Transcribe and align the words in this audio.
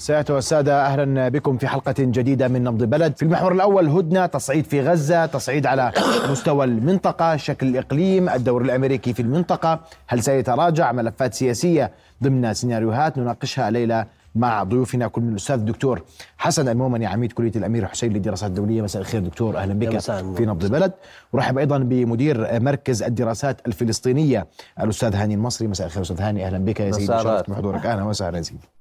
سيادة 0.00 0.34
والسادة 0.34 0.86
أهلا 0.86 1.28
بكم 1.28 1.58
في 1.58 1.68
حلقة 1.68 1.94
جديدة 1.98 2.48
من 2.48 2.64
نبض 2.64 2.84
بلد 2.84 3.16
في 3.16 3.22
المحور 3.22 3.52
الأول 3.52 3.88
هدنة 3.88 4.26
تصعيد 4.26 4.64
في 4.64 4.80
غزة 4.80 5.26
تصعيد 5.26 5.66
على 5.66 5.92
مستوى 6.30 6.64
المنطقة 6.64 7.36
شكل 7.36 7.66
الإقليم 7.66 8.28
الدور 8.28 8.62
الأمريكي 8.62 9.12
في 9.12 9.22
المنطقة. 9.22 9.80
هل 10.06 10.22
سيتراجع 10.22 10.92
ملفات 10.92 11.34
سياسية 11.34 11.90
ضمن 12.22 12.54
سيناريوهات؟ 12.54 13.18
نناقشها 13.18 13.68
الليلة 13.68 14.06
مع 14.34 14.62
ضيوفنا 14.62 15.08
كل 15.08 15.22
من 15.22 15.30
الأستاذ 15.30 15.56
الدكتور 15.56 16.02
حسن 16.38 16.68
المومني 16.68 17.06
عميد 17.06 17.32
كلية 17.32 17.52
الأمير 17.56 17.86
حسين 17.86 18.12
للدراسات 18.12 18.50
الدولية. 18.50 18.82
مساء 18.82 19.02
الخير 19.02 19.20
دكتور 19.20 19.56
أهلا 19.56 19.74
بك 19.74 19.98
في 20.36 20.46
نبض 20.46 20.66
بلد 20.66 20.92
ورحب 21.32 21.58
أيضا 21.58 21.78
بمدير 21.78 22.60
مركز 22.60 23.02
الدراسات 23.02 23.66
الفلسطينية 23.66 24.46
الأستاذ 24.80 25.14
هاني 25.14 25.34
المصري. 25.34 25.68
مساء 25.68 25.86
الخير 25.86 26.02
أستاذ 26.02 26.20
هاني 26.20 26.46
أهلا 26.46 26.58
بك 26.58 26.80
يا 26.80 26.92
سيدي. 26.92 27.06
شرفت 27.06 27.50
بحضورك. 27.50 27.86
أهلا 27.86 28.04
وسهلا 28.04 28.36
يا 28.38 28.42
سيدي. 28.42 28.79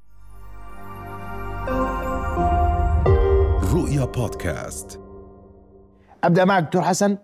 رؤيا 3.73 4.05
بودكاست. 4.05 4.99
أبدأ 6.23 6.45
معك 6.45 6.63
دكتور 6.63 6.81
حسن. 6.81 7.17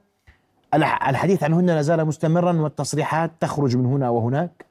الحديث 0.73 1.43
عنهن 1.43 1.65
لا 1.65 1.81
زال 1.81 2.05
مستمرا 2.05 2.61
والتصريحات 2.61 3.31
تخرج 3.39 3.77
من 3.77 3.85
هنا 3.85 4.09
وهناك. 4.09 4.65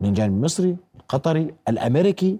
من 0.00 0.12
جانب 0.12 0.34
المصري 0.34 0.76
القطري 1.00 1.54
الأمريكي 1.68 2.38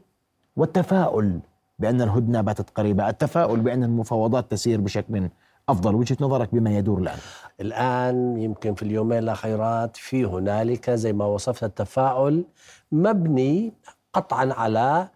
والتفاؤل 0.57 1.41
بأن 1.79 2.03
الهدنة 2.03 2.41
باتت 2.41 2.71
قريبة، 2.71 3.09
التفاؤل 3.09 3.61
بأن 3.61 3.85
المفاوضات 3.85 4.51
تسير 4.51 4.81
بشكل 4.81 5.29
أفضل، 5.69 5.95
وجهة 5.95 6.17
نظرك 6.21 6.49
بما 6.53 6.71
يدور 6.79 6.99
الآن؟ 6.99 7.19
الآن 7.61 8.39
يمكن 8.39 8.75
في 8.75 8.83
اليومين 8.83 9.19
الأخيرات 9.19 9.97
في 9.97 10.25
هنالك 10.25 10.91
زي 10.91 11.13
ما 11.13 11.25
وصفت 11.25 11.65
التفاؤل 11.65 12.45
مبني 12.93 13.73
قطعا 14.13 14.53
على 14.53 15.09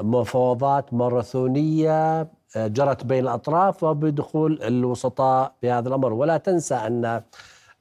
مفاوضات 0.00 0.94
ماراثونية 0.94 2.28
جرت 2.56 3.04
بين 3.04 3.24
الأطراف 3.24 3.82
وبدخول 3.84 4.62
الوسطاء 4.62 5.54
بهذا 5.62 5.88
الأمر. 5.88 6.12
ولا 6.12 6.36
تنسى 6.36 6.74
أن 6.74 7.22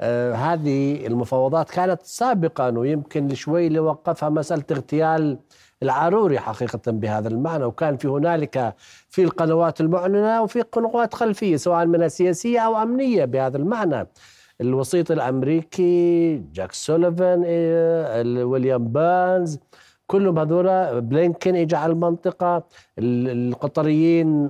آه، 0.01 0.33
هذه 0.33 1.07
المفاوضات 1.07 1.69
كانت 1.69 2.01
سابقا 2.03 2.69
ويمكن 2.77 3.35
شوي 3.35 3.67
اللي 3.67 3.79
وقفها 3.79 4.29
مسألة 4.29 4.63
اغتيال 4.71 5.37
العاروري 5.83 6.39
حقيقة 6.39 6.91
بهذا 6.91 7.27
المعنى. 7.27 7.65
وكان 7.65 7.97
في 7.97 8.07
هنالك 8.07 8.75
في 9.09 9.23
القنوات 9.23 9.81
المعلنة 9.81 10.41
وفي 10.41 10.61
قنوات 10.61 11.13
خلفية 11.13 11.57
سواء 11.57 11.85
منها 11.85 12.07
سياسية 12.07 12.59
أو 12.59 12.83
أمنية 12.83 13.25
بهذا 13.25 13.57
المعنى. 13.57 14.07
الوسيط 14.61 15.11
الأمريكي 15.11 16.37
جاك 16.37 16.71
سوليفان 16.71 17.43
آه، 17.45 18.45
ويليام 18.45 18.87
بانز 18.87 19.59
كلهم 20.07 20.39
هذول 20.39 21.01
بلينكن 21.01 21.55
اجى 21.55 21.75
على 21.75 21.93
المنطقة 21.93 22.63
القطريين 22.99 24.49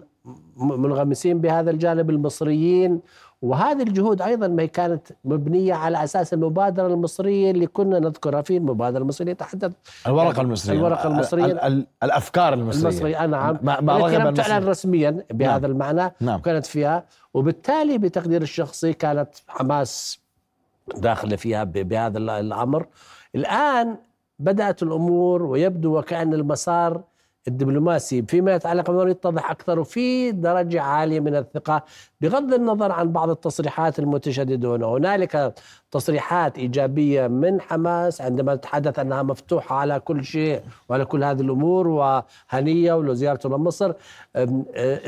منغمسين 0.58 1.42
بهذا 1.42 1.72
الجانب 1.72 2.10
المصريين 2.10 3.02
وهذه 3.42 3.82
الجهود 3.82 4.22
أيضا 4.22 4.48
ما 4.48 4.66
كانت 4.66 5.08
مبنية 5.26 5.74
على 5.74 6.04
أساس 6.04 6.34
المبادره 6.34 6.88
المصريه 6.88 7.52
اللي 7.52 7.68
كنا 7.68 8.00
نذكرها 8.00 8.42
في 8.42 8.58
المبادره 8.58 9.02
المصريه 9.02 9.34
تحدث. 9.34 9.72
الورقة 10.08 10.42
المصرية. 10.42 10.78
الورقة 10.78 11.08
المصرية. 11.08 11.86
الأفكار 12.04 12.54
المصرية. 12.54 12.90
المصرية 12.90 13.26
نعم 13.26 13.58
ما, 13.62 13.82
ما 13.82 13.98
رغب 13.98 14.34
تعلن 14.34 14.68
رسميا 14.68 15.26
بهذا 15.32 15.68
نعم. 15.68 15.72
المعنى 15.72 16.12
نعم. 16.22 16.40
وكانت 16.40 16.66
فيها 16.66 17.06
وبالتالي 17.34 17.98
بتقدير 17.98 18.42
الشخصي 18.42 18.94
كانت 18.94 19.30
حماس 19.48 20.20
داخلة 20.98 21.36
فيها 21.36 21.64
بهذا 21.64 22.18
الأمر. 22.18 22.88
الآن 23.36 23.98
بدأت 24.40 24.84
الأمور 24.84 25.44
ويبدو 25.44 25.98
وكأن 26.00 26.34
المسار 26.34 27.04
الدبلوماسي 27.48 28.22
فيما 28.22 28.56
يتعلق 28.56 28.92
بالأمر 28.92 29.10
يتضح 29.10 29.52
أكثر 29.52 29.80
وفي 29.80 30.32
درجة 30.32 30.82
عالية 30.82 31.20
من 31.20 31.36
الثقة 31.36 31.84
بغض 32.22 32.54
النظر 32.54 32.92
عن 32.92 33.12
بعض 33.12 33.30
التصريحات 33.30 34.00
المتشددة 34.00 34.76
هنا 34.76 34.86
هنالك 34.86 35.54
تصريحات 35.92 36.58
إيجابية 36.58 37.28
من 37.28 37.62
حماس 37.62 38.22
عندما 38.22 38.56
تتحدث 38.56 39.00
أنها 39.00 39.24
مفتوحة 39.24 39.76
على 39.76 40.00
كل 40.00 40.24
شيء 40.24 40.62
وعلى 40.90 41.06
كل 41.06 41.24
هذه 41.24 41.42
الأمور 41.42 41.88
وهنية 41.88 42.94
ولزيارته 42.94 43.50
لمصر 43.50 43.94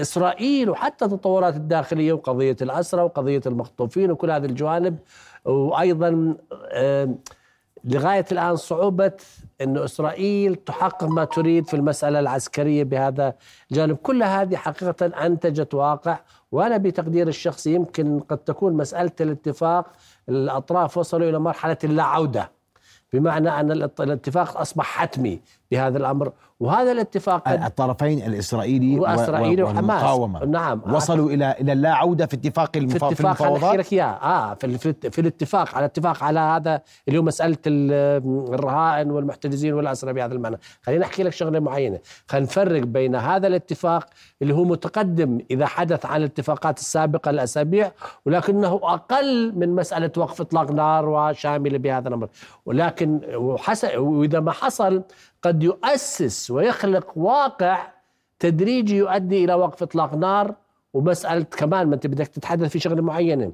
إسرائيل 0.01 0.69
وحتى 0.69 1.05
التطورات 1.05 1.55
الداخلية 1.55 2.13
وقضية 2.13 2.57
الأسرة 2.61 3.03
وقضية 3.03 3.41
المخطوفين 3.45 4.11
وكل 4.11 4.31
هذه 4.31 4.45
الجوانب. 4.45 4.97
وأيضا 5.45 6.35
لغاية 7.83 8.25
الآن 8.31 8.55
صعوبة 8.55 9.11
أن 9.61 9.77
إسرائيل 9.77 10.55
تحقق 10.55 11.03
ما 11.03 11.25
تريد 11.25 11.67
في 11.67 11.73
المسألة 11.73 12.19
العسكرية 12.19 12.83
بهذا 12.83 13.33
الجانب. 13.71 13.95
كل 13.95 14.23
هذه 14.23 14.55
حقيقة 14.55 15.05
أنتجت 15.25 15.73
واقع 15.73 16.19
وأنا 16.51 16.77
بتقدير 16.77 17.27
الشخصي 17.27 17.73
يمكن 17.73 18.19
قد 18.19 18.37
تكون 18.37 18.73
مسألة 18.73 19.11
الاتفاق 19.21 19.91
الأطراف 20.29 20.97
وصلوا 20.97 21.29
إلى 21.29 21.39
مرحلة 21.39 21.77
اللا 21.83 22.03
عودة 22.03 22.51
بمعنى 23.13 23.49
أن 23.49 23.71
الاتفاق 23.71 24.57
أصبح 24.57 24.85
حتمي. 24.85 25.41
بهذا 25.71 25.97
الأمر. 25.97 26.31
وهذا 26.59 26.91
الاتفاق 26.91 27.49
الطرفين 27.49 28.25
الإسرائيلي 28.25 28.99
وإسرائيل 28.99 29.63
وحماس. 29.63 30.19
نعم. 30.47 30.81
وصلوا 30.93 31.29
إلى 31.29 31.55
إلى 31.61 31.73
اللا 31.73 31.93
عودة 31.93 32.25
في 32.25 32.33
اتفاق 32.33 32.77
المفا... 32.77 32.97
في 32.97 33.05
اتفاق 33.05 33.41
المفاوضات 33.43 33.93
إياه 33.93 34.05
آه 34.05 34.53
في, 34.53 34.77
في, 34.77 35.11
في 35.11 35.21
الاتفاق 35.21 35.75
على 35.75 35.85
اتفاق 35.85 36.23
على 36.23 36.39
هذا 36.39 36.81
اللي 37.07 37.19
هو 37.19 37.23
مسألة 37.23 37.57
الرهائن 37.67 39.11
والمحتجزين 39.11 39.73
والأسرى 39.73 40.13
بهذا 40.13 40.33
المعنى. 40.33 40.59
خليني 40.81 41.03
أحكي 41.03 41.23
لك 41.23 41.33
شغلة 41.33 41.59
معينة. 41.59 41.99
خلينا 42.27 42.45
نفرق 42.45 42.83
بين 42.83 43.15
هذا 43.15 43.47
الاتفاق 43.47 44.05
اللي 44.41 44.53
هو 44.53 44.63
متقدم 44.63 45.39
إذا 45.51 45.65
حدث 45.65 46.05
عن 46.05 46.19
الاتفاقات 46.19 46.79
السابقة 46.79 47.29
الأسابيع 47.29 47.91
ولكنه 48.25 48.79
أقل 48.83 49.53
من 49.55 49.75
مسألة 49.75 50.11
وقف 50.17 50.41
إطلاق 50.41 50.71
نار 50.71 51.09
وشاملة 51.09 51.77
بهذا 51.77 52.07
الأمر. 52.07 52.27
ولكن 52.65 53.21
وحسن 53.35 53.97
وإذا 53.97 54.39
ما 54.39 54.51
حصل 54.51 55.03
قد 55.41 55.63
يؤسس 55.63 56.51
ويخلق 56.51 57.17
واقع 57.17 57.87
تدريجي 58.39 58.97
يؤدي 58.97 59.45
إلى 59.45 59.53
وقف 59.53 59.83
إطلاق 59.83 60.15
نار 60.15 60.55
ومسألة 60.93 61.43
كمان 61.43 61.87
ما 61.87 61.95
أنت 61.95 62.07
بدك 62.07 62.27
تتحدث 62.27 62.69
في 62.69 62.79
شغلة 62.79 63.01
معينة. 63.01 63.51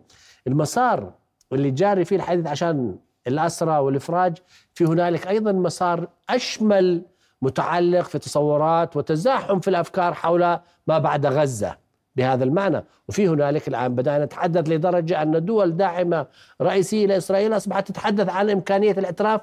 المسار 0.47 1.11
اللي 1.53 1.71
جاري 1.71 2.05
فيه 2.05 2.15
الحديث 2.15 2.47
عشان 2.47 2.95
الأسرى 3.27 3.77
والإفراج 3.77 4.37
في 4.73 4.85
هنالك 4.85 5.27
أيضا 5.27 5.51
مسار 5.51 6.07
أشمل 6.29 7.01
متعلق 7.41 8.01
في 8.01 8.19
تصورات 8.19 8.97
وتزاحم 8.97 9.59
في 9.59 9.67
الأفكار 9.67 10.13
حول 10.13 10.41
ما 10.87 10.99
بعد 10.99 11.25
غزة 11.25 11.77
بهذا 12.15 12.43
المعنى. 12.43 12.83
وفي 13.09 13.27
هنالك 13.27 13.67
الآن 13.67 13.95
بدأنا 13.95 14.25
نتحدث 14.25 14.69
لدرجة 14.69 15.21
أن 15.21 15.45
دول 15.45 15.77
داعمة 15.77 16.27
رئيسية 16.61 17.07
لإسرائيل 17.07 17.57
أصبحت 17.57 17.87
تتحدث 17.87 18.29
عن 18.29 18.49
إمكانية 18.49 18.91
الإعتراف 18.91 19.41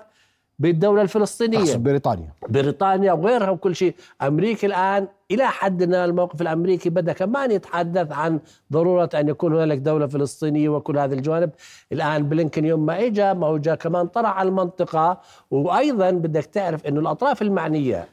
بالدولة 0.58 1.02
الفلسطينية. 1.02 1.58
أقصد 1.58 1.82
بريطانيا. 1.82 2.28
بريطانيا 2.48 3.12
وغيرها 3.12 3.50
وكل 3.50 3.76
شيء. 3.76 3.94
أمريكا 4.22 4.66
الآن 4.66 5.08
إلى 5.30 5.46
حد 5.46 5.82
ما 5.82 6.04
الموقف 6.04 6.42
الأمريكي 6.42 6.90
بدأ 6.90 7.12
كمان 7.12 7.50
يتحدث 7.50 8.12
عن 8.12 8.40
ضرورة 8.72 9.10
أن 9.14 9.28
يكون 9.28 9.54
هنالك 9.54 9.78
دولة 9.78 10.06
فلسطينية 10.06 10.68
وكل 10.68 10.98
هذه 10.98 11.12
الجوانب. 11.12 11.50
الآن 11.92 12.28
بلينكن 12.28 12.64
يوم 12.64 12.86
ما 12.86 13.06
إجا 13.06 13.32
ما 13.32 13.46
هو 13.46 13.58
جا 13.58 13.74
كمان 13.74 14.06
طرح 14.06 14.38
على 14.38 14.48
المنطقة. 14.48 15.20
وأيضا 15.50 16.10
بدك 16.10 16.44
تعرف 16.44 16.86
أنه 16.86 17.00
الأطراف 17.00 17.42
المعنية 17.42 18.08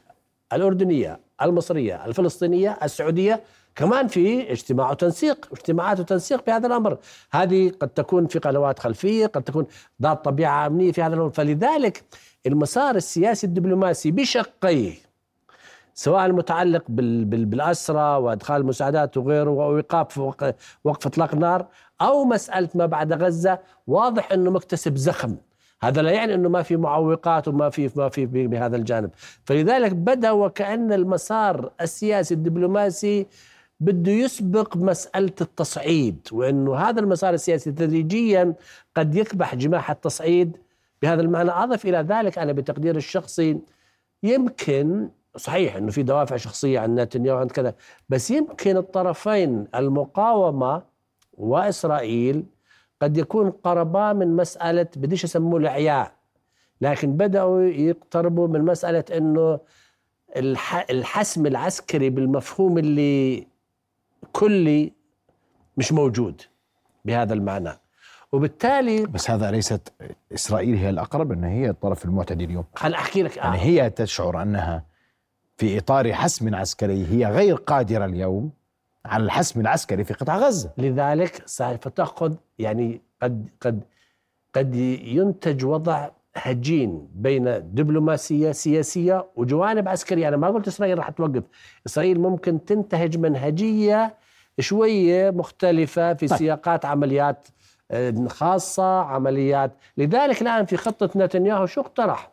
الأردنية 0.52 1.20
المصرية 1.42 2.06
الفلسطينية 2.06 2.78
السعودية 2.82 3.42
كمان 3.76 4.08
في 4.08 4.52
اجتماع 4.52 4.90
وتنسيق 4.90 5.48
اجتماعات 5.52 6.00
وتنسيق 6.00 6.44
في 6.44 6.50
هذا 6.50 6.66
الأمر. 6.66 6.98
هذه 7.32 7.72
قد 7.80 7.88
تكون 7.88 8.26
في 8.26 8.38
قنوات 8.38 8.78
خلفية 8.78 9.26
قد 9.26 9.42
تكون 9.42 9.66
ذات 10.02 10.24
طبيعة 10.24 10.66
أمنية 10.66 10.92
في 10.92 11.02
هذا 11.02 11.14
الامر 11.14 11.30
فلذلك 11.30 12.04
المسار 12.46 12.96
السياسي 12.96 13.46
الدبلوماسي 13.46 14.10
بشقيه 14.10 14.94
سواء 15.94 16.26
المتعلق 16.26 16.84
بالأسرة 16.88 18.18
وإدخال 18.18 18.60
المساعدات 18.60 19.16
وغيره 19.16 19.50
وإيقاف 19.50 20.18
وقف 20.84 21.06
إطلاق 21.06 21.34
النار 21.34 21.66
أو 22.00 22.24
مسألة 22.24 22.68
ما 22.74 22.86
بعد 22.86 23.12
غزة 23.12 23.58
واضح 23.86 24.32
أنه 24.32 24.50
مكتسب 24.50 24.96
زخم. 24.96 25.36
هذا 25.82 26.02
لا 26.02 26.10
يعني 26.10 26.34
أنه 26.34 26.48
ما 26.48 26.62
في 26.62 26.76
معوقات 26.76 27.48
وما 27.48 27.70
في 27.70 27.90
ما 27.96 28.08
في 28.08 28.26
بهذا 28.26 28.76
الجانب. 28.76 29.10
فلذلك 29.44 29.92
بدأ 29.92 30.30
وكأن 30.30 30.92
المسار 30.92 31.70
السياسي 31.80 32.34
الدبلوماسي 32.34 33.26
بده 33.82 34.12
يسبق 34.12 34.76
مسألة 34.76 35.32
التصعيد 35.40 36.28
وأنه 36.32 36.76
هذا 36.76 37.00
المسار 37.00 37.34
السياسي 37.34 37.72
تدريجيا 37.72 38.54
قد 38.96 39.14
يكبح 39.14 39.54
جماح 39.54 39.90
التصعيد. 39.90 40.56
بهذا 41.02 41.22
المعنى 41.22 41.50
أضف 41.50 41.84
إلى 41.86 41.98
ذلك 41.98 42.38
أنا 42.38 42.52
بتقدير 42.52 42.96
الشخصي 42.96 43.58
يمكن 44.22 45.08
صحيح 45.36 45.76
أنه 45.76 45.90
في 45.90 46.02
دوافع 46.02 46.36
شخصية 46.36 46.80
عند 46.80 47.00
نتنياهو 47.00 47.38
عند 47.38 47.50
كذا 47.50 47.74
بس 48.08 48.30
يمكن 48.30 48.76
الطرفين 48.76 49.66
المقاومة 49.74 50.82
وإسرائيل 51.32 52.44
قد 53.02 53.16
يكون 53.16 53.50
قربا 53.50 54.12
من 54.12 54.36
مسألة 54.36 54.86
بديش 54.96 55.24
أسموه 55.24 55.60
الإعياء 55.60 56.12
لكن 56.80 57.16
بدأوا 57.16 57.62
يقتربوا 57.62 58.48
من 58.48 58.64
مسألة 58.64 59.04
أنه 59.16 59.60
الحسم 60.90 61.46
العسكري 61.46 62.10
بالمفهوم 62.10 62.78
اللي 62.78 63.46
كلي 64.32 64.92
مش 65.76 65.92
موجود 65.92 66.42
بهذا 67.04 67.34
المعنى. 67.34 67.72
وبالتالي 68.32 69.06
بس 69.06 69.30
هذا 69.30 69.50
ليست 69.50 69.92
إسرائيل 70.34 70.76
هي 70.76 70.90
الأقرب 70.90 71.32
إن 71.32 71.44
هي 71.44 71.70
الطرف 71.70 72.04
المعتدي 72.04 72.44
اليوم. 72.44 72.64
خل 72.74 72.94
أحكي 72.94 73.22
لك 73.22 73.36
يعني 73.36 73.58
هي 73.58 73.90
تشعر 73.90 74.42
أنها 74.42 74.84
في 75.56 75.78
إطار 75.78 76.12
حسم 76.12 76.54
عسكري 76.54 77.06
هي 77.06 77.26
غير 77.26 77.54
قادرة 77.54 78.04
اليوم 78.04 78.50
على 79.04 79.24
الحسم 79.24 79.60
العسكري 79.60 80.04
في 80.04 80.14
قطاع 80.14 80.38
غزة. 80.38 80.70
لذلك 80.78 81.42
سوف 81.46 81.88
تأخذ 81.88 82.34
يعني 82.58 83.00
قد 83.22 83.48
قد 83.60 83.82
قد 84.54 84.74
ينتج 84.74 85.64
وضع 85.64 86.08
هجين 86.42 87.08
بين 87.14 87.44
دبلوماسية 87.74 88.52
سياسية 88.52 89.26
وجوانب 89.36 89.88
عسكرية. 89.88 90.28
أنا 90.28 90.36
ما 90.36 90.48
قلت 90.48 90.66
إسرائيل 90.68 90.98
راح 90.98 91.10
توقف. 91.10 91.42
إسرائيل 91.86 92.20
ممكن 92.20 92.64
تنتهج 92.64 93.18
منهجية 93.18 94.16
شوية 94.60 95.30
مختلفة 95.30 96.14
في 96.14 96.26
طيب. 96.26 96.38
سياقات 96.38 96.84
عمليات 96.84 97.48
آه، 97.90 98.14
خاصة 98.28 99.00
عمليات. 99.00 99.72
لذلك 99.96 100.42
الآن 100.42 100.66
في 100.66 100.76
خطة 100.76 101.10
نتنياهو 101.16 101.66
شو 101.66 101.80
اقترح؟ 101.80 102.32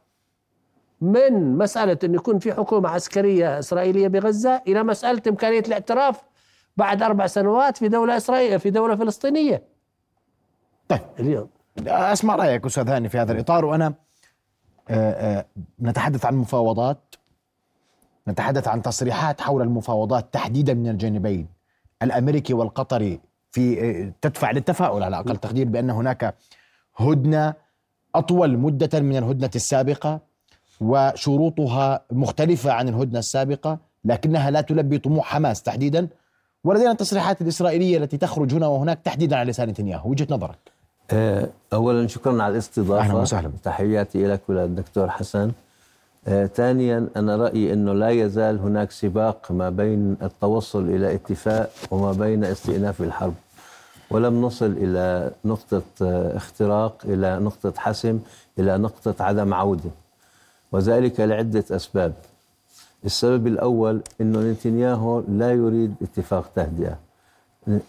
من 1.02 1.58
مسألة 1.58 1.98
انه 2.04 2.16
يكون 2.16 2.40
في 2.40 2.54
حكومة 2.54 2.90
عسكرية 2.90 3.60
إسرائيلية 3.60 4.08
بغزة 4.08 4.62
إلى 4.68 4.84
مسألة 4.84 5.22
إمكانية 5.28 5.60
الاعتراف 5.60 6.22
بعد 6.78 7.04
أربع 7.04 7.28
سنوات 7.28 7.78
في 7.78 7.88
دولة 7.88 8.18
اسرائيليه 8.18 8.58
في 8.58 8.70
دولة 8.70 8.96
فلسطينية. 8.96 9.64
طيب. 10.88 11.02
اليوم. 11.20 11.50
أسمع 11.88 12.36
رأيك 12.36 12.66
أستاذ 12.66 12.90
هاني 12.90 13.10
في 13.10 13.18
هذا 13.18 13.32
الإطار 13.32 13.66
وأنا 13.66 13.94
آه، 14.90 15.40
آه، 15.40 15.46
نتحدث 15.82 16.26
عن 16.26 16.36
مفاوضات 16.36 17.16
نتحدث 18.28 18.68
عن 18.68 18.82
تصريحات 18.82 19.42
حول 19.42 19.62
المفاوضات 19.62 20.34
تحديدا 20.34 20.74
من 20.74 20.88
الجانبين 20.90 21.48
الأمريكي 22.04 22.54
والقطري 22.54 23.20
في 23.52 23.82
آه، 23.82 24.14
تدفع 24.22 24.52
للتفاؤل 24.52 25.04
على 25.04 25.20
أقل 25.20 25.38
تقدير 25.38 25.68
بأن 25.68 25.90
هناك 25.90 26.36
هدنة 26.98 27.54
أطول 28.16 28.58
مدة 28.58 29.00
من 29.00 29.18
الهدنة 29.18 29.52
السابقة 29.56 30.20
وشروطها 30.82 32.06
مختلفة 32.12 32.72
عن 32.72 32.90
الهدنة 32.90 33.20
السابقة 33.20 33.78
لكنها 34.06 34.52
لا 34.52 34.62
تلبي 34.62 34.98
طموح 34.98 35.26
حماس 35.26 35.64
تحديدا 35.64 36.08
ولدينا 36.64 36.92
التصريحات 36.92 37.42
الإسرائيلية 37.42 37.98
التي 37.98 38.18
تخرج 38.18 38.54
هنا 38.54 38.68
وهناك 38.68 39.00
تحديدا 39.04 39.36
على 39.38 39.52
لسان 39.52 39.70
نتنياهو. 39.70 40.10
وجهة 40.10 40.28
نظرك؟ 40.30 40.79
اولا 41.74 42.08
شكرا 42.08 42.44
على 42.44 42.54
الاستضافة. 42.54 43.00
أهلا 43.04 43.14
وسهلا. 43.14 43.52
تحياتي 43.64 44.28
لك 44.28 44.42
وللدكتور 44.48 45.10
حسن. 45.10 45.52
آه، 46.28 46.46
ثانيا 46.46 47.08
أنا 47.18 47.36
رأيي 47.36 47.74
إنه 47.74 47.94
لا 47.94 48.10
يزال 48.10 48.60
هناك 48.60 48.92
سباق 48.92 49.52
ما 49.52 49.70
بين 49.70 50.18
التوصل 50.22 50.84
إلى 50.84 51.14
اتفاق 51.16 51.70
وما 51.92 52.12
بين 52.12 52.44
استئناف 52.44 53.02
الحرب. 53.02 53.34
ولم 54.12 54.42
نصل 54.42 54.72
إلى 54.78 55.32
نقطة 55.46 55.82
آه، 56.02 56.38
اختراق 56.38 57.02
إلى 57.06 57.40
نقطة 57.40 57.74
حسم 57.78 58.20
إلى 58.60 58.78
نقطة 58.78 59.24
عدم 59.24 59.54
عودة 59.54 59.90
وذلك 60.72 61.20
لعدة 61.20 61.64
أسباب. 61.72 62.14
السبب 63.06 63.48
الأول 63.48 64.02
إنه 64.22 64.40
نتنياهو 64.40 65.24
لا 65.30 65.52
يريد 65.52 65.96
اتفاق 66.02 66.52
تهدئة. 66.56 66.98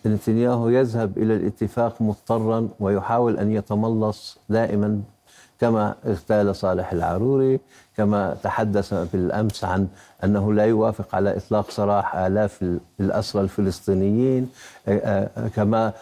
نتنياهو 0.06 0.68
يذهب 0.68 1.18
إلى 1.18 1.34
الاتفاق 1.34 2.02
مضطرا 2.02 2.68
ويحاول 2.80 3.38
أن 3.38 3.50
يتملص 3.50 4.38
دائما 4.48 5.00
كما 5.60 5.94
اغتال 6.06 6.56
صالح 6.56 6.92
العروري 6.92 7.60
كما 7.96 8.36
تحدث 8.42 8.94
بالأمس 9.12 9.64
عن 9.64 9.88
أنه 10.24 10.52
لا 10.52 10.64
يوافق 10.64 11.14
على 11.14 11.36
إطلاق 11.36 11.70
سراح 11.70 12.16
آلاف 12.16 12.78
الأسرى 13.00 13.42
الفلسطينيين. 13.42 14.48
كما 15.56 15.92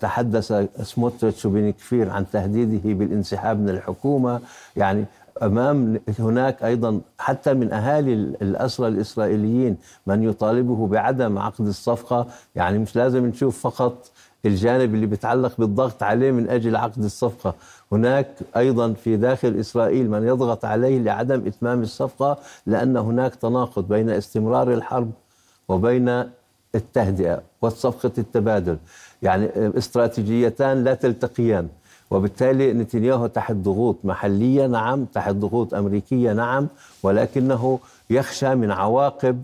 تحدث 0.00 0.52
سموتريتش 0.82 1.46
وبن 1.46 1.70
كفير 1.70 2.10
عن 2.10 2.30
تهديده 2.32 2.92
بالانسحاب 2.92 3.60
من 3.60 3.68
الحكومة. 3.68 4.40
يعني 4.76 5.04
أمام 5.42 6.00
هناك 6.18 6.64
أيضا 6.64 7.00
حتى 7.18 7.54
من 7.54 7.72
أهالي 7.72 8.12
الأسرى 8.12 8.88
الإسرائيليين 8.88 9.76
من 10.06 10.22
يطالبه 10.22 10.86
بعدم 10.86 11.38
عقد 11.38 11.66
الصفقة. 11.66 12.26
يعني 12.54 12.78
مش 12.78 12.96
لازم 12.96 13.26
نشوف 13.26 13.66
فقط 13.66 14.10
الجانب 14.46 14.94
اللي 14.94 15.06
بيتعلق 15.06 15.52
بالضغط 15.58 16.02
عليه 16.02 16.30
من 16.30 16.48
أجل 16.48 16.76
عقد 16.76 17.04
الصفقة، 17.04 17.54
هناك 17.92 18.26
أيضا 18.56 18.92
في 18.92 19.16
داخل 19.16 19.60
إسرائيل 19.60 20.10
من 20.10 20.22
يضغط 20.22 20.64
عليه 20.64 20.98
لعدم 20.98 21.46
إتمام 21.46 21.82
الصفقة 21.82 22.38
لأن 22.66 22.96
هناك 22.96 23.34
تناقض 23.34 23.88
بين 23.88 24.10
استمرار 24.10 24.72
الحرب 24.72 25.10
وبين 25.68 26.24
التهدئة 26.74 27.42
وصفقه 27.62 28.12
التبادل، 28.18 28.78
يعني 29.22 29.48
استراتيجيتان 29.78 30.84
لا 30.84 30.94
تلتقيان. 30.94 31.68
وبالتالي 32.12 32.72
نتنياهو 32.72 33.26
تحت 33.26 33.52
ضغوط 33.52 33.96
محلية 34.04 34.66
نعم 34.66 35.04
تحت 35.04 35.34
ضغوط 35.34 35.74
أمريكية 35.74 36.32
نعم 36.32 36.68
ولكنه 37.02 37.78
يخشى 38.10 38.54
من 38.54 38.70
عواقب 38.70 39.42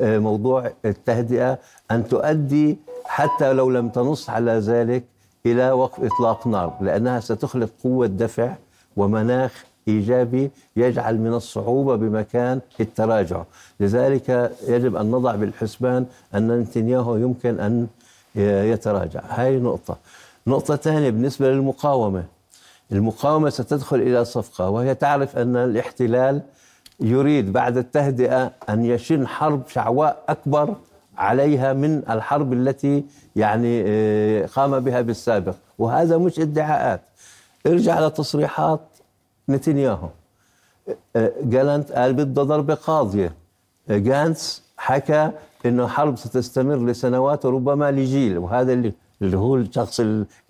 آه، 0.00 0.18
موضوع 0.18 0.70
التهدئة 0.84 1.58
أن 1.90 2.08
تؤدي 2.08 2.78
حتى 3.04 3.52
لو 3.52 3.70
لم 3.70 3.88
تنص 3.88 4.30
على 4.30 4.52
ذلك 4.52 5.04
إلى 5.46 5.70
وقف 5.70 6.04
إطلاق 6.04 6.46
نار 6.46 6.76
لأنها 6.80 7.20
ستخلق 7.20 7.70
قوة 7.84 8.06
دفع 8.06 8.54
ومناخ 8.96 9.64
إيجابي 9.88 10.50
يجعل 10.76 11.18
من 11.18 11.34
الصعوبة 11.34 11.96
بمكان 11.96 12.60
التراجع. 12.80 13.42
لذلك 13.80 14.52
يجب 14.68 14.96
أن 14.96 15.10
نضع 15.10 15.34
بالحسبان 15.34 16.06
أن 16.34 16.60
نتنياهو 16.60 17.16
يمكن 17.16 17.60
أن 17.60 17.86
يتراجع. 18.36 19.20
هاي 19.28 19.58
نقطة. 19.58 19.96
نقطة 20.48 20.76
ثانية 20.76 21.10
بالنسبة 21.10 21.50
للمقاومة. 21.50 22.24
المقاومة 22.92 23.50
ستدخل 23.50 23.96
إلى 23.96 24.24
صفقة 24.24 24.70
وهي 24.70 24.94
تعرف 24.94 25.36
أن 25.36 25.56
الاحتلال 25.56 26.42
يريد 27.00 27.52
بعد 27.52 27.76
التهدئة 27.76 28.52
أن 28.68 28.84
يشن 28.84 29.26
حرب 29.26 29.62
شعواء 29.68 30.24
أكبر 30.28 30.74
عليها 31.18 31.72
من 31.72 32.02
الحرب 32.10 32.52
التي 32.52 33.04
يعني 33.36 33.84
آه، 33.86 34.46
قام 34.46 34.80
بها 34.80 35.00
بالسابق. 35.00 35.54
وهذا 35.78 36.18
مش 36.18 36.40
ادعاءات. 36.40 37.00
ارجع 37.66 38.06
لتصريحات 38.06 38.80
نتنياهو. 39.48 40.08
آه، 41.16 41.32
جالنت 41.42 41.92
قال 41.92 42.12
بده 42.14 42.42
ضربة 42.42 42.74
قاضية 42.74 43.32
آه، 43.90 43.98
جانس 43.98 44.62
حكى 44.76 45.30
إنه 45.66 45.86
حرب 45.86 46.16
ستستمر 46.16 46.86
لسنوات 46.86 47.46
وربما 47.46 47.90
لجيل 47.90 48.38
وهذا 48.38 48.72
اللي 48.72 48.92
اللي 49.22 49.36
هو 49.36 49.56
الشخص 49.56 50.00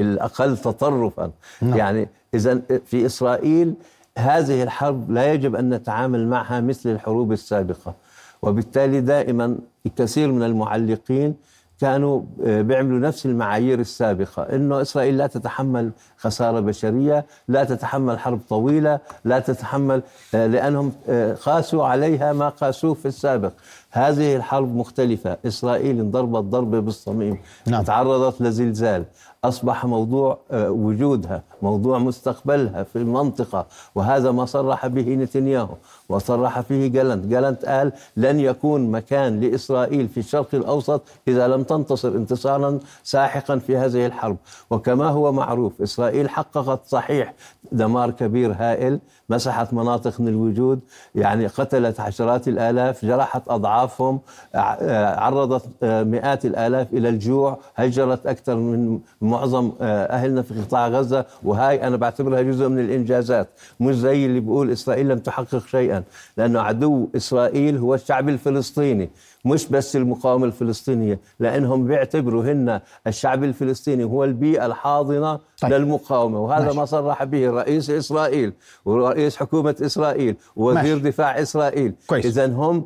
الأقل 0.00 0.56
تطرفا. 0.56 1.30
نعم. 1.62 1.76
يعني 1.76 2.08
إذا 2.34 2.60
في 2.86 3.06
إسرائيل 3.06 3.74
هذه 4.18 4.62
الحرب 4.62 5.10
لا 5.10 5.32
يجب 5.32 5.56
أن 5.56 5.74
نتعامل 5.74 6.28
معها 6.28 6.60
مثل 6.60 6.90
الحروب 6.90 7.32
السابقة. 7.32 7.94
وبالتالي 8.42 9.00
دائما 9.00 9.58
كثير 9.96 10.32
من 10.32 10.42
المعلقين 10.42 11.34
كانوا 11.80 12.22
آه، 12.44 12.62
بيعملوا 12.62 12.98
نفس 12.98 13.26
المعايير 13.26 13.80
السابقة. 13.80 14.42
إنه 14.42 14.82
إسرائيل 14.82 15.18
لا 15.18 15.26
تتحمل 15.26 15.90
خسارة 16.16 16.60
بشرية 16.60 17.26
لا 17.48 17.64
تتحمل 17.64 18.18
حرب 18.18 18.40
طويلة 18.48 18.98
لا 19.24 19.38
تتحمل 19.38 20.02
آه، 20.34 20.46
لأنهم 20.46 20.92
آه، 21.08 21.34
قاسوا 21.34 21.86
عليها 21.86 22.32
ما 22.32 22.48
قاسوه 22.48 22.94
في 22.94 23.08
السابق. 23.08 23.52
هذه 23.90 24.36
الحرب 24.36 24.76
مختلفة. 24.76 25.38
إسرائيل 25.46 26.00
انضربت 26.00 26.44
ضربة 26.44 26.80
بالصميم 26.80 27.38
نعم. 27.66 27.82
تعرضت 27.84 28.40
لزلزال. 28.40 29.04
أصبح 29.44 29.84
موضوع 29.84 30.38
آه، 30.50 30.70
وجودها 30.70 31.42
موضوع 31.62 31.98
مستقبلها 31.98 32.82
في 32.82 32.96
المنطقة 32.96 33.66
وهذا 33.94 34.30
ما 34.30 34.44
صرح 34.44 34.86
به 34.86 35.14
نتنياهو. 35.14 35.74
وصرح 36.08 36.60
فيه 36.60 36.88
جالنت. 36.88 37.26
جالنت 37.26 37.64
قال 37.64 37.92
لن 38.16 38.40
يكون 38.40 38.90
مكان 38.90 39.40
لإسرائيل 39.40 40.08
في 40.08 40.20
الشرق 40.20 40.54
الأوسط 40.54 41.02
إذا 41.28 41.48
لم 41.48 41.62
تنتصر 41.62 42.08
انتصارا 42.08 42.78
ساحقا 43.04 43.58
في 43.58 43.76
هذه 43.76 44.06
الحرب. 44.06 44.36
وكما 44.70 45.08
هو 45.08 45.32
معروف 45.32 45.82
إسرائيل 45.82 46.28
حققت 46.28 46.86
صحيح 46.86 47.34
دمار 47.72 48.10
كبير 48.10 48.52
هائل 48.58 48.98
مسحت 49.30 49.74
مناطق 49.74 50.20
من 50.20 50.28
الوجود 50.28 50.80
يعني 51.14 51.46
قتلت 51.46 52.00
عشرات 52.00 52.48
الآلاف 52.48 53.04
جرحت 53.04 53.42
أضعاف 53.48 53.78
أضعافهم 53.78 54.20
عرضت 54.54 55.62
مئات 55.84 56.44
الآلاف 56.44 56.92
إلى 56.92 57.08
الجوع 57.08 57.58
هجرت 57.76 58.26
أكثر 58.26 58.56
من 58.56 58.98
معظم 59.20 59.72
أهلنا 59.80 60.42
في 60.42 60.60
قطاع 60.60 60.88
غزة. 60.88 61.24
وهاي 61.42 61.86
أنا 61.86 61.96
بعتبرها 61.96 62.42
جزء 62.42 62.68
من 62.68 62.78
الإنجازات. 62.78 63.48
مش 63.80 63.94
زي 63.94 64.26
اللي 64.26 64.40
بيقول 64.40 64.70
إسرائيل 64.70 65.08
لم 65.08 65.18
تحقق 65.18 65.66
شيئا. 65.66 65.97
لأنه 66.36 66.60
عدو 66.60 67.08
إسرائيل 67.16 67.76
هو 67.76 67.94
الشعب 67.94 68.28
الفلسطيني 68.28 69.10
مش 69.44 69.66
بس 69.66 69.96
المقاومة 69.96 70.46
الفلسطينية 70.46 71.20
لأنهم 71.40 71.86
بيعتبروا 71.86 72.44
هن 72.44 72.80
الشعب 73.06 73.44
الفلسطيني 73.44 74.04
هو 74.04 74.24
البيئة 74.24 74.66
الحاضنة 74.66 75.38
طيب. 75.60 75.72
للمقاومة 75.72 76.40
وهذا 76.40 76.64
ماشي. 76.64 76.76
ما 76.76 76.84
صرح 76.84 77.24
به 77.24 77.50
رئيس 77.50 77.90
إسرائيل 77.90 78.52
ورئيس 78.84 79.36
حكومة 79.36 79.76
إسرائيل 79.82 80.36
ووزير 80.56 80.96
ماشي. 80.96 81.08
دفاع 81.08 81.42
إسرائيل 81.42 81.94
إذا 82.12 82.46
هم 82.46 82.84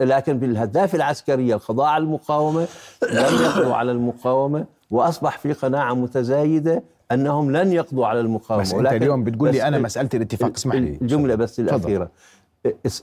لكن 0.00 0.38
بالأهداف 0.38 0.94
العسكرية 0.94 1.54
القضاء 1.54 1.86
على 1.86 2.04
المقاومة 2.04 2.68
لم 3.12 3.34
يقضوا 3.42 3.74
على 3.74 3.92
المقاومة 3.92 4.64
وأصبح 4.90 5.38
في 5.38 5.52
قناعة 5.52 5.94
متزايدة 5.94 6.82
أنهم 7.12 7.50
لن 7.56 7.72
يقضوا 7.72 8.06
على 8.06 8.20
المقاومة 8.20 8.62
بس 8.62 8.74
أنت 8.74 8.86
اليوم 8.86 9.24
بتقول 9.24 9.52
لي 9.52 9.68
أنا 9.68 9.78
مسألة 9.78 10.08
الاتفاق 10.14 10.52
اسمح 10.56 10.74
لي. 10.74 10.98
الجملة 11.02 11.34
بس 11.34 11.60
الأخيرة. 11.60 12.10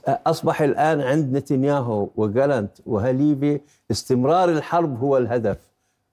أصبح 0.06 0.62
الآن 0.62 1.00
عند 1.00 1.36
نتنياهو 1.36 2.08
وجالنت 2.16 2.70
وهليبي 2.86 3.60
استمرار 3.90 4.48
الحرب 4.48 5.00
هو 5.00 5.16
الهدف. 5.16 5.56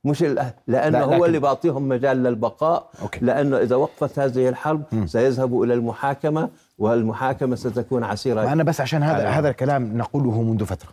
مش 0.04 0.22
لأنه 0.22 1.00
لا 1.00 1.04
هو 1.04 1.26
اللي 1.26 1.40
بعطيهم 1.40 1.88
مجال 1.88 2.24
للبقاء. 2.24 2.90
أوكي. 3.02 3.26
لأنه 3.26 3.58
إذا 3.58 3.76
وقفت 3.76 4.20
هذه 4.20 4.50
الحرب 4.50 4.84
م. 4.92 5.08
سيذهبوا 5.08 5.66
إلى 5.66 5.74
المحاكمة 5.74 6.50
والمحاكمة 6.78 7.56
ستكون 7.56 8.04
عسيرة 8.04 8.54
أنا 8.54 8.64
بس 8.64 8.82
عشان 8.82 9.04
هذا 9.04 9.30
هذا 9.30 9.50
الكلام 9.50 9.98
نقوله 9.98 10.42
منذ 10.42 10.66
فترة. 10.66 10.90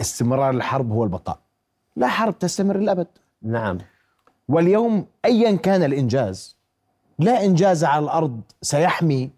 استمرار 0.00 0.50
الحرب 0.50 0.92
هو 0.92 1.04
البقاء. 1.04 1.38
لا 1.96 2.06
حرب 2.06 2.38
تستمر 2.38 2.76
للأبد. 2.76 3.06
نعم. 3.42 3.78
واليوم 4.50 5.06
أيا 5.24 5.56
كان 5.56 5.82
الإنجاز 5.82 6.56
لا 7.18 7.44
إنجاز 7.44 7.84
على 7.84 8.04
الأرض 8.04 8.40
سيحمي 8.62 9.30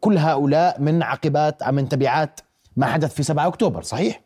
كل 0.00 0.18
هؤلاء 0.18 0.80
من 0.80 1.02
عقبات 1.02 1.68
من 1.68 1.88
تبعات 1.88 2.40
ما 2.76 2.86
حدث 2.86 3.14
في 3.14 3.22
7 3.22 3.46
أكتوبر 3.46 3.82
صحيح؟ 3.82 4.20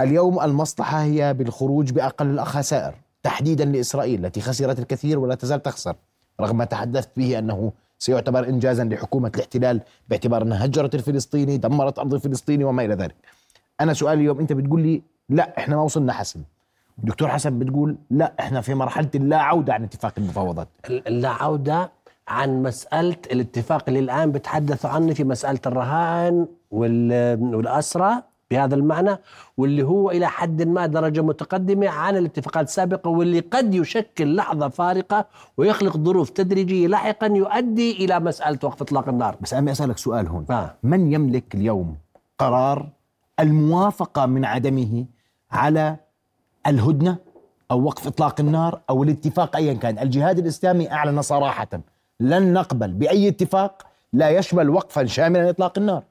اليوم 0.00 0.40
المصلحة 0.40 1.02
هي 1.02 1.34
بالخروج 1.34 1.92
بأقل 1.92 2.38
الخسائر 2.38 2.94
تحديدا 3.22 3.64
لإسرائيل 3.64 4.26
التي 4.26 4.40
خسرت 4.40 4.78
الكثير 4.78 5.18
ولا 5.18 5.34
تزال 5.34 5.62
تخسر 5.62 5.96
رغم 6.40 6.56
ما 6.56 6.64
تحدثت 6.64 7.10
به 7.16 7.38
أنه 7.38 7.72
سيعتبر 7.98 8.48
انجازا 8.48 8.84
لحكومة 8.84 9.32
الاحتلال 9.34 9.80
باعتبار 10.08 10.42
أنها 10.42 10.64
هجرت 10.64 10.94
الفلسطيني 10.94 11.56
دمرت 11.56 11.98
أرض 11.98 12.14
الفلسطيني 12.14 12.64
وما 12.64 12.84
إلى 12.84 12.94
ذلك. 12.94 13.14
أنا 13.80 13.94
سؤالي 13.94 14.20
اليوم 14.20 14.38
أنت 14.38 14.52
بتقول 14.52 14.82
لي 14.82 15.02
لا 15.28 15.58
إحنا 15.58 15.76
ما 15.76 15.82
وصلنا 15.82 16.12
حسن. 16.12 16.42
الدكتور 17.00 17.28
حسن 17.28 17.58
بتقول 17.58 17.96
لا 18.10 18.32
إحنا 18.40 18.60
في 18.60 18.74
مرحلة 18.74 19.10
اللا 19.14 19.36
عوده 19.38 19.74
عن 19.74 19.82
اتفاق 19.84 20.12
المفاوضات. 20.18 20.68
اللا 20.90 21.28
عوده 21.28 21.92
عن 22.28 22.62
مسألة 22.62 23.16
الاتفاق 23.32 23.84
اللي 23.88 24.00
الآن 24.00 24.32
بتحدثوا 24.32 24.90
عنه 24.90 25.14
في 25.14 25.24
مسألة 25.24 25.60
الرهان 25.66 26.46
والأسرى 26.70 28.22
بهذا 28.50 28.74
المعنى 28.74 29.18
واللي 29.56 29.82
هو 29.82 30.10
إلى 30.10 30.26
حد 30.26 30.62
ما 30.62 30.86
درجة 30.86 31.20
متقدمة 31.20 31.88
عن 31.88 32.16
الاتفاقات 32.16 32.66
السابقة 32.68 33.10
واللي 33.10 33.40
قد 33.40 33.74
يشكل 33.74 34.36
لحظة 34.36 34.68
فارقة 34.68 35.26
ويخلق 35.56 35.96
ظروف 35.96 36.30
تدريجية 36.30 36.86
لاحقا 36.86 37.26
يؤدي 37.26 38.04
إلى 38.04 38.20
مسألة 38.20 38.58
وقف 38.62 38.82
إطلاق 38.82 39.08
النار 39.08 39.36
بس 39.40 39.54
أنا 39.54 39.72
أسألك 39.72 39.98
سؤال 39.98 40.26
هون 40.28 40.46
آه. 40.50 40.76
من 40.82 41.12
يملك 41.12 41.54
اليوم 41.54 41.96
قرار 42.38 42.88
الموافقة 43.40 44.26
من 44.26 44.44
عدمه 44.44 45.04
على 45.50 45.96
الهدنة 46.66 47.16
أو 47.70 47.84
وقف 47.84 48.06
إطلاق 48.06 48.40
النار 48.40 48.80
أو 48.90 49.02
الاتفاق 49.02 49.56
أيا 49.56 49.74
كان. 49.74 49.98
الجهاد 49.98 50.38
الإسلامي 50.38 50.92
أعلن 50.92 51.22
صراحة. 51.22 51.68
لن 52.20 52.52
نقبل 52.52 52.92
بأي 52.92 53.28
اتفاق 53.28 53.86
لا 54.12 54.30
يشمل 54.30 54.70
وقفا 54.70 55.04
شاملا 55.04 55.42
لإطلاق 55.42 55.78
النار. 55.78 56.02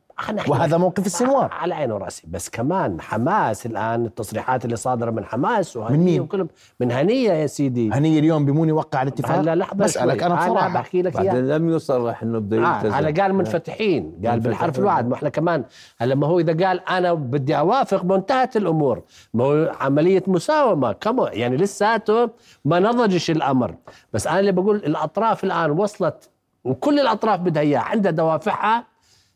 وهذا 0.48 0.78
موقف 0.78 1.06
السنوار. 1.06 1.52
على 1.52 1.76
عيني 1.76 1.94
وراسي. 1.94 2.24
بس 2.28 2.50
كمان 2.50 3.02
حماس 3.02 3.66
الآن 3.66 4.06
التصريحات 4.06 4.66
اللي 4.66 4.76
صادرة 4.76 5.12
من 5.12 5.26
حماس 5.26 5.78
وهنية 5.78 5.98
من 5.98 6.06
مين؟ 6.06 6.22
وكلهم. 6.22 6.48
من 6.80 6.92
هنية 6.92 7.32
يا 7.32 7.48
سيدي. 7.48 7.90
هنية 7.94 8.20
اليوم 8.20 8.46
بمون 8.46 8.70
يوقع 8.70 9.02
الاتفاق؟ 9.02 9.38
هلا 9.38 9.56
لحظة 9.56 9.76
بسألك 9.76 10.24
أنا 10.24 10.36
بصراحة. 10.36 10.66
أنا 10.66 10.74
بحكي 10.74 11.02
لك 11.02 11.20
اياه 11.20 11.34
لم 11.34 11.70
يصرح 11.70 12.24
إنه 12.24 12.40
بده 12.40 12.58
يلتزم 12.58 12.94
آه 12.94 13.00
أنا 13.00 13.22
قال 13.22 13.34
منفتحين. 13.34 14.22
قال 14.26 14.40
بالحرف 14.40 14.80
الواحد. 14.80 15.08
ما 15.08 15.16
إحنا 15.16 15.30
كمان 15.30 15.64
هلا 15.98 16.16
ما 16.16 16.28
هو 16.28 16.40
إذا 16.40 16.68
قال 16.68 16.90
أنا 16.90 17.14
بدي 17.14 17.58
أوافق 17.58 18.06
ما 18.06 18.16
انتهت 18.16 18.58
الأمور. 18.58 19.04
ما 19.34 19.44
هو 19.44 19.72
عملية 19.80 20.24
مساومة. 20.28 20.92
كما 20.92 21.30
يعني 21.34 21.58
لساته 21.58 22.30
ما 22.66 22.80
نضجش 22.80 23.32
الأمر. 23.32 23.76
بس 24.14 24.28
أنا 24.28 24.40
اللي 24.40 24.52
بقول 24.52 24.76
الأطراف 24.76 25.44
الآن 25.44 25.72
وصلت 25.72 26.30
وكل 26.64 27.00
الأطراف 27.00 27.40
بدها 27.40 27.62
اياه 27.62 27.80
عندها 27.80 28.12
دوافعها. 28.12 28.89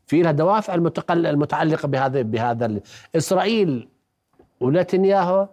في 0.08 0.22
لها 0.22 0.32
دوافع 0.32 0.76
المتعلقة 1.10 1.88
بهذا 1.88 2.22
بهذا 2.22 2.80
إسرائيل 3.16 3.88
ونتنياهو 4.62 5.48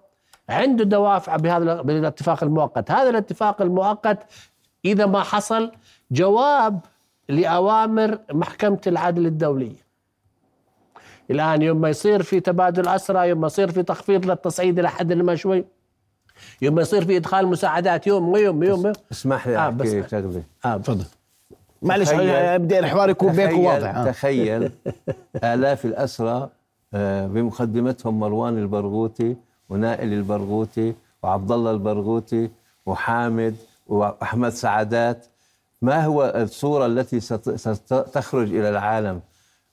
عنده 0.48 0.84
دوافع 0.84 1.36
بهذا 1.36 1.82
بالاتفاق 1.82 2.44
المؤقت. 2.44 2.90
هذا 2.90 3.10
الاتفاق 3.10 3.62
المؤقت 3.62 4.18
إذا 4.84 5.06
ما 5.06 5.22
حصل 5.22 5.72
جواب 6.10 6.80
لأوامر 7.28 8.18
محكمة 8.32 8.80
العدل 8.86 9.26
الدولية. 9.26 9.90
الآن 11.30 11.62
يوم 11.62 11.80
ما 11.80 11.88
يصير 11.88 12.22
في 12.22 12.40
تبادل 12.40 12.88
أسرى 12.88 13.28
يوم 13.28 13.40
ما 13.40 13.46
يصير 13.46 13.70
في 13.70 13.82
تخفيض 13.82 14.26
للتصعيد 14.26 14.78
إلى 14.78 14.88
حد 14.90 15.12
ما 15.12 15.34
شوي 15.34 15.64
يوم 16.62 16.74
ما 16.74 16.82
يصير 16.82 17.04
في 17.04 17.16
إدخال 17.16 17.46
مساعدات 17.46 18.06
يوم 18.06 18.36
يوم 18.36 18.62
يوم 18.62 18.92
اسمح 19.12 19.48
لي 19.48 19.58
آه 19.58 19.76
شغلة. 20.10 20.42
آه 20.64 20.76
تفضل. 20.76 21.04
معلش 21.82 22.10
ابدا 22.12 22.78
الحوار 22.78 23.10
يكون 23.10 23.32
بينك 23.32 23.58
واضح. 23.58 23.96
آه. 23.96 24.04
تخيل 24.10 24.72
آلاف 25.44 25.84
الأسرى 25.84 26.48
آه، 26.94 27.26
بمقدمتهم 27.26 28.20
مروان 28.20 28.58
البرغوثي 28.58 29.36
ونائل 29.68 30.12
البرغوثي 30.12 30.94
وعبد 31.22 31.52
الله 31.52 31.70
البرغوثي 31.70 32.50
وحامد 32.86 33.56
وأحمد 33.86 34.52
سعادات. 34.52 35.26
ما 35.82 36.04
هو 36.04 36.32
الصورة 36.36 36.86
التي 36.86 37.20
ستخرج 37.20 38.54
إلى 38.54 38.68
العالم؟ 38.68 39.20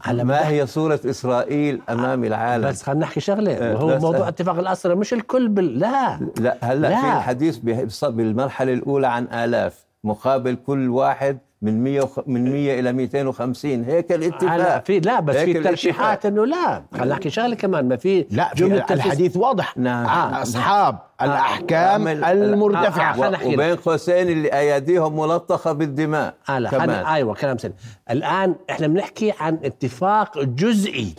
على 0.01 0.23
ما 0.23 0.47
هي 0.47 0.67
صورة 0.67 0.99
إسرائيل 1.05 1.81
أمام 1.89 2.23
العالم؟ 2.23 2.67
بس 2.67 2.83
خلينا 2.83 3.01
نحكي 3.01 3.19
شغلة. 3.19 3.53
آه، 3.53 3.73
وهو 3.75 3.99
موضوع 3.99 4.27
اتفاق 4.27 4.59
الأسرة 4.59 4.93
مش 4.93 5.13
الكل 5.13 5.47
بال... 5.47 5.79
لا. 5.79 6.19
لا 6.39 6.57
هلأ 6.61 6.87
لا. 6.89 7.01
في 7.01 7.17
الحديث 7.17 7.57
بالمرحلة 8.03 8.73
الأولى 8.73 9.07
عن 9.07 9.27
آلاف 9.33 9.85
مقابل 10.03 10.55
كل 10.55 10.89
واحد 10.89 11.37
من 11.61 11.83
100 11.83 12.09
من 12.27 12.51
100 12.51 12.79
إلى 12.79 12.93
250 12.93 13.83
هيك 13.83 14.11
الاتفاق 14.11 14.57
لا 14.57 14.79
في 14.79 14.99
لا 14.99 15.19
بس 15.19 15.35
في 15.35 15.53
ترشيحات 15.53 16.25
إنه 16.25 16.45
لا 16.45 16.83
خلينا 16.93 17.05
نحكي 17.05 17.29
شغلة 17.29 17.55
كمان 17.55 17.87
ما 17.87 17.95
في 17.95 18.25
لا 18.31 18.51
جملة 18.55 18.85
الحديث 18.91 19.37
واضح 19.37 19.77
نعم 19.77 20.05
آه. 20.05 20.41
أصحاب 20.41 20.99
آه. 21.21 21.25
الأحكام 21.25 22.07
آه. 22.07 22.31
المرتفعة 22.31 23.23
آه. 23.23 23.35
آه. 23.35 23.47
وبين 23.47 23.75
قوسين 23.75 24.27
اللي 24.29 24.53
اياديهم 24.53 25.19
ملطخة 25.19 25.71
بالدماء 25.71 26.33
آه 26.49 26.59
لا 26.59 26.69
كمان. 26.69 27.05
أيوه 27.05 27.33
كلام 27.33 27.57
سليم 27.57 27.73
الآن 28.11 28.55
إحنا 28.69 28.87
بنحكي 28.87 29.33
عن 29.39 29.59
اتفاق 29.63 30.43
جزئي 30.43 31.15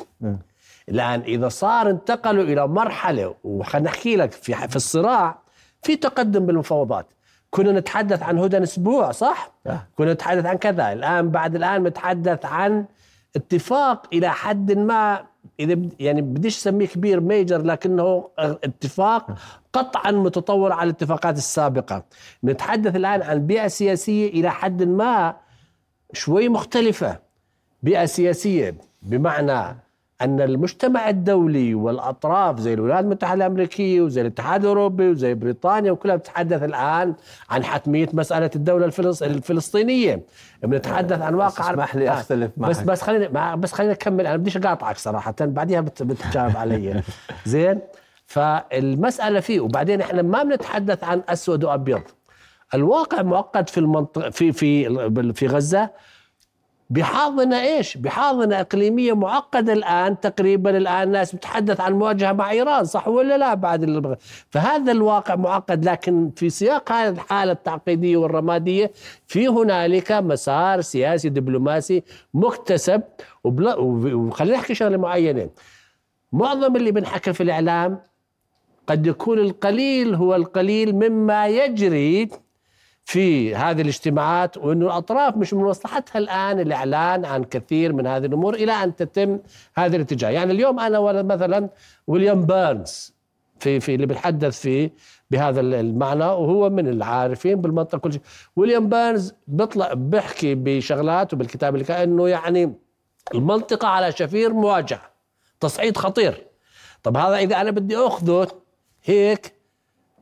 الآن 0.89 1.21
إذا 1.21 1.49
صار 1.49 1.91
انتقلوا 1.91 2.45
إلى 2.45 2.69
مرحلة 2.69 3.35
وخلينا 3.45 3.89
نحكي 3.91 4.17
لك 4.17 4.33
في 4.33 4.55
في 4.69 4.77
الصراع 4.77 5.39
في 5.83 5.97
تقدم 5.97 6.47
بالمفاوضات 6.47 7.07
كنا 7.51 7.73
نتحدث 7.73 8.23
عن 8.23 8.39
هدن 8.39 8.63
أسبوع 8.63 9.11
صح؟ 9.11 9.53
أه. 9.67 9.87
كنا 9.97 10.13
نتحدث 10.13 10.47
عن 10.47 10.57
كذا 10.57 10.93
الآن 10.93 11.31
بعد 11.31 11.55
الآن 11.55 11.83
نتحدث 11.83 12.47
عن 12.47 12.85
اتفاق 13.37 14.07
إلى 14.13 14.31
حد 14.31 14.73
ما 14.73 15.25
إذا 15.61 15.79
يعني 16.01 16.23
بديش 16.23 16.57
أسميه 16.57 16.87
كبير 16.87 17.21
ميجر 17.21 17.63
لكنه 17.63 18.31
اتفاق 18.39 19.39
قطعا 19.73 20.11
متطور 20.11 20.73
على 20.73 20.91
الاتفاقات 20.91 21.37
السابقة 21.37 22.05
نتحدث 22.45 22.97
الآن 22.97 23.23
عن 23.23 23.47
بيئة 23.47 23.69
سياسية 23.69 24.29
إلى 24.29 24.51
حد 24.51 24.83
ما 24.83 25.37
شوي 26.13 26.49
مختلفة 26.49 27.19
بيئة 27.83 28.05
سياسية 28.05 28.75
بمعنى 29.03 29.77
أن 30.21 30.41
المجتمع 30.41 31.09
الدولي 31.09 31.75
والأطراف 31.75 32.61
زي 32.61 32.75
الولايات 32.75 33.05
المتحدة 33.05 33.35
الأمريكية 33.47 34.01
وزي 34.01 34.21
الاتحاد 34.21 34.61
الأوروبي 34.63 35.09
وزي 35.09 35.35
بريطانيا 35.35 35.93
وكلها 35.93 36.17
بتتحدث 36.17 36.63
الآن 36.63 37.15
عن 37.51 37.65
حتمية 37.65 38.09
مسألة 38.13 38.51
الدولة 38.57 38.93
الفلسطينية. 39.23 40.23
بنتحدث 40.63 41.21
عن 41.21 41.35
واقع 41.35 41.71
اسمح 41.71 41.97
لي 41.97 42.11
أختلف 42.11 42.51
معك. 42.57 42.71
بس 42.71 42.81
بس 42.81 43.03
خليني 43.03 43.57
بس 43.57 43.73
خليني 43.73 43.93
أكمل. 43.93 44.27
أنا 44.27 44.37
بديش 44.37 44.57
أقاطعك 44.57 44.99
صراحة. 44.99 45.35
بعديها 45.41 45.81
بتجاوب 45.81 46.57
علي. 46.57 47.03
زين؟ 47.47 47.81
فالمسألة 48.27 49.41
فيه 49.41 49.61
وبعدين 49.61 50.01
إحنا 50.01 50.23
ما 50.23 50.43
بنتحدث 50.43 51.05
عن 51.05 51.23
أسود 51.29 51.65
وأبيض. 51.65 52.03
الواقع 52.75 53.23
معقد 53.23 53.69
في 53.69 53.79
المنطقة 53.79 54.31
في 54.31 54.53
في 54.53 55.33
في 55.33 55.47
غزة. 55.47 55.91
بحاضنة 56.91 57.61
إيش؟ 57.63 57.97
بحاضنة 57.97 58.61
إقليمية 58.61 59.13
معقدة 59.13 59.73
الآن 59.73 60.21
تقريبا 60.21 60.77
الآن 60.77 61.03
الناس 61.03 61.35
بتحدث 61.35 61.81
عن 61.81 61.93
مواجهة 61.93 62.33
مع 62.33 62.51
إيران 62.51 62.85
صح 62.85 63.09
ولا 63.09 63.39
لا 63.39 63.55
بعد 63.55 64.11
فهذا 64.51 64.93
الواقع 64.93 65.35
معقد 65.37 65.85
لكن 65.85 66.31
في 66.37 66.51
سياق 66.51 66.93
هذه 66.93 67.13
الحالة 67.15 67.53
التعقيدية 67.53 68.17
والرمادية 68.17 68.91
في 69.27 69.49
هنالك 69.49 70.13
مسار 70.13 70.81
سياسي 70.81 71.29
دبلوماسي 71.29 72.03
مكتسب 72.35 73.03
وخلينا 73.45 74.57
نحكي 74.57 74.75
شغلة 74.75 74.97
معينة 74.97 75.51
معظم 76.33 76.77
اللي 76.77 76.91
بنحكى 76.93 77.33
في 77.33 77.43
الإعلام 77.43 78.01
قد 78.87 79.07
يكون 79.07 79.39
القليل 79.39 80.15
هو 80.15 80.35
القليل 80.35 80.95
مما 80.95 81.47
يجري 81.49 82.29
في 83.09 83.55
هذه 83.55 83.81
الاجتماعات 83.81 84.57
وأن 84.57 84.83
الأطراف 84.83 85.37
مش 85.37 85.55
من 85.55 85.65
مصلحتها 85.65 86.19
الآن 86.19 86.61
الإعلان 86.61 87.25
عن 87.25 87.45
كثير 87.45 87.93
من 87.93 88.07
هذه 88.07 88.27
الأمور 88.27 88.55
إلى 88.55 88.73
أن 88.73 88.97
تتم 88.97 89.39
هذه 89.75 89.97
الاتجاه. 89.97 90.31
يعني 90.31 90.53
اليوم 90.53 90.81
أنا 90.81 91.23
مثلا 91.23 91.69
ويليام 92.07 92.47
بيرنز 92.47 93.15
في 93.61 93.81
في 93.81 93.95
اللي 93.95 94.07
بتحدث 94.07 94.61
فيه 94.61 94.93
بهذا 95.31 95.61
المعنى 95.61 96.25
وهو 96.25 96.71
من 96.71 96.89
العارفين 96.89 97.61
بالمنطقة 97.61 97.99
كل 97.99 98.13
شيء. 98.13 98.21
ويليام 98.57 98.89
بيرنز 98.89 99.35
بيطلع 99.47 99.93
بيحكي 99.93 100.55
بشغلات 100.55 101.35
وبالكتاب 101.35 101.75
اللي 101.75 101.85
كانه 101.85 102.29
يعني 102.29 102.75
المنطقة 103.35 103.89
على 103.89 104.13
شفير 104.13 104.53
مواجهه 104.53 105.03
تصعيد 105.61 105.97
خطير. 105.97 106.47
طب 107.03 107.17
هذا 107.17 107.37
إذا 107.37 107.61
أنا 107.61 107.71
بدي 107.71 107.97
أخذه 107.97 108.49
هيك 109.05 109.58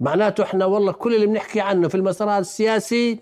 معناته 0.00 0.45
إحنا 0.45 0.65
والله 0.65 0.93
كل 0.93 1.15
اللي 1.15 1.26
بنحكي 1.26 1.61
عنه 1.61 1.88
في 1.88 1.95
المسار 1.95 2.38
السياسي 2.38 3.21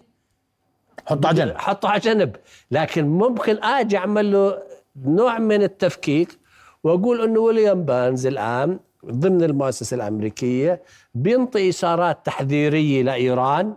حطه 1.07 1.29
على 1.29 1.37
جنب. 1.37 1.57
حطه 1.59 1.89
على 1.89 2.01
جنب. 2.01 2.37
لكن 2.71 3.09
ممكن 3.09 3.65
آجي 3.65 3.97
أعمل 3.97 4.33
له 4.33 4.63
نوع 5.05 5.39
من 5.39 5.63
التفكيك 5.63 6.39
وأقول 6.85 7.23
إنه 7.23 7.41
ويليام 7.41 7.83
بانز 7.85 8.27
الآن 8.27 8.79
ضمن 9.07 9.43
المؤسسة 9.43 9.95
الأمريكية 9.95 10.83
بينطي 11.15 11.69
إشارات 11.69 12.27
تحذيرية 12.27 13.03
لايران 13.03 13.75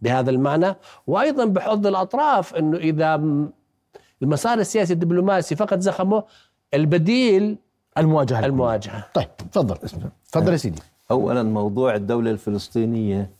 بهذا 0.00 0.30
المعنى 0.30 0.76
وأيضا 1.06 1.44
بحض 1.44 1.86
الأطراف 1.86 2.54
إنه 2.54 2.76
إذا 2.76 3.14
المسار 4.22 4.58
السياسي 4.58 4.92
الدبلوماسي 4.92 5.56
فقد 5.56 5.80
زخمه 5.80 6.24
البديل 6.74 7.56
المواجهة. 7.98 8.46
المواجهة. 8.46 9.04
طيب 9.14 9.28
تفضل. 9.52 9.76
تفضل 10.32 10.52
يا 10.52 10.56
سيدي. 10.56 10.82
اولا 11.10 11.42
موضوع 11.42 11.94
الدولة 11.94 12.30
الفلسطينية 12.30 13.30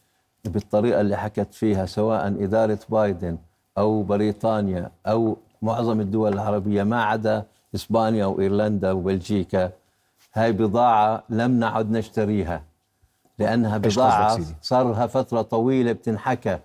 بالطريقة 0.44 1.00
اللي 1.00 1.16
حكت 1.16 1.54
فيها 1.54 1.86
سواء 1.86 2.26
إدارة 2.26 2.78
بايدن 2.88 3.38
أو 3.78 4.02
بريطانيا 4.02 4.90
أو 5.06 5.36
معظم 5.62 6.00
الدول 6.00 6.32
العربية 6.32 6.82
ما 6.82 7.02
عدا 7.02 7.44
إسبانيا 7.74 8.26
وإيرلندا 8.26 8.92
وبلجيكا. 8.92 9.72
هاي 10.34 10.52
بضاعة 10.52 11.22
لم 11.28 11.58
نعد 11.60 11.90
نشتريها 11.90 12.62
لأنها 13.38 13.78
بضاعة 13.78 14.40
صار 14.62 14.90
لها 14.90 15.06
فترة 15.06 15.42
طويلة 15.42 15.92
بتنحكى 15.92 16.58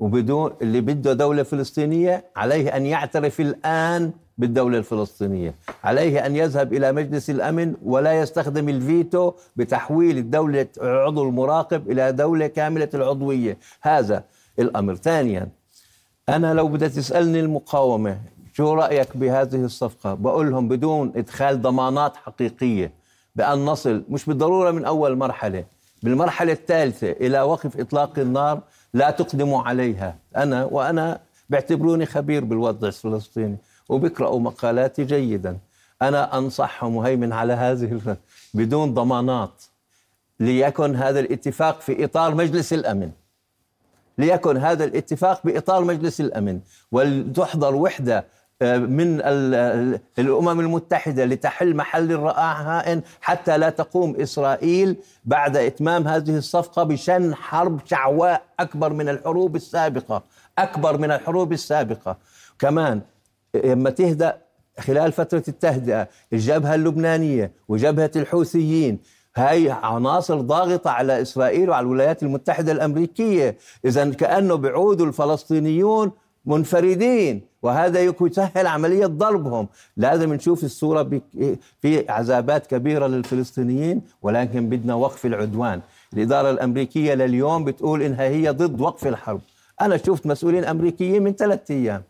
وبدون 0.00 0.52
اللي 0.62 0.80
بده 0.80 1.12
دولة 1.12 1.42
فلسطينية 1.42 2.24
عليه 2.36 2.76
أن 2.76 2.86
يعترف 2.86 3.40
الآن 3.40 4.12
بالدولة 4.38 4.78
الفلسطينية. 4.78 5.54
عليه 5.84 6.26
أن 6.26 6.36
يذهب 6.36 6.72
إلى 6.72 6.92
مجلس 6.92 7.30
الأمن 7.30 7.74
ولا 7.84 8.20
يستخدم 8.20 8.68
الفيتو 8.68 9.32
بتحويل 9.56 10.18
الدولة 10.18 10.66
عضو 10.80 11.28
المراقب 11.28 11.90
إلى 11.90 12.12
دولة 12.12 12.46
كاملة 12.46 12.88
العضوية. 12.94 13.58
هذا 13.80 14.24
الأمر. 14.58 14.94
ثانيا 14.94 15.48
أنا 16.28 16.54
لو 16.54 16.68
بدأت 16.68 16.90
تسألني 16.90 17.40
المقاومة 17.40 18.20
شو 18.52 18.74
رأيك 18.74 19.16
بهذه 19.16 19.64
الصفقة؟ 19.64 20.14
بقول 20.14 20.50
لهم 20.50 20.68
بدون 20.68 21.12
إدخال 21.16 21.62
ضمانات 21.62 22.16
حقيقية 22.16 22.92
بأن 23.36 23.64
نصل 23.64 24.04
مش 24.08 24.24
بالضرورة 24.24 24.70
من 24.70 24.84
أول 24.84 25.16
مرحلة 25.16 25.64
بالمرحلة 26.02 26.52
الثالثة 26.52 27.10
إلى 27.10 27.40
وقف 27.40 27.80
إطلاق 27.80 28.18
النار 28.18 28.60
لا 28.94 29.10
تقدموا 29.10 29.62
عليها. 29.62 30.16
أنا 30.36 30.64
وأنا 30.64 31.20
بعتبروني 31.50 32.06
خبير 32.06 32.44
بالوضع 32.44 32.88
الفلسطيني. 32.88 33.56
وبيقرأوا 33.88 34.40
مقالاتي 34.40 35.04
جيدا. 35.04 35.58
أنا 36.02 36.38
أنصحهم 36.38 36.96
وهيمن 36.96 37.32
على 37.32 37.52
هذه 37.52 38.16
بدون 38.54 38.94
ضمانات. 38.94 39.64
ليكن 40.40 40.96
هذا 40.96 41.20
الاتفاق 41.20 41.80
في 41.80 42.04
إطار 42.04 42.34
مجلس 42.34 42.72
الأمن. 42.72 43.10
ليكن 44.18 44.56
هذا 44.56 44.84
الاتفاق 44.84 45.40
بإطار 45.44 45.84
مجلس 45.84 46.20
الأمن. 46.20 46.60
ولتحضر 46.92 47.74
وحدة 47.74 48.24
آه، 48.62 48.78
من 48.78 49.20
الأمم 50.18 50.60
المتحدة 50.60 51.24
لتحل 51.24 51.76
محل 51.76 52.12
الرائع 52.12 53.00
حتى 53.20 53.58
لا 53.58 53.70
تقوم 53.70 54.16
إسرائيل 54.16 54.96
بعد 55.24 55.56
إتمام 55.56 56.08
هذه 56.08 56.36
الصفقة 56.38 56.82
بشن 56.82 57.34
حرب 57.34 57.80
شعواء 57.84 58.42
أكبر 58.60 58.92
من 58.92 59.08
الحروب 59.08 59.56
السابقة. 59.56 60.22
أكبر 60.58 60.98
من 60.98 61.10
الحروب 61.10 61.52
السابقة. 61.52 62.16
كمان 62.58 63.00
لما 63.54 63.90
تهدأ 63.90 64.38
خلال 64.80 65.12
فترة 65.12 65.42
التهدئة 65.48 66.08
الجبهة 66.32 66.74
اللبنانية 66.74 67.52
وجبهة 67.68 68.10
الحوثيين 68.16 68.98
هاي 69.36 69.70
عناصر 69.70 70.40
ضاغطة 70.40 70.90
على 70.90 71.22
إسرائيل 71.22 71.70
وعلى 71.70 71.84
الولايات 71.84 72.22
المتحدة 72.22 72.72
الأمريكية. 72.72 73.56
إذا 73.84 74.10
كأنه 74.10 74.54
بيعودوا 74.54 75.06
الفلسطينيون 75.06 76.12
منفردين 76.46 77.40
وهذا 77.62 78.00
يسهل 78.00 78.66
عملية 78.66 79.06
ضربهم. 79.06 79.68
لازم 79.96 80.34
نشوف 80.34 80.64
الصورة 80.64 81.20
في 81.82 82.10
عذابات 82.10 82.66
كبيرة 82.66 83.06
للفلسطينيين 83.06 84.02
ولكن 84.22 84.68
بدنا 84.68 84.94
وقف 84.94 85.26
العدوان. 85.26 85.80
الإدارة 86.12 86.50
الأمريكية 86.50 87.14
لليوم 87.14 87.64
بتقول 87.64 88.02
إنها 88.02 88.24
هي 88.24 88.48
ضد 88.50 88.80
وقف 88.80 89.06
الحرب. 89.06 89.40
أنا 89.80 89.96
شفت 89.96 90.26
مسؤولين 90.26 90.64
أمريكيين 90.64 91.22
من 91.22 91.32
ثلاثة 91.32 91.74
أيام. 91.74 92.02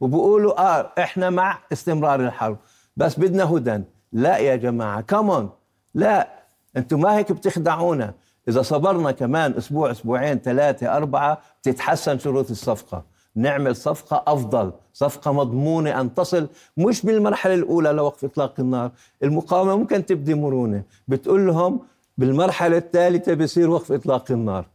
وبيقولوا 0.00 0.78
آه 0.78 0.92
إحنا 0.98 1.30
مع 1.30 1.58
استمرار 1.72 2.20
الحرب. 2.20 2.56
بس 2.96 3.18
بدنا 3.20 3.44
هدن. 3.44 3.84
لا 4.12 4.38
يا 4.38 4.56
جماعة 4.56 5.00
كمون 5.00 5.50
لا. 5.94 6.28
أنتم 6.76 7.00
ما 7.00 7.16
هيك 7.16 7.32
بتخدعونا. 7.32 8.14
إذا 8.48 8.62
صبرنا 8.62 9.10
كمان 9.10 9.54
أسبوع 9.58 9.90
أسبوعين 9.90 10.38
ثلاثة 10.38 10.96
أربعة 10.96 11.38
بتتحسن 11.62 12.18
شروط 12.18 12.50
الصفقة. 12.50 13.04
نعمل 13.36 13.76
صفقة 13.76 14.24
أفضل 14.26 14.72
صفقة 14.92 15.32
مضمونة 15.32 16.00
أن 16.00 16.14
تصل 16.14 16.48
مش 16.76 17.06
بالمرحلة 17.06 17.54
الأولى 17.54 17.92
لوقف 17.92 18.24
إطلاق 18.24 18.54
النار. 18.58 18.90
المقاومة 19.22 19.76
ممكن 19.76 20.06
تبدي 20.06 20.34
مرونة. 20.34 20.82
بتقول 21.08 21.46
لهم 21.46 21.80
بالمرحلة 22.18 22.76
الثالثة 22.76 23.34
بصير 23.34 23.70
وقف 23.70 23.92
إطلاق 23.92 24.30
النار. 24.30 24.66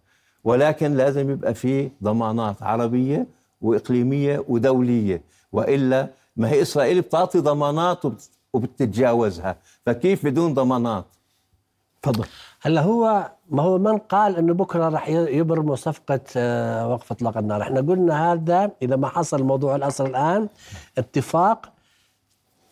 ولكن 0.43 0.93
لازم 0.93 1.29
يبقى 1.29 1.53
في 1.53 1.91
ضمانات 2.03 2.63
عربية 2.63 3.27
وإقليمية 3.61 4.45
ودولية 4.47 5.21
وإلا 5.51 6.07
ما 6.37 6.49
هي 6.49 6.61
إسرائيل 6.61 7.01
بتعطي 7.01 7.39
ضمانات 7.39 8.03
وبتتجاوزها 8.53 9.55
فكيف 9.85 10.25
بدون 10.25 10.53
ضمانات؟ 10.53 11.05
تفضل. 12.01 12.25
هلا 12.61 12.81
هو 12.81 13.31
ما 13.49 13.63
هو 13.63 13.77
من 13.77 13.97
قال 13.97 14.37
إنه 14.37 14.53
بكرة 14.53 14.89
راح 14.89 15.09
يبرموا 15.09 15.75
صفقة 15.75 16.19
آه، 16.37 16.87
وقف 16.87 17.11
إطلاق 17.11 17.37
النار. 17.37 17.61
إحنا 17.61 17.81
قلنا 17.81 18.33
هذا 18.33 18.71
إذا 18.81 18.95
ما 18.95 19.07
حصل 19.07 19.43
موضوع 19.43 19.75
الاسر 19.75 20.05
الآن 20.05 20.49
اتفاق 20.97 21.71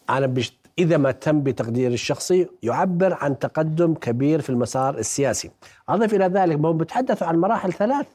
أنا 0.09 0.27
بشت 0.27 0.53
إذا 0.79 0.97
ما 0.97 1.11
تم 1.11 1.41
بتقدير 1.43 1.91
الشخصي 1.91 2.47
يعبر 2.63 3.13
عن 3.13 3.39
تقدم 3.39 3.93
كبير 3.93 4.41
في 4.41 4.49
المسار 4.49 4.97
السياسي. 4.97 5.51
أضف 5.89 6.13
إلى 6.13 6.25
ذلك 6.25 6.59
ما 6.59 6.69
هم 6.69 6.77
بيتحدثوا 6.77 7.27
عن 7.27 7.37
مراحل 7.37 7.73
ثلاث. 7.73 8.05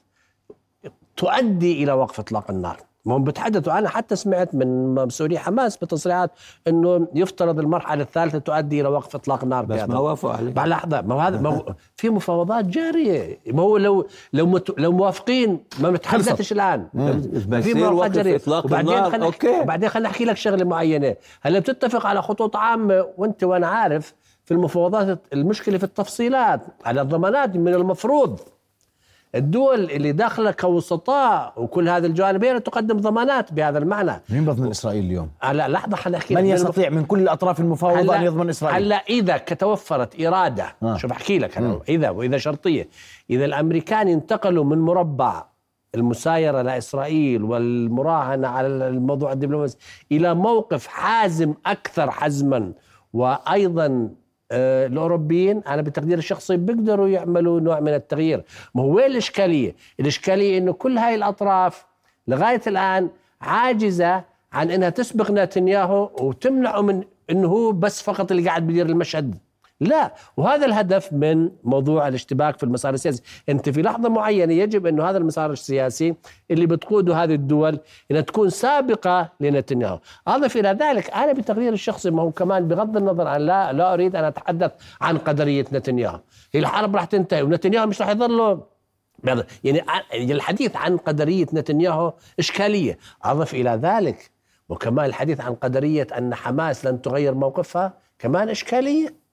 تؤدي 1.16 1.85
إلى 1.85 1.92
وقف 1.92 2.20
إطلاق 2.20 2.51
النار. 2.51 2.77
هم 3.07 3.25
بتحدثوا 3.25 3.79
أنا 3.79 3.88
حتى 3.88 4.16
سمعت 4.16 4.55
من 4.55 4.94
مسؤولي 4.94 5.38
حماس 5.38 5.77
بتصريحات 5.77 6.31
إنه 6.68 7.09
يفترض 7.14 7.59
المرحلة 7.59 8.03
الثالثة 8.03 8.38
تؤدي 8.38 8.81
إلى 8.81 8.88
وقف 8.88 9.14
إطلاق 9.14 9.42
النار 9.42 9.64
بس 9.64 9.83
ما 9.88 9.99
وافقوا 9.99 10.33
عليه. 10.33 10.53
بعد 10.53 10.68
لحظة 10.68 11.01
ما 11.01 11.29
هذا 11.29 11.40
ما 11.40 11.75
في 11.97 12.11
مفاوضات 12.11 12.64
جارية. 12.64 13.40
ما 13.47 13.62
هو 13.62 13.77
لو 13.77 14.07
لو 14.33 14.47
مت 14.47 14.81
لو 14.81 14.92
موافقين 14.92 15.64
ما 15.81 15.90
بتحدثش 15.90 16.53
الآن. 16.53 16.88
في 17.62 17.75
مفاوضات 17.75 18.11
جارية. 18.11 18.40
وبعدين 18.49 19.05
خلينا 19.05 19.27
أوكي. 19.27 19.61
وبعدين 19.61 19.88
خلينا 19.88 20.09
احكي 20.09 20.25
لك 20.25 20.37
شغلة 20.37 20.64
معينة. 20.64 21.16
هلا 21.42 21.59
بتتفق 21.59 22.07
على 22.07 22.23
خطوط 22.23 22.57
عامة 22.57 23.07
وأنت 23.16 23.44
وأنا 23.44 23.66
عارف 23.66 24.14
في 24.44 24.55
المفاوضات 24.55 25.18
المشكلة 25.33 25.79
في 25.79 25.85
التفصيلات 25.85 26.61
على 26.85 27.01
الضمانات 27.01 27.57
من 27.57 27.75
المفروض. 27.75 28.40
الدول 29.35 29.90
اللي 29.90 30.12
داخلة 30.12 30.51
كوسطاء 30.51 31.53
وكل 31.57 31.88
هذه 31.88 32.07
الجانبين 32.07 32.62
تقدم 32.62 32.97
ضمانات 32.97 33.53
بهذا 33.53 33.79
المعنى 33.79 34.23
مين 34.29 34.44
بضمن 34.44 34.70
إسرائيل 34.70 35.05
اليوم؟ 35.05 35.31
هلا 35.40 35.68
لحظة 35.68 35.97
خليني 35.97 36.18
أحكي 36.18 36.35
من 36.35 36.47
يستطيع 36.47 36.90
من 36.90 37.05
كل 37.05 37.18
الأطراف 37.18 37.61
المفاوضة 37.61 38.16
أن 38.16 38.23
يضمن 38.23 38.49
إسرائيل؟ 38.49 38.77
هلا 38.77 38.97
إذا 38.97 39.37
توفرت 39.37 40.20
إرادة 40.20 40.77
آه. 40.83 40.97
شوف 40.97 41.12
أحكي 41.12 41.38
لك 41.38 41.59
أنا 41.59 41.81
إذا 41.88 42.11
وإذا 42.11 42.38
شرطية 42.38 42.88
إذا 43.31 43.44
الأمريكان 43.44 44.09
انتقلوا 44.09 44.64
من 44.64 44.79
مربع 44.79 45.44
المسايرة 45.94 46.62
لإسرائيل 46.62 47.42
والمراهنة 47.42 48.49
على 48.49 48.66
الموضوع 48.66 49.33
الدبلوماسي 49.33 49.79
إلى 50.12 50.35
موقف 50.35 50.87
حازم 50.87 51.55
أكثر 51.66 52.11
حزما 52.11 52.73
وأيضا 53.12 54.09
آه، 54.52 54.87
الأوروبيين 54.87 55.62
أنا 55.68 55.83
بتقدير 55.83 56.18
الشخصي 56.18 56.57
بيقدروا 56.57 57.09
يعملوا 57.09 57.61
نوع 57.61 57.80
من 57.80 57.94
التغيير. 57.94 58.44
ما 58.74 58.83
هو 58.83 58.88
وين 58.96 59.07
الإشكالية؟ 59.07 59.74
الإشكالية 60.00 60.59
أنه 60.59 60.72
كل 60.72 60.98
هاي 60.98 61.14
الأطراف 61.14 61.87
لغاية 62.28 62.61
الآن 62.66 63.09
عاجزة 63.40 64.24
عن 64.52 64.70
أنها 64.70 64.88
تسبق 64.88 65.30
نتنياهو 65.30 66.11
وتمنعه 66.20 66.80
من 66.80 67.04
أنه 67.30 67.48
هو 67.48 67.72
بس 67.72 68.02
فقط 68.02 68.30
اللي 68.30 68.48
قاعد 68.48 68.66
بدير 68.66 68.87
المشهد. 68.87 69.35
لا. 69.80 70.14
وهذا 70.37 70.66
الهدف 70.66 71.12
من 71.12 71.50
موضوع 71.64 72.08
الاشتباك 72.08 72.56
في 72.56 72.62
المسار 72.62 72.94
السياسي. 72.94 73.22
انت 73.48 73.68
في 73.68 73.82
لحظة 73.82 74.08
معينة 74.08 74.52
يجب 74.52 74.87
أنه 74.87 75.10
هذا 75.10 75.18
المسار 75.18 75.50
السياسي 75.50 76.14
اللي 76.50 76.66
بتقوده 76.66 77.16
هذه 77.16 77.34
الدول 77.34 77.78
إنها 78.10 78.20
تكون 78.20 78.50
سابقة 78.50 79.32
لنتنياهو. 79.40 80.00
أضف 80.28 80.56
إلى 80.56 80.68
ذلك 80.68 81.10
أنا 81.10 81.32
بتقدير 81.32 81.72
الشخصي 81.72 82.10
ما 82.10 82.22
هو 82.22 82.30
كمان 82.32 82.68
بغض 82.68 82.96
النظر 82.96 83.26
عن 83.26 83.40
لا 83.40 83.72
لا 83.72 83.94
أريد 83.94 84.16
أن 84.16 84.24
أتحدث 84.24 84.72
عن 85.00 85.18
قدريه 85.18 85.64
نتنياهو. 85.72 86.20
هي 86.52 86.60
الحرب 86.60 86.96
راح 86.96 87.04
تنتهي 87.04 87.42
ونتنياهو 87.42 87.87
مش 87.87 88.02
راح 88.02 88.08
يظل 88.08 88.60
يعني 89.64 89.84
الحديث 90.14 90.76
عن 90.76 90.96
قدريه 90.96 91.46
نتنياهو 91.52 92.12
إشكالية. 92.38 92.98
أضف 93.24 93.54
إلى 93.54 93.70
ذلك 93.82 94.30
وكمان 94.68 95.06
الحديث 95.06 95.40
عن 95.40 95.54
قدريه 95.54 96.06
أن 96.18 96.34
حماس 96.34 96.87
لن 96.87 97.02
تغير 97.02 97.34
موقفها 97.34 97.92
كمان 98.18 98.48
إشكالية. 98.48 99.23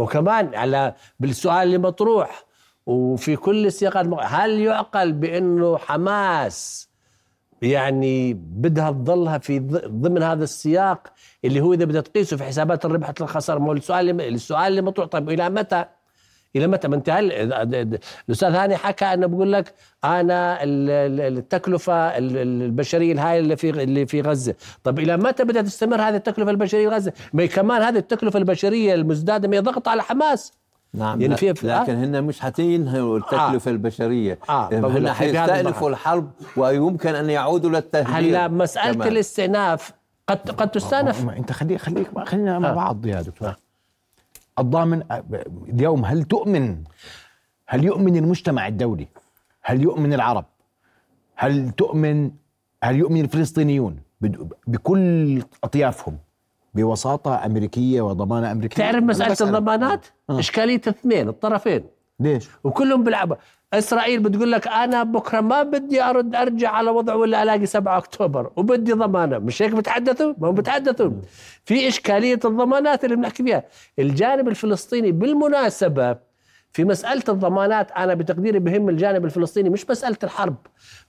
وكمان 0.00 0.54
على 0.54 0.94
بالسؤال 1.20 1.66
اللي 1.66 1.78
مطروح 1.78 2.44
وفي 2.86 3.36
كل 3.36 3.66
السياقات 3.66 4.06
هل 4.20 4.60
يعقل 4.60 5.12
بأنه 5.12 5.76
حماس 5.78 6.88
يعني 7.62 8.34
بدها 8.34 8.90
تظلها 8.90 9.38
في 9.38 9.58
ضمن 9.88 10.22
هذا 10.22 10.44
السياق 10.44 11.12
اللي 11.44 11.60
هو 11.60 11.72
إذا 11.72 11.84
بدها 11.84 12.00
تقيسه 12.00 12.36
في 12.36 12.44
حسابات 12.44 12.84
الربح 12.84 13.12
الخسارة؟ 13.20 13.58
ما 13.58 13.72
السؤال 13.72 14.20
السؤال 14.20 14.66
اللي 14.66 14.82
مطروح. 14.82 15.08
طيب 15.08 15.30
إلى 15.30 15.50
متى؟ 15.50 15.84
إلى 16.56 16.66
متى؟ 16.66 16.88
ما 16.88 16.96
أنت 16.96 17.10
هل 17.10 17.32
الأستاذ 18.28 18.54
هاني 18.54 18.76
حكى 18.76 19.04
أنه 19.04 19.26
بقول 19.26 19.52
لك 19.52 19.74
أنا 20.04 20.58
التكلفة 20.62 21.94
البشرية 21.94 23.12
الهائلة 23.12 23.38
اللي 23.44 23.56
في 23.56 23.70
اللي 23.70 24.06
في 24.06 24.20
غزة، 24.20 24.54
طب 24.84 24.98
إلى 24.98 25.16
متى 25.16 25.44
بدها 25.44 25.62
تستمر 25.62 26.00
هذه 26.00 26.16
التكلفة 26.16 26.50
البشرية 26.50 26.88
في 26.88 26.94
غزة؟ 26.94 27.12
ما 27.32 27.46
كمان 27.46 27.82
هذه 27.82 27.98
التكلفة 27.98 28.38
البشرية 28.38 28.94
المزدادة 28.94 29.48
ما 29.48 29.60
ضغط 29.60 29.88
على 29.88 30.02
حماس. 30.02 30.52
نعم 30.94 31.20
يعني 31.20 31.36
في 31.36 31.48
لكن 31.48 31.68
آه؟ 31.68 31.84
هن 31.84 32.24
مش 32.24 32.40
حتنهوا 32.40 33.18
التكلفة 33.18 33.68
آه. 33.70 33.74
البشرية. 33.74 34.38
آه 34.48 34.68
هن 34.72 35.12
حيستأنفوا 35.12 35.90
الحرب 35.90 36.30
ويمكن 36.56 37.14
أن 37.14 37.30
يعودوا 37.30 37.70
للتهديد. 37.70 38.14
هلا 38.14 38.48
مسألة 38.48 38.94
كمان. 38.94 39.08
الاستئناف 39.08 39.92
قد 40.28 40.50
قد 40.50 40.70
تستأنف. 40.70 41.28
أنت 41.30 41.52
خليك 41.52 41.80
خليك 41.80 42.18
خلينا 42.18 42.58
مع 42.58 42.70
آه. 42.70 42.74
بعض 42.74 43.06
يا 43.06 43.22
دكتور. 43.22 43.54
الضامن 44.58 45.02
اليوم 45.68 46.04
هل 46.04 46.24
تؤمن؟ 46.24 46.84
هل 47.66 47.84
يؤمن 47.84 48.16
المجتمع 48.16 48.66
الدولي؟ 48.66 49.08
هل 49.62 49.82
يؤمن 49.82 50.12
العرب؟ 50.12 50.44
هل 51.36 51.70
تؤمن 51.70 52.30
هل 52.84 52.96
يؤمن 52.96 53.20
الفلسطينيون؟ 53.20 54.00
بكل 54.66 55.42
أطيافهم 55.64 56.18
بوساطة 56.74 57.46
أمريكية 57.46 58.00
وضمانة 58.00 58.52
أمريكية. 58.52 58.76
تعرف 58.76 59.04
مسألة 59.04 59.36
الضمانات؟ 59.40 60.06
آه. 60.30 60.38
إشكالية 60.38 60.80
اثنين 60.88 61.28
الطرفين. 61.28 61.84
ليش؟ 62.20 62.48
وكلهم 62.64 63.04
بيلعبوا. 63.04 63.36
إسرائيل 63.74 64.20
بتقول 64.20 64.52
لك 64.52 64.68
أنا 64.68 65.02
بكرة 65.02 65.40
ما 65.40 65.62
بدي 65.62 66.02
أرد 66.02 66.34
أرجع 66.34 66.70
على 66.70 66.90
وضع 66.90 67.14
ولا 67.14 67.42
ألاقي 67.42 67.66
7 67.66 67.98
أكتوبر 67.98 68.50
وبدي 68.56 68.92
ضمانة. 68.92 69.38
مش 69.38 69.62
هيك 69.62 69.72
بتحدثوا؟ 69.72 70.34
ما 70.38 70.50
هم 70.50 70.54
بتحدثوا. 70.54 71.10
في 71.64 71.88
إشكالية 71.88 72.40
الضمانات 72.44 73.04
اللي 73.04 73.16
بنحكي 73.16 73.42
فيها. 73.42 73.64
الجانب 73.98 74.48
الفلسطيني 74.48 75.12
بالمناسبة 75.12 76.16
في 76.72 76.84
مسألة 76.84 77.22
الضمانات 77.28 77.90
أنا 77.92 78.14
بتقديري 78.14 78.58
بهم 78.58 78.88
الجانب 78.88 79.24
الفلسطيني 79.24 79.70
مش 79.70 79.90
مسألة 79.90 80.18
الحرب. 80.22 80.56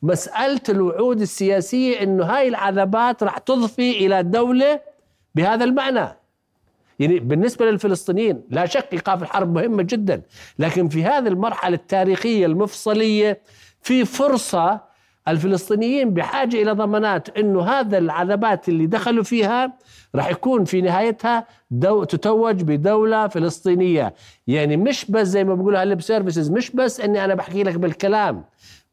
مسألة 0.04 0.62
الوعود 0.70 1.22
السياسية 1.22 2.04
إنه 2.04 2.24
هاي 2.26 2.48
العذابات 2.48 3.24
راح 3.24 3.38
تضفي 3.38 4.06
إلى 4.06 4.24
دولة 4.24 4.82
بهذا 5.36 5.64
المعنى. 5.66 6.19
يعني 7.00 7.20
بالنسبة 7.20 7.66
للفلسطينيين 7.72 8.42
لا 8.50 8.66
شك 8.66 8.88
إيقاف 8.94 9.24
الحرب 9.24 9.54
مهمة 9.54 9.84
جدا 9.84 10.22
لكن 10.60 10.90
في 10.90 11.04
هذه 11.04 11.28
المرحلة 11.28 11.76
التاريخية 11.76 12.46
المفصلية 12.46 13.42
في 13.82 14.06
فرصة 14.06 14.90
الفلسطينيين 15.28 16.14
بحاجة 16.14 16.62
إلى 16.62 16.72
ضمانات 16.72 17.38
أنه 17.38 17.62
هذا 17.64 17.98
العذابات 17.98 18.70
اللي 18.70 18.86
دخلوا 18.86 19.24
فيها 19.24 19.74
راح 20.16 20.30
يكون 20.30 20.66
في 20.66 20.82
نهايتها 20.82 21.48
دو 21.72 22.04
تتوج 22.04 22.62
بدولة 22.62 23.28
فلسطينية. 23.28 24.14
يعني 24.48 24.78
مش 24.78 25.12
بس 25.12 25.28
زي 25.28 25.44
ما 25.44 25.56
بقولوا 25.56 25.82
هال 25.82 25.90
lip 25.90 26.02
services 26.02 26.50
مش 26.52 26.72
بس 26.72 27.00
أني 27.00 27.26
أنا 27.26 27.36
بحكي 27.36 27.64
لك 27.64 27.76
بالكلام. 27.76 28.44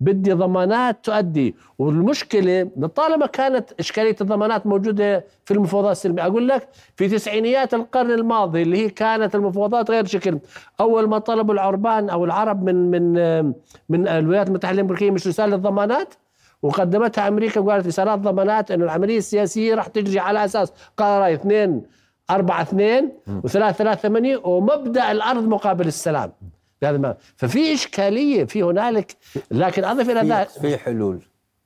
بدي 0.00 0.32
ضمانات 0.32 1.04
تؤدي. 1.04 1.54
والمشكلة 1.78 2.70
طالما 2.94 3.26
كانت 3.26 3.72
إشكالية 3.80 4.16
الضمانات 4.20 4.66
موجودة 4.66 5.24
في 5.44 5.54
المفاوضات 5.54 5.92
السلمية 5.92 6.26
أقول 6.26 6.48
لك 6.48 6.68
في 6.96 7.08
تسعينيات 7.08 7.74
القرن 7.74 8.10
الماضي 8.10 8.62
اللي 8.62 8.78
هي 8.84 8.90
كانت 8.90 9.34
المفاوضات 9.34 9.90
غير 9.90 10.04
شكل. 10.04 10.38
أول 10.80 11.08
ما 11.08 11.18
طلبوا 11.18 11.54
العربان 11.54 12.10
أو 12.10 12.24
العرب 12.24 12.64
من 12.64 12.90
من 12.90 13.12
من 13.88 14.08
الولايات 14.08 14.48
المتحدة 14.48 14.74
الأمريكية 14.74 15.10
مش 15.10 15.26
رسالة 15.26 15.56
ضمانات 15.56 16.14
وقدمتها 16.62 17.28
أمريكا 17.28 17.60
وقالت 17.60 17.86
رسالات 17.86 18.18
ضمانات 18.18 18.70
إنه 18.70 18.84
العملية 18.84 19.18
السياسية 19.18 19.74
راح 19.74 19.86
تجري 19.86 20.18
على 20.18 20.44
أساس 20.44 20.72
قرار 20.96 21.32
اثنين 21.34 21.82
أربعة 22.30 22.62
اثنين 22.62 23.12
وثلاثة 23.44 23.76
ثلاثة 23.76 24.00
ثمانية 24.08 24.36
ومبدأ 24.44 25.12
الأرض 25.12 25.44
مقابل 25.48 25.86
السلام. 25.86 26.32
بهذا 26.82 26.98
ما 26.98 27.14
ففي 27.36 27.74
إشكالية 27.74 28.44
في 28.44 28.62
هنالك 28.62 29.16
لكن 29.50 29.84
أضف 29.84 30.10
إلى 30.10 30.20
ذلك 30.34 30.48
في 30.48 30.76
حلول. 30.76 31.18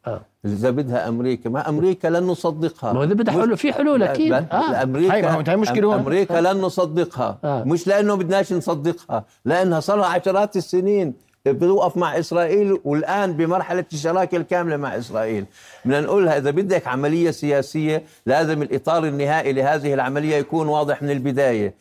آه. 0.06 0.20
إذا 0.44 0.70
بدها 0.70 1.08
أمريكا 1.08 1.50
ما 1.50 1.68
أمريكا 1.68 2.08
لن 2.08 2.22
نصدقها. 2.22 2.92
ما 2.92 3.04
إذا 3.04 3.14
بدها 3.14 3.34
حلول 3.34 3.56
في 3.56 3.72
حلول 3.72 4.02
أكيد. 4.02 4.32
آه. 4.32 4.82
أمريكا 4.82 5.56
مشكلة 5.56 5.94
أمريكا 5.94 6.40
لن 6.40 6.60
نصدقها. 6.60 7.38
آه. 7.44 7.64
مش 7.64 7.86
لأنه 7.86 8.14
بدناش 8.14 8.52
نصدقها 8.52 9.24
لأنها 9.44 9.80
صار 9.80 10.00
عشرات 10.00 10.56
السنين. 10.56 11.14
بتوقف 11.46 11.96
مع 11.96 12.18
إسرائيل 12.18 12.80
والآن 12.84 13.32
بمرحلة 13.32 13.84
الشراكة 13.92 14.36
الكاملة 14.36 14.76
مع 14.76 14.98
إسرائيل. 14.98 15.46
بدنا 15.84 16.00
نقولها 16.00 16.38
إذا 16.38 16.50
بدك 16.50 16.86
عملية 16.86 17.30
سياسية 17.30 18.02
لازم 18.26 18.62
الإطار 18.62 19.04
النهائي 19.04 19.52
لهذه 19.52 19.94
العملية 19.94 20.36
يكون 20.36 20.68
واضح 20.68 21.02
من 21.02 21.10
البداية. 21.10 21.74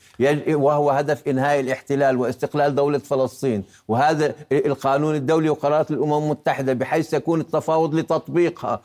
وهو 0.47 0.91
هدف 0.91 1.27
إنهاء 1.27 1.59
الاحتلال 1.59 2.17
واستقلال 2.17 2.75
دولة 2.75 2.97
فلسطين. 2.97 3.63
وهذا 3.87 4.35
القانون 4.51 5.15
الدولي 5.15 5.49
وقرارات 5.49 5.91
الأمم 5.91 6.23
المتحدة 6.23 6.73
بحيث 6.73 7.13
يكون 7.13 7.41
التفاوض 7.41 7.95
لتطبيقها. 7.95 8.81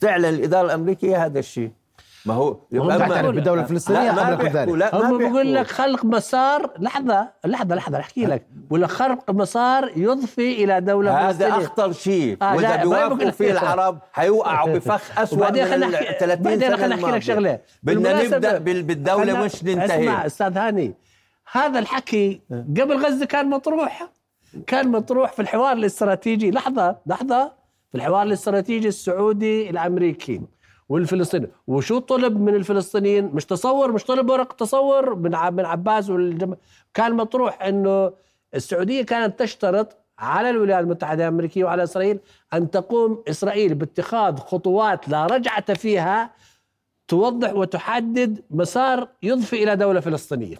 تعلن 0.00 0.24
الإدارة 0.24 0.66
الأمريكية 0.66 1.24
هذا 1.24 1.38
الشيء. 1.38 1.70
ما 2.26 2.34
هو 2.34 2.56
هم 2.72 2.98
تعترف 2.98 3.34
بالدولة 3.34 3.62
الفلسطينية 3.62 4.10
قبل 4.10 4.48
ذلك 4.48 4.94
هم 4.94 5.18
بيقول 5.18 5.54
لك 5.54 5.66
خلق 5.66 6.04
مسار 6.04 6.70
لحظة 6.78 7.28
لحظة 7.44 7.74
لحظة 7.74 7.98
أحكي 7.98 8.26
لك. 8.26 8.46
ولا 8.70 8.86
خلق 8.86 9.30
مسار 9.30 9.92
يضفي 9.96 10.64
إلى 10.64 10.80
دولة 10.80 11.28
هذا 11.28 11.48
أخطر 11.48 11.92
شيء. 11.92 12.36
آه 12.42 12.56
وإذا 12.56 12.76
بيوافقوا 12.76 13.30
فيه 13.30 13.52
العرب 13.52 13.98
حيوقعوا 14.12 14.72
بفخ 14.78 15.18
أسوأ 15.18 15.38
بعدين 15.38 15.64
خلينا 15.64 15.86
نحكي 15.86 16.18
30 16.20 16.42
بعدين 16.42 16.76
خلينا 16.76 16.96
نحكي 16.96 17.10
لك 17.10 17.22
شغلة. 17.22 17.58
بدنا 17.82 18.22
نبدأ 18.22 18.58
بالدولة 18.58 19.44
مش 19.44 19.64
ننتهي. 19.64 20.02
اسمع 20.02 20.26
أستاذ 20.26 20.58
هاني. 20.58 20.94
هذا 21.52 21.78
الحكي 21.78 22.40
قبل 22.50 23.04
غزة 23.06 23.24
كان 23.26 23.50
مطروح. 23.50 24.08
كان 24.66 24.88
مطروح 24.88 25.32
في 25.32 25.42
الحوار 25.42 25.72
الاستراتيجي. 25.72 26.50
لحظة 26.50 26.96
لحظة. 27.06 27.52
في 27.90 27.98
الحوار 27.98 28.22
الاستراتيجي 28.22 28.88
السعودي 28.88 29.70
الأمريكي. 29.70 30.40
والفلسطيني. 30.92 31.48
وشو 31.66 31.98
طلب 31.98 32.40
من 32.40 32.54
الفلسطينيين؟ 32.54 33.24
مش 33.24 33.44
تصور 33.44 33.92
مش 33.92 34.04
طلب 34.04 34.30
ورق 34.30 34.52
تصور 34.52 35.14
من 35.14 35.30
من 35.52 35.64
عباس 35.64 36.10
والجم... 36.10 36.54
كان 36.94 37.14
مطروح 37.14 37.62
إنه 37.62 38.12
السعودية 38.54 39.02
كانت 39.02 39.38
تشترط 39.38 39.96
على 40.18 40.50
الولايات 40.50 40.84
المتحدة 40.84 41.28
الأمريكية 41.28 41.64
وعلى 41.64 41.82
إسرائيل 41.82 42.20
أن 42.54 42.70
تقوم 42.70 43.22
إسرائيل 43.28 43.74
باتخاذ 43.74 44.36
خطوات 44.36 45.08
لا 45.08 45.26
رجعة 45.26 45.74
فيها 45.74 46.30
توضح 47.08 47.54
وتحدد 47.54 48.42
مسار 48.50 49.08
يضفي 49.22 49.62
إلى 49.62 49.76
دولة 49.76 50.00
فلسطينية. 50.00 50.56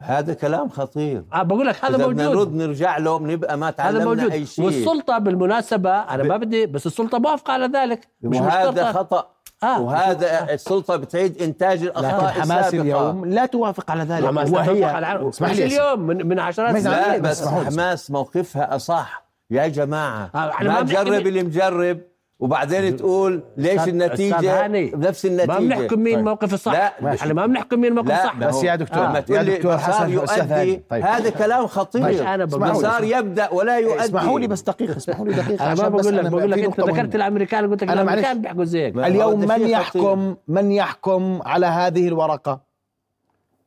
هذا 0.00 0.34
كلام 0.34 0.68
خطير. 0.68 1.24
أه 1.32 1.42
بقول 1.42 1.66
لك 1.66 1.84
هذا 1.84 1.96
موجود. 1.96 2.20
نرد 2.20 2.54
نرجع 2.54 2.98
له 2.98 3.18
بنبقى 3.18 3.58
ما 3.58 3.70
تعلمنا 3.70 4.02
هذا 4.02 4.08
موجود. 4.08 4.30
أي 4.30 4.46
شيء. 4.46 4.64
والسلطة 4.64 5.18
بالمناسبة 5.18 5.90
أنا 5.90 6.22
ب... 6.22 6.26
ما 6.26 6.36
بدي 6.36 6.66
بس 6.66 6.86
السلطة 6.86 7.18
موافقة 7.18 7.52
على 7.52 7.66
ذلك. 7.66 8.08
مش 8.22 8.36
وهذا 8.36 8.92
خطأ. 8.92 9.33
آه 9.64 9.80
وهذا 9.80 10.26
آه. 10.50 10.54
السلطة 10.54 10.96
بتعيد 10.96 11.42
إنتاج 11.42 11.82
الأخطاء 11.82 12.24
لكن 12.30 12.40
حماس 12.42 12.74
اليوم 12.74 13.24
لا 13.24 13.46
توافق 13.46 13.90
على 13.90 14.02
ذلك. 14.02 14.24
وهي 14.52 14.84
اسمح 15.28 15.50
لي 15.50 15.64
اليوم 15.64 16.00
من 16.00 16.26
من 16.26 16.38
عشرات 16.38 16.76
سنين 16.76 17.22
بس 17.22 17.48
حماس 17.48 18.10
موقفها 18.10 18.76
أصح. 18.76 19.24
يا 19.50 19.66
جماعة 19.68 20.30
آه 20.34 20.62
ما 20.62 20.82
تجرب 20.82 21.26
اللي 21.26 21.42
مجرب. 21.42 22.00
وبعدين 22.40 22.96
تقول 22.96 23.42
ليش 23.56 23.88
النتيجة؟ 23.88 24.66
نفس 24.96 25.26
النتيجة. 25.26 25.52
ما 25.52 25.58
بنحكم 25.58 26.00
مين 26.00 26.18
الموقف 26.18 26.48
طيب. 26.48 26.54
الصح 26.54 26.72
لا. 26.72 27.14
إحنا 27.14 27.34
ما 27.34 27.46
بنحكم 27.46 27.80
مين 27.80 27.90
الموقف 27.90 28.10
الصح 28.10 28.36
بس 28.36 28.62
يا 28.62 28.76
دكتور 28.76 29.04
آه. 29.04 29.24
يا 29.30 29.42
دكتور 29.42 29.78
حسن 29.78 30.10
يؤدي 30.10 30.82
طيب. 30.90 31.04
هذا 31.04 31.30
كلام 31.30 31.66
خطير. 31.66 32.02
طيب. 32.02 32.20
أنا 32.20 32.44
مسار 32.44 33.04
يبدأ 33.04 33.50
ولا 33.52 33.78
يؤدي. 33.78 34.04
اسمحوا 34.04 34.40
لي 34.40 34.46
بس 34.46 34.62
دقيقة 34.62 34.96
اسمحوا 34.96 35.26
لي 35.26 35.34
دقيقة 35.34 35.72
أنا 35.72 35.82
ما 35.82 35.88
بقول 35.88 36.16
لك 36.16 36.26
بقول 36.26 36.50
لك 36.50 36.58
أنت 36.58 36.80
ذكرت 36.80 37.14
الأمريكان 37.14 37.70
قلت 37.70 37.84
لك 37.84 37.90
الأمريكان 37.90 38.40
بيحكوا 38.42 38.64
زيك 38.64 38.96
اليوم 38.96 39.40
من 39.40 39.60
يحكم 39.60 40.36
من 40.48 40.72
يحكم 40.72 41.40
على 41.46 41.66
هذه 41.66 42.08
الورقة؟ 42.08 42.60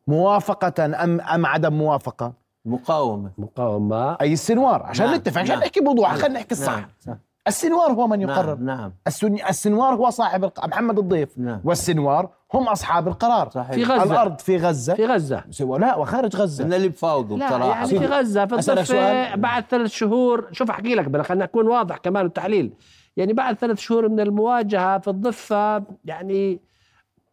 موافقة 0.07 0.85
أم 0.85 1.21
أم 1.21 1.45
عدم 1.45 1.73
موافقة؟ 1.73 2.33
مقاومة. 2.65 3.31
مقاومة. 3.37 4.17
أي 4.21 4.33
السنوار 4.33 4.83
عشان 4.83 5.05
نعم. 5.05 5.15
نتفق 5.15 5.41
عشان 5.41 5.55
نعم. 5.55 5.63
نحكي 5.63 5.79
بوضوح 5.79 6.15
خلينا 6.15 6.39
نحكي 6.39 6.51
الصح 6.51 6.87
نعم. 7.07 7.19
السنوار 7.47 7.91
هو 7.91 8.07
من 8.07 8.21
يقرر. 8.21 8.55
نعم, 8.55 8.91
نعم. 9.23 9.35
السنوار 9.49 9.93
هو 9.93 10.09
صاحب 10.09 10.43
الق... 10.43 10.65
محمد 10.65 10.99
الضيف. 10.99 11.37
نعم. 11.37 11.61
والسنوار 11.63 12.29
هم 12.53 12.67
أصحاب 12.67 13.07
القرار. 13.07 13.49
صحيح. 13.49 13.71
في 13.71 13.83
غزة. 13.83 14.03
الأرض 14.03 14.39
في 14.39 14.57
غزة. 14.57 14.93
في 14.93 15.05
غزة. 15.05 15.43
لا 15.59 15.95
وخارج 15.95 16.35
غزة. 16.35 16.65
من 16.65 16.73
اللي 16.73 16.89
بفاوضوا 16.89 17.37
بصراحة. 17.37 17.69
يعني 17.69 17.87
في 17.87 18.05
غزة. 18.05 18.45
في 18.45 18.55
الضفة 18.55 19.35
بعد 19.35 19.65
ثلاث 19.69 19.91
شهور. 19.91 20.47
شوف 20.51 20.69
أحكي 20.69 20.95
لك 20.95 21.21
خلينا 21.21 21.45
نكون 21.45 21.67
واضح 21.67 21.97
كمان 21.97 22.25
التحليل. 22.25 22.73
يعني 23.17 23.33
بعد 23.33 23.55
ثلاث 23.55 23.79
شهور 23.79 24.09
من 24.09 24.19
المواجهة 24.19 24.99
في 24.99 25.07
الضفة 25.07 25.83
يعني 26.05 26.59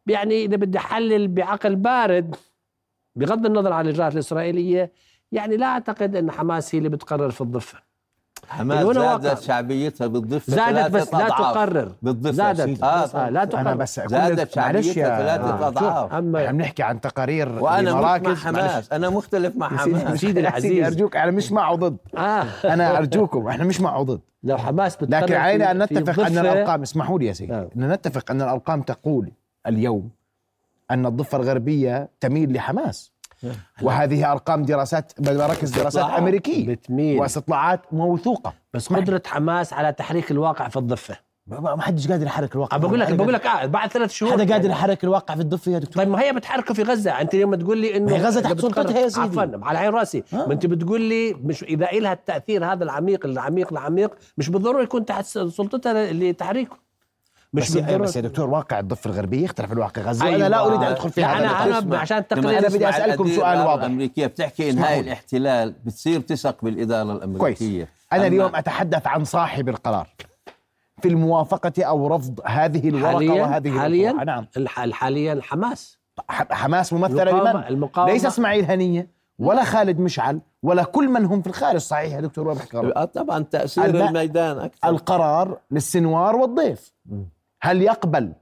يعني 0.07 0.45
إذا 0.45 0.57
بدي 0.57 0.79
أحلل 0.79 1.29
بعقل 1.29 1.77
بارد 1.77 2.37
بغض 3.17 3.47
النظر 3.47 3.73
عن 3.73 3.85
الإجراءات 3.85 4.15
الإسرائيلية 4.15 4.93
يعني 5.33 5.57
لا 5.57 5.67
أعتقد 5.67 6.17
إن 6.17 6.31
حماس 6.31 6.75
هي 6.75 6.79
اللي 6.79 6.89
بتقرر 6.89 7.31
في 7.31 7.41
الضفة. 7.41 7.79
حماس 8.49 8.97
زادت 8.97 9.43
شعبيتها 9.43 10.07
بالضفه 10.07 10.53
زادت 10.53 10.91
بس 10.91 11.15
لا 11.15 11.29
تقرر. 11.29 11.93
بالضفه 12.03 12.33
زادت. 12.33 12.83
آه, 12.83 12.87
آه 12.87 13.29
لا 13.29 13.45
تقرر. 13.45 13.61
أنا 13.61 13.75
بس 13.75 14.01
زادت 14.01 14.53
شعبيتها 14.53 15.19
ثلاثة 15.19 15.67
أضعاف. 15.69 16.13
إحنا 16.13 16.53
بنحكي 16.53 16.83
عن 16.83 17.01
تقارير 17.01 17.63
وأنا 17.63 17.95
مع 17.95 18.35
حماس 18.35 18.93
أنا 18.93 19.11
مختلف 19.11 19.57
مع 19.57 19.69
حماس. 19.69 20.21
سيدي 20.21 20.41
العزيز 20.41 20.87
أرجوك. 20.87 21.17
أنا 21.17 21.31
مش 21.31 21.53
مع 21.53 21.71
وضد 21.71 21.97
آه. 22.17 22.45
أنا 22.65 22.99
أرجوكم. 22.99 23.49
إحنا 23.49 23.65
مش 23.65 23.81
مع 23.81 23.97
وضد 23.97 24.21
لو 24.43 24.59
حماس 24.59 25.03
لكن 25.03 25.35
علينا 25.35 25.71
أن 25.71 25.83
نتفق 25.83 26.27
أن 26.27 26.39
الأرقام 26.39 26.83
اسمحوا 26.83 27.19
لي 27.19 27.27
يا 27.27 27.33
سيدي. 27.33 27.55
آه. 27.55 27.71
أن 27.77 27.89
نتفق 27.93 28.31
أن 28.31 28.43
الأرقام 28.43 28.83
تقول 28.83 29.33
اليوم 29.67 30.11
أن 30.91 31.07
الضفة 31.07 31.39
الغربية 31.39 32.09
تميل 32.21 32.53
لحماس. 32.53 33.14
وهذه 33.83 34.33
أرقام 34.33 34.63
دراسات 34.63 35.13
مراكز 35.21 35.71
دراسات 35.71 36.05
أمريكية. 36.05 36.67
بتميل. 36.67 37.21
واستطلاعات 37.21 37.81
موثوقة. 37.93 38.55
بس 38.75 38.93
قدرة 38.93 39.23
حماس 39.27 39.73
على 39.73 39.93
تحريك 39.93 40.31
الواقع 40.31 40.69
في 40.69 40.77
الضفة. 40.77 41.17
ما 41.47 41.83
حدش 41.83 42.09
قادر 42.09 42.27
يحرك 42.27 42.55
الواقع. 42.55 42.77
بقول 42.77 43.01
لك 43.01 43.13
بقول 43.13 43.33
لك 43.33 43.47
آه 43.47 43.67
بعد 43.67 43.91
ثلاث 43.91 44.11
شهور. 44.11 44.33
حدا 44.33 44.53
قادر 44.53 44.71
يحرك 44.71 45.05
الواقع 45.05 45.35
في 45.35 45.41
الضفة 45.41 45.73
يا 45.73 45.79
دكتور؟ 45.79 46.03
طيب 46.05 46.13
ما 46.13 46.21
هي 46.23 46.33
بتحركه 46.33 46.75
في 46.75 46.83
غزة؟ 46.83 47.21
أنت 47.21 47.35
اليوم 47.35 47.55
تقول 47.55 47.79
لي 47.79 47.97
إنه 47.97 48.17
غزة 48.17 48.41
تحت 48.41 48.61
سلطتها 48.61 48.99
يا 49.01 49.09
سيدي. 49.09 49.27
عفوا 49.41 49.67
على 49.67 49.79
عين 49.79 49.91
رأسي. 49.91 50.25
آه. 50.33 50.37
ما 50.47 50.53
أنت 50.53 50.67
بتقول 50.67 51.01
لي 51.01 51.35
مش 51.35 51.63
إذا 51.63 51.87
لها 51.87 52.13
التأثير 52.13 52.73
هذا 52.73 52.85
العميق 52.85 53.27
العميق 53.27 53.73
العميق 53.73 54.15
مش 54.39 54.49
بالضرورة 54.49 54.83
يكون 54.83 55.05
تحت 55.05 55.25
سلطتها 55.25 56.13
لتحريكه. 56.13 56.84
مش 57.55 57.71
بس, 57.73 57.77
بس 57.77 58.17
يا 58.17 58.21
دكتور 58.21 58.51
واقع 58.51 58.79
الضفة 58.79 59.11
الغربية 59.11 59.45
يختلف 59.45 59.71
عن 59.71 59.79
واقع 59.79 60.03
غزه 60.03 60.27
أيوة. 60.27 60.37
أنا 60.37 60.49
لا 60.49 60.67
أريد 60.67 60.83
أن 60.83 60.87
أدخل 60.87 61.11
في 61.11 61.25
هذا 61.25 61.39
أنا 61.39 61.79
أنا 61.79 61.99
عشان 61.99 62.19
التقرير 62.19 62.59
أنا 62.59 62.69
بدي 62.69 62.89
أسألكم 62.89 63.29
سؤال 63.29 63.59
واضح. 63.59 63.85
الأمريكية 63.85 64.27
بتحكي 64.27 64.71
انهاء 64.71 65.01
الاحتلال 65.01 65.75
بتصير 65.85 66.21
تثق 66.21 66.57
بالإدارة 66.63 67.13
الأمريكية. 67.13 67.57
كويس. 67.57 67.89
أنا 68.13 68.27
اليوم 68.27 68.57
أتحدث 68.57 69.07
عن 69.07 69.25
صاحب 69.25 69.69
القرار 69.69 70.09
في 71.03 71.09
الموافقة 71.09 71.85
أو 71.85 72.07
رفض 72.07 72.41
هذه 72.47 72.89
الورقة 72.89 73.13
حاليا؟ 73.13 73.43
وهذه 73.43 73.79
حاليا؟ 73.79 74.13
نعم. 74.13 74.47
حاليا 74.93 75.41
حماس. 75.43 75.99
حماس 76.31 76.93
ممثلة 76.93 77.33
بمن؟ 77.33 77.65
المقاومة 77.65 78.13
ليس 78.13 78.27
إسماعيل 78.27 78.65
هنية 78.65 79.09
ولا 79.39 79.65
خالد 79.65 80.01
مشعل 80.01 80.41
ولا 80.63 80.85
كل 80.85 81.09
من 81.09 81.25
هم 81.25 81.43
في 81.43 81.47
الخارج. 81.47 81.77
صحيح 81.77 82.13
يا 82.13 82.21
دكتور 82.21 82.49
وابح 82.49 82.65
طبعا 83.05 83.43
تأثير 83.43 83.85
الميدان 83.85 84.59
أكثر. 84.59 84.89
القرار 84.89 85.59
للسنوار 85.71 86.37
والضيف. 86.37 86.93
هل 87.65 87.83
يقبل 87.83 88.33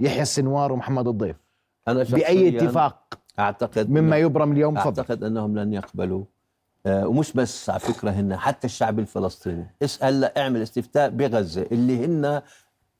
يحيى 0.00 0.22
السنوار 0.22 0.72
ومحمد 0.72 1.08
الضيف 1.08 1.36
أنا 1.88 2.02
بأي 2.02 2.56
اتفاق 2.56 3.18
أعتقد 3.38 3.90
مما 3.90 4.16
يبرم 4.16 4.52
اليوم؟ 4.52 4.76
أعتقد 4.76 5.04
فضل. 5.04 5.26
أنهم 5.26 5.58
لن 5.58 5.72
يقبلوا. 5.72 6.24
آه 6.86 7.06
ومش 7.08 7.32
بس 7.32 7.70
على 7.70 7.80
فكرة 7.80 8.10
هن 8.10 8.36
حتى 8.36 8.66
الشعب 8.66 8.98
الفلسطيني. 8.98 9.74
اسأل 9.82 10.24
اعمل 10.38 10.62
استفتاء 10.62 11.10
بغزة 11.10 11.62
اللي 11.72 12.04
هن 12.04 12.42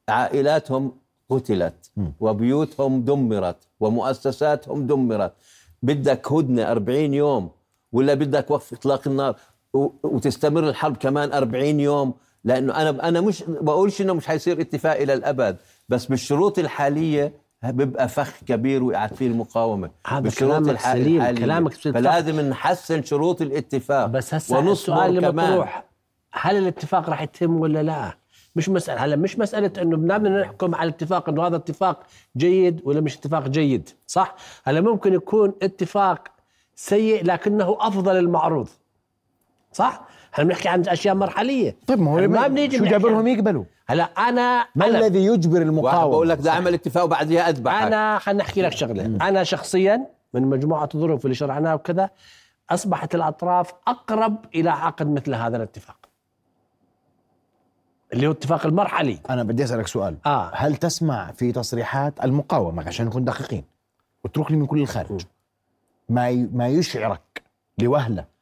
عائلاتهم 0.09 0.93
قتلت 1.31 1.91
م. 1.97 2.07
وبيوتهم 2.21 3.05
دمرت 3.05 3.69
ومؤسساتهم 3.81 4.87
دمرت. 4.87 5.33
بدك 5.83 6.33
هدنة 6.33 6.71
40 6.73 7.15
يوم 7.15 7.51
ولا 7.93 8.15
بدك 8.15 8.51
وقف 8.51 8.73
إطلاق 8.73 9.09
النار؟ 9.09 9.37
وتستمر 10.03 10.69
الحرب 10.69 10.97
كمان 10.97 11.33
40 11.33 11.81
يوم. 11.81 12.15
لأنه 12.47 12.75
أنا 12.75 13.09
أنا 13.09 13.21
مش 13.21 13.45
بقولش 13.49 14.01
إنه 14.01 14.13
مش 14.15 14.27
حيصير 14.27 14.61
اتفاق 14.61 14.97
إلى 14.97 15.15
الأبد 15.15 15.57
بس 15.89 16.07
بالشروط 16.07 16.59
الحالية 16.59 17.33
بيبقى 17.65 18.09
فخ 18.09 18.33
كبير 18.47 18.83
وقعت 18.83 19.15
فيه 19.15 19.27
المقاومة 19.27 19.91
هذا 20.07 20.31
كلامك 20.31 20.81
سليم 20.81 21.35
كلامك 21.35 21.73
فلازم 21.73 22.41
نحسن 22.41 23.03
شروط 23.03 23.43
الاتفاق 23.43 24.07
بس 24.07 24.35
هسه 24.35 24.73
السؤال 24.73 25.17
اللي 25.19 25.33
مطروح 25.33 25.85
هل 26.33 26.57
الاتفاق 26.57 27.11
راح 27.11 27.23
يتم 27.23 27.61
ولا 27.61 27.83
لا؟ 27.83 28.17
مش 28.57 28.69
مسألة 28.69 29.05
هلا 29.05 29.17
مش 29.17 29.39
مسألة 29.39 29.83
إنه 29.83 29.97
بدنا 29.97 30.41
نحكم 30.43 30.75
على 30.75 30.89
الاتفاق 30.89 31.29
إنه 31.29 31.47
هذا 31.47 31.57
اتفاق 31.57 32.03
جيد 32.37 32.81
ولا 32.85 33.01
مش 33.01 33.17
اتفاق 33.17 33.49
جيد، 33.49 33.91
صح؟ 34.07 34.37
هلا 34.65 34.81
ممكن 34.81 35.15
يكون 35.15 35.53
اتفاق 35.63 36.29
سيء 36.75 37.25
لكنه 37.25 37.77
أفضل 37.81 38.17
المعروض. 38.17 38.69
صح؟ 39.73 40.09
إحنا 40.37 40.44
بنحكي 40.44 40.68
عن 40.68 40.88
أشياء 40.88 41.14
مرحلية. 41.14 41.77
طيب 41.87 42.01
ما 42.01 42.11
هو 42.11 42.29
ما 42.29 42.49
بنيجي 42.49 42.79
شو 42.79 42.85
جابرهم 42.85 43.27
يقبلوا؟ 43.27 43.64
هلا 43.87 44.05
أنا 44.05 44.66
ما 44.75 44.87
أنا 44.87 44.99
الذي 44.99 45.25
يجبر 45.25 45.62
المقاومة؟ 45.62 46.11
بقول 46.11 46.29
لك 46.29 46.38
ده 46.38 46.51
أعمل 46.51 46.75
اتفاق 46.75 47.05
وبعديها 47.05 47.49
أذبحك. 47.49 47.83
أنا 47.83 48.16
أحكي 48.16 48.62
لك 48.62 48.72
شغلة. 48.72 49.05
أنا 49.05 49.44
شخصيا 49.44 50.07
من 50.35 50.42
مجموعة 50.42 50.88
الظروف 50.94 51.25
اللي 51.25 51.35
شرعناها 51.35 51.75
وكذا 51.75 52.11
أصبحت 52.70 53.14
الأطراف 53.14 53.72
أقرب 53.88 54.44
إلى 54.55 54.70
عقد 54.70 55.11
مثل 55.11 55.35
هذا 55.35 55.57
الاتفاق. 55.57 55.96
اللي 58.12 58.27
هو 58.27 58.31
اتفاق 58.31 58.66
المرحلي. 58.66 59.18
أنا 59.31 59.42
بدي 59.42 59.64
أسألك 59.64 59.87
سؤال. 59.87 60.16
آه. 60.27 60.51
هل 60.55 60.77
تسمع 60.77 61.33
في 61.33 61.53
تصريحات 61.53 62.25
المقاومة؟ 62.25 62.87
عشان 62.87 63.07
نكون 63.07 63.25
دقيقين. 63.25 63.64
اترك 64.25 64.51
لي 64.51 64.57
من 64.57 64.66
كل 64.66 64.81
الخارج. 64.81 65.20
ما 66.09 66.49
ما 66.53 66.68
يشعرك 66.68 67.42
لوهلة 67.79 68.36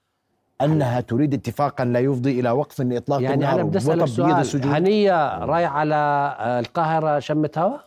أنها 0.63 1.01
تريد 1.01 1.35
اتفاقا 1.35 1.85
لا 1.85 2.01
يفضي 2.01 2.41
إلى 2.41 2.51
وقف 2.51 2.81
لإطلاق 2.81 3.23
يعني 3.23 3.35
النار 3.35 3.55
أنا 3.55 3.63
بدي 3.63 3.79
أسألك 3.79 4.05
سؤال. 4.05 4.67
هنية 4.67 5.45
رايح 5.45 5.73
على 5.73 6.37
القاهرة 6.61 7.19
شمت 7.19 7.59
هوا؟ 7.59 7.79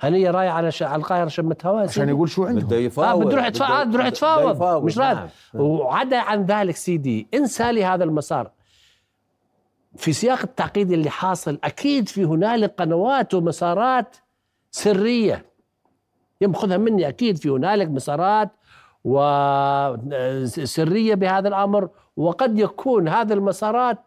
هنية 0.00 0.30
رايح 0.30 0.54
على 0.54 0.70
ش... 0.70 0.82
على 0.82 0.96
القاهرة 1.00 1.28
شمت 1.28 1.66
هوا 1.66 1.80
عشان 1.80 2.08
يقول 2.08 2.28
شو 2.28 2.44
عنده 2.44 2.60
بده 2.66 2.76
يفاوض 2.76 3.20
آه 3.20 3.24
بده 3.24 3.32
يروح 3.32 3.46
يتفاوض 3.46 3.86
بده 3.86 3.94
يروح 3.94 4.06
يتفاوض. 4.06 4.84
مش 4.84 4.98
رايح 4.98 5.18
نعم. 5.54 5.64
وعدا 5.64 6.18
عن 6.18 6.42
ذلك 6.44 6.76
سيدي 6.76 7.26
انسى 7.34 7.72
لي 7.72 7.84
هذا 7.84 8.04
المسار. 8.04 8.50
في 9.96 10.12
سياق 10.12 10.40
التعقيد 10.42 10.92
اللي 10.92 11.10
حاصل 11.10 11.58
أكيد 11.64 12.08
في 12.08 12.24
هنالك 12.24 12.74
قنوات 12.78 13.34
ومسارات 13.34 14.16
سرية. 14.70 15.44
يمخذها 16.40 16.76
مني 16.76 17.08
أكيد 17.08 17.36
في 17.36 17.48
هنالك 17.48 17.88
مسارات 17.88 18.50
وسرية 19.96 21.14
بهذا 21.14 21.48
الأمر 21.48 21.88
وقد 22.16 22.58
يكون 22.58 23.08
هذه 23.08 23.32
المسارات 23.32 23.98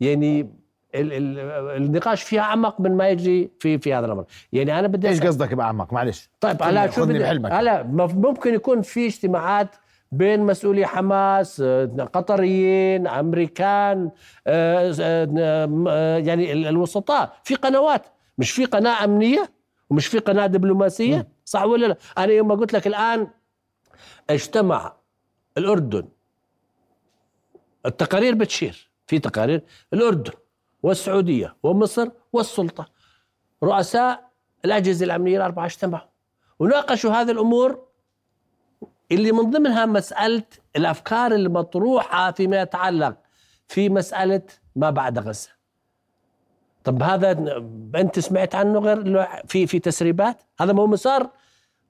يعني 0.00 0.50
النقاش 0.94 2.22
فيها 2.22 2.40
أعمق 2.40 2.80
من 2.80 2.96
ما 2.96 3.08
يجري 3.08 3.50
في 3.60 3.78
في 3.78 3.94
هذا 3.94 4.06
الأمر. 4.06 4.24
يعني 4.52 4.78
أنا 4.78 4.88
بدي 4.88 5.08
إيش 5.08 5.20
قصدك 5.20 5.54
بأعمق؟ 5.54 5.92
معلش. 5.92 6.30
طيب 6.40 6.62
هلا 6.62 6.90
شو 6.90 7.06
بدي 7.06 7.24
هلا 7.24 7.82
ممكن 8.14 8.54
يكون 8.54 8.82
في 8.82 9.06
اجتماعات 9.06 9.76
بين 10.12 10.40
مسؤولي 10.40 10.86
حماس 10.86 11.62
قطريين 12.12 13.06
أمريكان 13.06 14.10
آه، 14.46 14.94
آه، 15.00 16.18
يعني 16.18 16.52
الوسطاء. 16.52 17.32
في 17.44 17.54
قنوات 17.54 18.06
مش 18.38 18.50
في 18.50 18.64
قناة 18.64 19.04
أمنية 19.04 19.50
ومش 19.90 20.06
في 20.06 20.18
قناة 20.18 20.46
دبلوماسية 20.46 21.28
صح 21.44 21.64
ولا 21.64 21.86
لا؟ 21.86 21.96
أنا 22.18 22.32
يوم 22.32 22.48
ما 22.48 22.54
قلت 22.54 22.72
لك 22.72 22.86
الآن 22.86 23.28
اجتمع 24.30 24.96
الأردن. 25.58 26.08
التقارير 27.86 28.34
بتشير. 28.34 28.90
في 29.06 29.18
تقارير 29.18 29.62
الأردن 29.92 30.32
والسعودية 30.82 31.56
ومصر 31.62 32.08
والسلطة. 32.32 32.86
رؤساء 33.62 34.30
الأجهزة 34.64 35.04
الأمنية 35.04 35.36
الأربعة 35.36 35.66
اجتمعوا. 35.66 36.08
وناقشوا 36.58 37.10
هذه 37.12 37.30
الأمور 37.30 37.86
اللي 39.12 39.32
من 39.32 39.50
ضمنها 39.50 39.86
مسألة 39.86 40.42
الأفكار 40.76 41.32
المطروحة 41.32 42.32
فيما 42.32 42.60
يتعلق 42.60 43.16
في 43.68 43.88
مسألة 43.88 44.42
ما 44.76 44.90
بعد 44.90 45.18
غزة. 45.18 45.50
طب 46.84 47.02
هذا 47.02 47.30
أنت 47.94 48.18
سمعت 48.18 48.54
عنه 48.54 48.78
غير؟ 48.78 49.26
في 49.46 49.66
في 49.66 49.78
تسريبات؟ 49.78 50.42
هذا 50.60 50.72
مو 50.72 50.86
مسار 50.86 51.30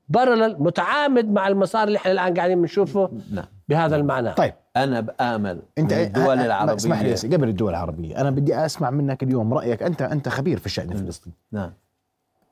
بارلل 0.09 0.57
متعامد 0.63 1.31
مع 1.31 1.49
المسار 1.49 1.89
اللي 1.89 1.99
إحنا 1.99 2.13
الآن 2.13 2.35
قاعدين 2.35 2.61
بنشوفه 2.61 3.11
نعم. 3.33 3.45
بهذا 3.69 3.97
المعنى. 3.97 4.33
طيب. 4.33 4.55
أنا 4.77 5.01
بآمل 5.01 5.63
أنت 5.79 5.93
الدول 5.93 6.39
العربية. 6.39 6.75
اسمح 6.75 7.03
لي 7.03 7.15
قبل 7.15 7.49
الدول 7.49 7.71
العربية. 7.71 8.21
أنا 8.21 8.31
بدي 8.31 8.57
أسمع 8.57 8.91
منك 8.91 9.23
اليوم 9.23 9.55
رأيك. 9.55 9.83
أنت 9.83 10.03
أنت 10.03 10.29
خبير 10.29 10.59
في 10.59 10.67
الشأن 10.67 10.93
الفلسطيني. 10.93 11.37
نعم. 11.53 11.73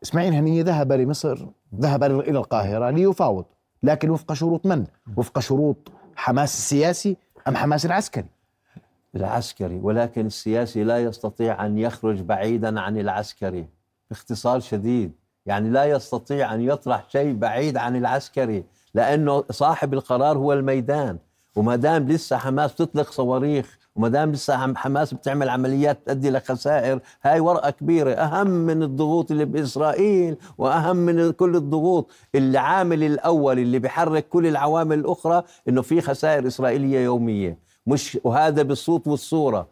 إسماعيل 0.02 0.32
هنية 0.32 0.62
ذهب 0.62 0.92
لمصر 0.92 1.46
ذهب 1.74 2.04
إلى 2.04 2.38
القاهرة 2.38 2.90
ليفاوض. 2.90 3.44
لكن 3.82 4.10
وفق 4.10 4.32
شروط 4.32 4.66
من؟ 4.66 4.84
وفق 5.16 5.38
شروط 5.38 5.92
حماس 6.16 6.54
السياسي 6.54 7.16
أم 7.48 7.56
حماس 7.56 7.86
العسكري؟ 7.86 8.28
العسكري. 9.16 9.80
ولكن 9.82 10.26
السياسي 10.26 10.84
لا 10.84 10.98
يستطيع 10.98 11.66
أن 11.66 11.78
يخرج 11.78 12.20
بعيدا 12.20 12.80
عن 12.80 12.98
العسكري. 12.98 13.66
باختصار 14.10 14.60
شديد. 14.60 15.12
يعني 15.46 15.70
لا 15.70 15.84
يستطيع 15.84 16.54
أن 16.54 16.60
يطرح 16.60 17.04
شيء 17.08 17.32
بعيد 17.34 17.76
عن 17.76 17.96
العسكري 17.96 18.64
لأنه 18.94 19.44
صاحب 19.50 19.94
القرار 19.94 20.38
هو 20.38 20.52
الميدان. 20.52 21.18
وما 21.56 21.76
دام 21.76 22.08
لسه 22.08 22.36
حماس 22.36 22.74
تطلق 22.74 23.10
صواريخ 23.10 23.78
وما 23.96 24.08
دام 24.08 24.32
لسه 24.32 24.74
حماس 24.74 25.14
بتعمل 25.14 25.48
عمليات 25.48 25.98
تؤدي 26.06 26.30
لخسائر 26.30 27.00
هاي 27.22 27.40
ورقة 27.40 27.70
كبيرة 27.70 28.12
أهم 28.12 28.46
من 28.46 28.82
الضغوط 28.82 29.30
اللي 29.30 29.44
بإسرائيل 29.44 30.36
وأهم 30.58 30.96
من 30.96 31.32
كل 31.32 31.56
الضغوط 31.56 32.10
العامل 32.34 33.04
الأول 33.04 33.58
اللي 33.58 33.78
بيحرك 33.78 34.28
كل 34.28 34.46
العوامل 34.46 34.98
الأخرى 34.98 35.42
إنه 35.68 35.82
في 35.82 36.00
خسائر 36.00 36.46
إسرائيلية 36.46 36.98
يومية. 37.00 37.58
مش 37.86 38.18
وهذا 38.24 38.62
بالصوت 38.62 39.06
والصورة. 39.06 39.68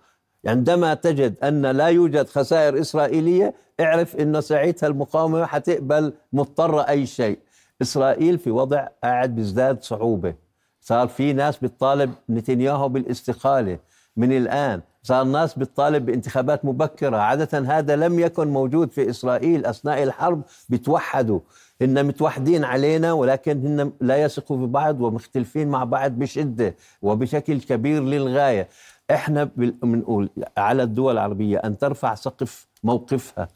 عندما 0.47 0.95
تجد 0.95 1.35
أن 1.45 1.67
لا 1.67 1.87
يوجد 1.87 2.29
خسائر 2.29 2.81
إسرائيلية 2.81 3.55
اعرف 3.81 4.17
انه 4.17 4.41
ساعتها 4.41 4.87
المقاومة 4.87 5.47
حتقبل 5.47 6.13
مضطره 6.33 6.89
أي 6.89 7.07
شيء. 7.07 7.39
إسرائيل 7.83 8.39
في 8.39 8.51
وضع 8.51 8.87
قاعد 9.05 9.35
بيزداد 9.35 9.83
صعوبة. 9.83 10.35
صار 10.81 11.09
في 11.09 11.33
ناس 11.33 11.57
بتطالب 11.59 12.13
نتنياهو 12.31 12.89
بالاستقالة. 12.89 13.79
من 14.17 14.37
الآن 14.37 14.81
صار 15.03 15.23
الناس 15.23 15.59
بتطالب 15.59 16.07
بانتخابات 16.07 16.65
مبكرة. 16.65 17.17
عادة 17.17 17.59
هذا 17.59 17.97
لم 17.97 18.19
يكن 18.19 18.49
موجود 18.49 18.91
في 18.91 19.11
إسرائيل. 19.11 19.67
أثناء 19.67 20.03
الحرب 20.03 20.43
بتوحدوا. 20.69 21.41
هن 21.83 22.07
متوحدين 22.07 22.65
علينا 22.65 23.13
ولكن 23.13 23.67
هن 23.67 23.93
لا 24.01 24.17
يثقوا 24.17 24.59
في 24.59 24.67
بعض 24.67 25.01
ومختلفين 25.01 25.69
مع 25.69 25.85
بعض 25.85 26.11
بشدة 26.11 26.75
وبشكل 27.03 27.61
كبير 27.61 28.03
للغاية. 28.03 28.69
إحنا 29.11 29.45
بنقول 29.57 30.31
على 30.57 30.83
الدول 30.83 31.13
العربية 31.13 31.59
أن 31.59 31.79
ترفع 31.79 32.15
سقف 32.15 32.67
موقفها 32.85 33.49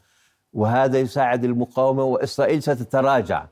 وهذا 0.53 0.99
يساعد 0.99 1.43
المقاومة 1.43 2.03
وإسرائيل 2.03 2.63
ستتراجع. 2.63 3.45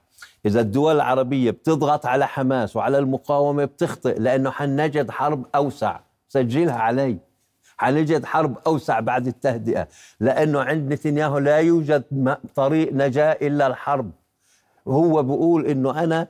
إذا 0.46 0.60
الدول 0.60 0.96
العربية 0.96 1.52
بتضغط 1.52 2.06
على 2.06 2.28
حماس 2.28 2.76
وعلى 2.76 2.98
المقاومة 2.98 3.66
بتخطئ 3.66 4.20
لأنه 4.20 4.52
حنجد 4.52 5.12
حرب 5.12 5.46
أوسع. 5.56 6.00
سجلها 6.30 6.76
علي. 6.76 7.18
حنجد 7.78 8.26
حرب 8.26 8.58
أوسع 8.68 9.00
بعد 9.00 9.28
التهدئة. 9.28 9.88
لأنه 10.20 10.62
عند 10.62 10.94
نتنياهو 10.94 11.38
لا 11.38 11.58
يوجد 11.58 12.04
طريق 12.56 12.94
نجاة 12.94 13.32
إلا 13.42 13.68
الحرب. 13.68 14.12
هو 14.88 15.24
بيقول 15.24 15.66
إنه 15.66 16.04
أنا 16.04 16.28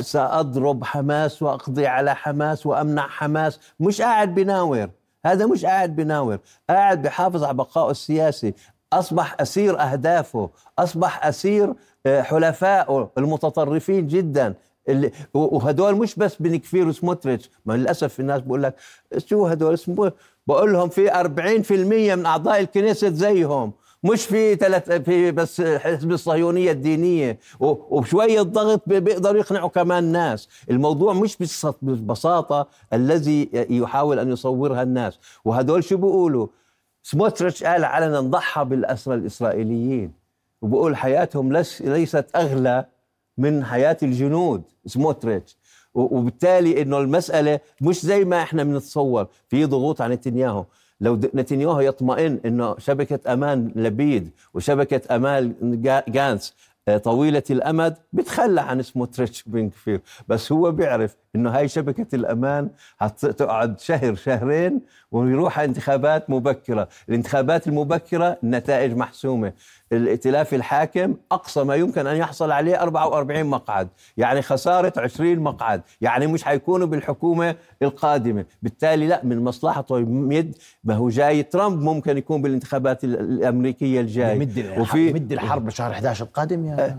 سأضرب 0.00 0.84
حماس 0.84 1.42
وأقضي 1.42 1.86
على 1.86 2.14
حماس 2.14 2.66
وأمنع 2.66 3.06
حماس. 3.08 3.60
مش 3.80 4.02
قاعد 4.02 4.34
بناور. 4.34 4.90
هذا 5.26 5.46
مش 5.46 5.64
قاعد 5.64 5.96
بناور 5.96 6.38
قاعد 6.70 7.02
بحافظ 7.02 7.44
على 7.44 7.54
بقائه 7.54 7.90
السياسي. 7.90 8.54
أصبح 8.92 9.36
أسير 9.40 9.80
أهدافه 9.80 10.50
أصبح 10.78 11.26
أسير 11.26 11.74
آه، 12.06 12.22
حلفائه 12.22 13.10
المتطرفين 13.18 14.06
جدا. 14.06 14.54
اللي 14.88 15.12
وهدول 15.34 15.94
مش 15.94 16.14
بس 16.14 16.34
بن 16.40 16.56
كفير 16.56 16.88
وسموتريتش. 16.88 17.50
ما 17.66 17.72
للأسف 17.72 18.20
الناس 18.20 18.40
بقول 18.40 18.62
لك 18.62 18.74
شو 19.16 19.46
هدول؟ 19.46 19.74
اسمه 19.74 20.12
بقول 20.46 20.72
لهم 20.72 20.88
في 20.88 21.10
40% 21.10 22.14
من 22.16 22.26
أعضاء 22.26 22.60
الكنيسة 22.60 23.10
زيهم. 23.10 23.72
مش 24.04 24.26
في 24.26 24.54
ثلاث 24.54 24.92
في 24.92 25.30
بس 25.30 25.60
حزب 25.60 26.12
الصهيونية 26.12 26.72
الدينية 26.72 27.38
وبشويه 27.60 28.42
ضغط 28.42 28.82
بيقدروا 28.86 29.40
يقنعوا 29.40 29.68
كمان 29.68 30.04
ناس. 30.04 30.48
الموضوع 30.70 31.12
مش 31.12 31.36
بالبساطة 31.82 32.68
الذي 32.92 33.48
يحاول 33.70 34.18
أن 34.18 34.32
يصورها 34.32 34.82
الناس. 34.82 35.18
وهدول 35.44 35.84
شو 35.84 35.96
بيقولوا؟ 35.96 36.46
سموتريتش 37.02 37.64
قال 37.64 37.84
علنا 37.84 38.20
نضحى 38.20 38.64
بالأسرى 38.64 39.14
الإسرائيليين. 39.14 40.12
وبقول 40.62 40.96
حياتهم 40.96 41.52
ليست 41.80 42.26
أغلى 42.36 42.86
من 43.38 43.64
حياة 43.64 43.96
الجنود 44.02 44.62
سموتريتش. 44.86 45.56
وبالتالي 45.94 46.82
إنه 46.82 46.98
المسألة 46.98 47.60
مش 47.80 48.00
زي 48.06 48.24
ما 48.24 48.42
إحنا 48.42 48.64
بنتصور. 48.64 49.26
في 49.48 49.64
ضغوط 49.64 50.00
على 50.00 50.14
نتنياهو. 50.14 50.64
لو 51.02 51.20
نتنياهو 51.34 51.80
يطمئن 51.80 52.40
انه 52.46 52.74
شبكة 52.78 53.32
أمان 53.32 53.72
لبيد 53.76 54.30
وشبكة 54.54 55.16
أمان 55.16 55.54
جانس 56.08 56.54
آه، 56.88 56.96
طويلة 56.98 57.42
الأمد 57.50 57.96
بتخلى 58.12 58.60
عن 58.60 58.82
سموتريتش 58.82 59.42
بن 59.46 59.68
كفير 59.70 60.00
بس 60.28 60.52
هو 60.52 60.70
بيعرف 60.70 61.16
إنه 61.36 61.50
هاي 61.50 61.68
شبكة 61.68 62.14
الأمان 62.14 62.70
هتقعد 62.98 63.80
شهر 63.80 64.14
شهرين 64.14 64.80
ويروح 65.12 65.58
انتخابات 65.58 66.30
مبكرة. 66.30 66.88
الانتخابات 67.08 67.68
المبكرة 67.68 68.38
النتائج 68.42 68.92
محسومة. 68.96 69.52
الائتلاف 69.92 70.54
الحاكم 70.54 71.14
أقصى 71.32 71.64
ما 71.64 71.74
يمكن 71.74 72.06
أن 72.06 72.16
يحصل 72.16 72.50
عليه 72.50 72.82
44 72.82 73.44
مقعد 73.44 73.88
يعني 74.16 74.42
خسارة 74.42 74.92
20 74.96 75.38
مقعد 75.38 75.82
يعني 76.00 76.26
مش 76.26 76.44
حيكونوا 76.44 76.86
بالحكومة 76.86 77.56
القادمة. 77.82 78.44
بالتالي 78.62 79.06
لا 79.06 79.20
من 79.24 79.44
مصلحته 79.44 79.98
يمد 79.98 80.54
ما 80.84 80.94
هو 80.94 81.08
جاي 81.08 81.42
ترامب 81.42 81.82
ممكن 81.82 82.18
يكون 82.18 82.42
بالانتخابات 82.42 83.04
الأمريكية 83.04 84.00
الجاية 84.00 84.32
يمد 84.34 84.74
وفي 84.78 85.08
يمد 85.08 85.32
الحرب 85.32 85.64
بشهر 85.66 85.92
11 85.92 86.24
القادم 86.24 86.66
يا 86.66 86.86
أه، 86.86 86.98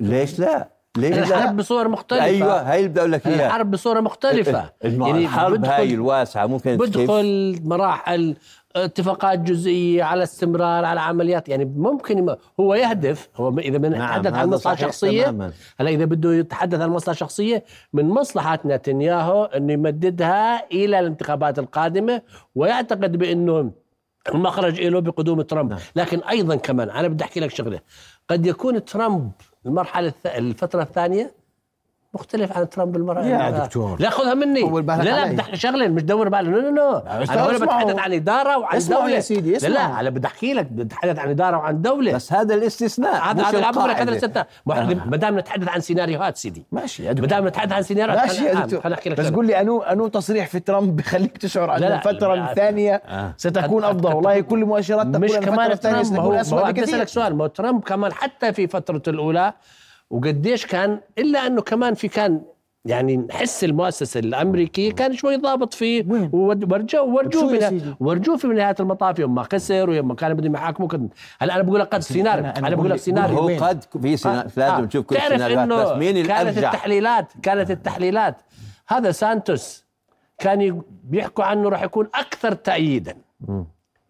ليش 0.00 0.38
لا؟ 0.38 0.76
ليه 0.96 1.18
الحرب 1.18 1.56
بصور 1.56 1.88
مختلفة. 1.88 2.24
أيوه 2.24 2.72
هاي 2.72 2.78
اللي 2.78 2.88
بدي 2.88 3.00
أقول 3.00 3.12
لك 3.12 3.26
إياها. 3.26 3.46
الحرب 3.46 3.70
بصورة 3.70 4.00
مختلفة. 4.00 4.72
يعني 4.82 5.24
الحرب 5.24 5.64
هاي 5.64 5.94
الواسعة 5.94 6.46
ممكن 6.46 6.76
بدخل 6.76 7.58
مراحل 7.64 8.36
اتفاقات 8.84 9.38
جزئية 9.38 10.02
على 10.02 10.22
استمرار 10.22 10.84
على 10.84 11.00
عمليات 11.00 11.48
يعني 11.48 11.64
ممكن 11.64 12.36
هو 12.60 12.74
يهدف 12.74 13.28
هو 13.36 13.58
إذا 13.58 13.78
بنتحدث 13.78 14.32
نعم 14.32 14.40
عن 14.40 14.48
مصلحة 14.48 14.76
شخصية 14.76 15.52
هلا 15.80 15.90
إذا 15.90 16.04
بده 16.04 16.34
يتحدث 16.34 16.80
عن 16.80 16.90
مصلحة 16.90 17.16
شخصية 17.16 17.64
من 17.92 18.08
مصلحة 18.08 18.58
نتنياهو 18.64 19.44
إنه 19.44 19.72
يمددها 19.72 20.66
إلى 20.70 21.00
الانتخابات 21.00 21.58
القادمة 21.58 22.22
ويعتقد 22.54 23.16
بإنه 23.16 23.70
المخرج 24.34 24.80
له 24.80 25.00
بقدوم 25.00 25.42
ترامب. 25.42 25.70
نعم. 25.70 25.80
لكن 25.96 26.18
أيضا 26.18 26.56
كمان 26.56 26.90
أنا 26.90 27.08
بدي 27.08 27.24
أحكي 27.24 27.40
لك 27.40 27.50
شغلة 27.50 27.80
قد 28.28 28.46
يكون 28.46 28.84
ترامب 28.84 29.32
المرحلة 29.66 30.12
الفترة 30.26 30.82
الثانية؟ 30.82 31.34
مختلف 32.16 32.56
عن 32.56 32.68
ترامب 32.68 32.96
المره 32.96 33.22
يا 33.22 33.50
دكتور. 33.50 33.96
لا 34.00 34.10
خذها 34.10 34.34
مني. 34.34 34.60
لا 34.60 35.02
لا 35.02 35.26
بدي 35.26 35.40
أحكي 35.40 35.56
شغلة 35.56 35.88
مش 35.88 36.02
دور 36.02 36.28
بالي. 36.28 36.50
no 36.50 36.60
no 36.60 36.70
no 36.70 36.96
أنا 37.30 37.58
بتحدث 37.58 37.98
عن 37.98 38.12
إدارة 38.12 38.58
وعن 38.58 38.78
دولة. 38.78 39.10
يا 39.10 39.20
سيدي 39.20 39.56
اسمع. 39.56 39.68
لا 39.68 39.74
لا 39.74 40.00
أنا 40.00 40.10
بدي 40.10 40.26
أحكي 40.26 40.54
لك 40.54 40.66
بتحدث 40.66 41.18
عن 41.18 41.28
إدارة 41.28 41.56
وعن 41.56 41.82
دولة. 41.82 42.12
بس 42.12 42.32
هذا 42.32 42.54
الاستثناء 42.54 43.14
هذا 43.14 43.42
هذا 43.42 43.70
هذا 43.92 44.02
الاستثناء 44.02 44.46
ما 44.66 45.16
دام 45.16 45.38
نتحدث 45.38 45.68
عن 45.68 45.80
سيناريوهات 45.80 46.36
سيدي. 46.36 46.66
ماشي 46.72 47.04
يا 47.04 47.12
دكتور. 47.12 47.28
ما 47.28 47.36
دام 47.36 47.48
نتحدث 47.48 47.72
عن 47.72 47.82
سيناريوهات 47.82 48.26
ماشي 48.28 48.44
يا 48.44 48.54
دكتور. 48.54 48.80
خليني 48.80 48.94
أحكي 48.94 49.10
لك 49.10 49.20
بس 49.20 49.30
قول 49.30 49.46
لي 49.46 49.60
أنو 49.60 49.82
أنو 49.82 50.08
تصريح 50.08 50.46
في 50.46 50.60
ترامب 50.60 50.96
بخليك 50.96 51.38
تشعر 51.38 51.76
ان 51.76 51.84
الفترة 51.84 52.50
الثانية 52.50 52.94
آه. 52.94 53.34
ستكون 53.36 53.84
أفضل؟ 53.84 54.14
والله 54.14 54.40
كل 54.40 54.62
المؤشرات 54.62 55.06
تقول 55.06 55.24
مش 55.24 55.32
كمان 55.32 55.80
ترامب 55.80 56.02
ستكون 56.02 56.36
اسوء 56.36 56.70
بكثير. 56.70 56.84
أسألك 56.84 57.08
سؤال. 57.08 57.36
ما 57.36 57.46
ترامب 57.46 57.82
كمان 57.82 58.12
حتى 58.12 58.52
في 58.52 58.66
فترته 58.66 59.10
الأولى 59.10 59.52
وقديش 60.10 60.66
كان 60.66 61.00
إلا 61.18 61.46
إنه 61.46 61.62
كمان 61.62 61.94
في 61.94 62.08
كان 62.08 62.40
يعني 62.84 63.16
نحس 63.16 63.64
المؤسسة 63.64 64.20
الأمريكية 64.20 64.92
كان 64.92 65.12
شوي 65.12 65.36
ضابط 65.36 65.74
فيه. 65.74 66.04
ورجوه 66.32 67.02
ورجوه 67.02 67.96
ورجوه 68.00 68.36
في 68.36 68.46
نهاية 68.46 68.74
المطاف 68.80 69.18
يوم 69.18 69.34
ما 69.34 69.42
خسر 69.52 69.90
ويوم 69.90 70.08
ما 70.08 70.14
كان 70.14 70.34
بدهم 70.34 70.54
يحاكموه 70.54 70.88
كنت 70.88 71.12
هلا 71.38 71.54
أنا 71.54 71.62
بقول 71.62 71.80
لك 71.80 71.88
قد 71.88 72.00
سيناريو 72.00 72.44
أنا, 72.44 72.58
أنا 72.58 72.76
بقول 72.76 72.90
لك 72.90 72.96
سيناريو. 72.96 73.38
هو 73.38 73.48
قد 73.48 73.84
في 74.02 74.16
سيناريو 74.16 74.50
لازم 74.56 74.74
آه. 74.74 74.80
نشوف 74.80 75.06
كل 75.06 75.16
السيناريوهات 75.16 75.68
بس 75.68 75.98
مين 75.98 76.16
الأرجح 76.16 76.42
كانت 76.42 76.58
التحليلات 76.58 77.32
كانت 77.42 77.70
التحليلات. 77.70 78.36
هذا 78.88 79.10
ديسانتيس 79.10 79.84
كان 80.38 80.82
بيحكوا 81.04 81.44
عنه 81.44 81.68
راح 81.68 81.82
يكون 81.82 82.08
أكثر 82.14 82.52
تأييدا. 82.52 83.16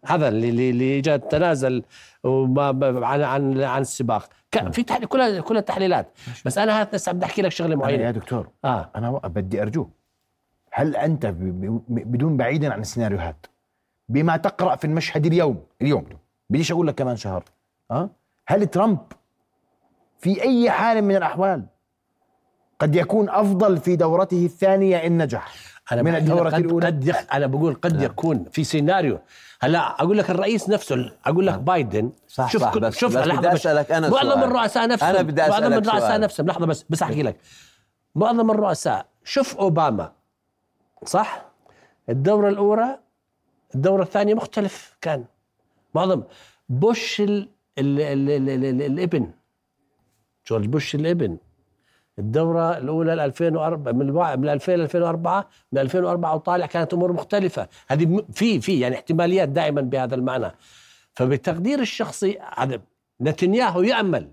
هذا 0.05 0.27
اللي 0.27 0.69
اللي 0.69 1.01
جاء 1.01 1.17
تنازل 1.17 1.83
وما 2.23 3.05
عن 3.05 3.21
عن 3.21 3.61
عن 3.61 3.81
السباق. 3.81 4.29
في 4.71 4.83
تحليل 4.83 5.07
كلها 5.07 5.41
كلها 5.41 5.61
تحليلات. 5.61 6.07
بس 6.45 6.57
أنا 6.57 6.83
هسه 6.83 7.11
بدي 7.11 7.25
أحكي 7.25 7.41
لك 7.41 7.51
شغلة 7.51 7.75
معينة. 7.75 8.03
يا 8.03 8.11
دكتور 8.11 8.49
آه. 8.65 8.89
أنا 8.95 9.11
بدي 9.11 9.61
أرجوك. 9.61 9.89
هل 10.71 10.95
أنت 10.95 11.25
بدون 11.89 12.37
بعيدا 12.37 12.73
عن 12.73 12.81
السيناريوهات 12.81 13.45
بما 14.09 14.37
تقرأ 14.37 14.75
في 14.75 14.85
المشهد 14.85 15.25
اليوم 15.25 15.63
اليوم 15.81 16.05
بديش 16.49 16.71
أقول 16.71 16.87
لك 16.87 16.95
كمان 16.95 17.15
شهر 17.15 17.43
أه؟ 17.91 18.09
هل 18.47 18.67
ترامب 18.67 18.97
في 20.19 20.41
أي 20.41 20.71
حال 20.71 21.01
من 21.01 21.15
الأحوال 21.15 21.65
قد 22.79 22.95
يكون 22.95 23.29
أفضل 23.29 23.77
في 23.77 23.95
دورته 23.95 24.45
الثانية 24.45 24.97
إن 24.97 25.21
نجح؟ 25.21 25.53
أنا 25.91 26.01
من 26.01 26.15
الدورة 26.15 26.49
قد 26.49 26.65
الأولى؟ 26.65 26.85
قد 26.85 27.07
يخ... 27.07 27.17
أنا 27.33 27.47
بقول 27.47 27.73
قد 27.73 27.93
نعم. 27.93 28.03
يكون 28.03 28.45
في 28.51 28.63
سيناريو 28.63 29.19
هلا 29.61 30.01
أقول 30.01 30.17
لك 30.17 30.29
الرئيس 30.29 30.69
نفسه 30.69 31.11
أقول 31.25 31.47
لك 31.47 31.53
نعم. 31.53 31.63
بايدن. 31.63 32.11
صح 32.27 32.51
شوف 32.51 32.61
صح 32.61 32.77
بس 32.77 32.97
شوف 32.97 33.17
بس 33.17 33.27
لحظة 33.27 33.39
بدي 33.39 33.53
أسألك 33.53 33.91
أنا 33.91 34.09
معظم 34.09 34.43
الرؤساء 34.43 34.87
نفسهم 34.87 35.09
أنا 35.09 35.21
بدي 35.21 35.41
أسألك 35.41 35.61
معظم 35.61 35.73
الرؤساء 35.73 36.19
نفسهم 36.19 36.47
لحظة 36.47 36.65
بس 36.65 36.85
بس 36.89 37.03
أحكي 37.03 37.23
لك. 37.23 37.37
معظم 38.15 38.51
الرؤساء 38.51 39.05
شوف 39.23 39.57
أوباما 39.57 40.11
صح؟ 41.05 41.45
الدورة 42.09 42.49
الأولى 42.49 42.99
الدورة 43.75 44.03
الثانية 44.03 44.33
مختلف 44.33 44.97
كان. 45.01 45.25
معظم 45.95 46.23
بوش 46.69 47.21
ال 47.21 47.49
ال 47.77 48.01
ال 48.01 48.29
ال 48.29 48.49
ال 48.65 48.81
الابن. 48.81 49.31
جورج 50.47 50.65
بوش 50.65 50.95
الابن. 50.95 51.37
الدورة 52.19 52.77
الأولى 52.77 53.25
2004 53.25 53.91
من 53.91 54.11
من 54.39 54.49
2000 54.49 54.75
ل 54.75 54.81
2004 54.81 55.47
من 55.71 55.79
2004 55.79 56.35
وطالع 56.35 56.65
كانت 56.65 56.93
أمور 56.93 57.13
مختلفة. 57.13 57.67
هذه 57.87 58.23
في 58.33 58.61
في 58.61 58.79
يعني 58.79 58.95
احتماليات 58.95 59.49
دائما 59.49 59.81
بهذا 59.81 60.15
المعنى. 60.15 60.51
فبتقدير 61.13 61.79
الشخصي 61.79 62.39
هذا 62.57 62.81
نتنياهو 63.21 63.81
يأمل 63.81 64.31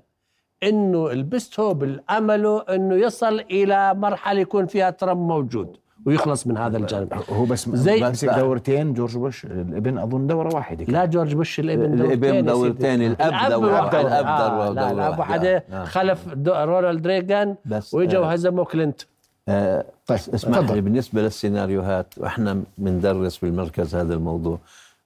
إنه 0.63 1.11
ال 1.11 1.21
best 1.21 1.61
hope 1.61 1.99
امله 2.11 2.63
إنه 2.63 2.95
يصل 2.95 3.41
إلى 3.41 3.95
مرحلة 3.95 4.41
يكون 4.41 4.67
فيها 4.67 4.91
ترامب 4.91 5.29
موجود. 5.29 5.77
ويخلص 6.07 6.47
من 6.47 6.57
هذا 6.57 6.77
الجانب. 6.79 7.13
هو 7.31 7.45
بس 7.45 7.69
زي 7.69 8.01
مسك 8.01 8.29
دورتين 8.29 8.95
جورج 8.95 9.17
بوش 9.17 9.45
الابن 9.45 9.99
أظن 9.99 10.27
دوره 10.27 10.55
واحدة 10.55 10.85
لا 10.85 11.05
جورج 11.05 11.35
بوش 11.35 11.61
الابن 11.61 11.97
دورتين 11.97 12.25
الابن 12.25 12.45
دورتين 12.45 13.03
الأب 13.03 13.51
دوره 13.51 14.01
الأب 14.01 14.25
دوره 14.25 14.69
لا 14.71 14.91
الاب 14.91 15.19
واحدة 15.19 15.65
آه. 15.73 15.85
خلف 15.85 16.29
رونالد 16.47 17.07
ريغان 17.07 17.55
واجا 17.93 18.19
وهزموا 18.19 18.65
كلينتون 18.65 19.09
آه 19.49 19.85
طيب 20.07 20.19
اسمح 20.35 20.71
لي 20.71 20.81
بالنسبة 20.81 21.23
للسيناريوهات 21.23 22.15
وإحنا 22.19 22.63
بندرس 22.79 23.39
بالمركز 23.39 23.95
هذا 23.95 24.15
الموضوع 24.15 24.59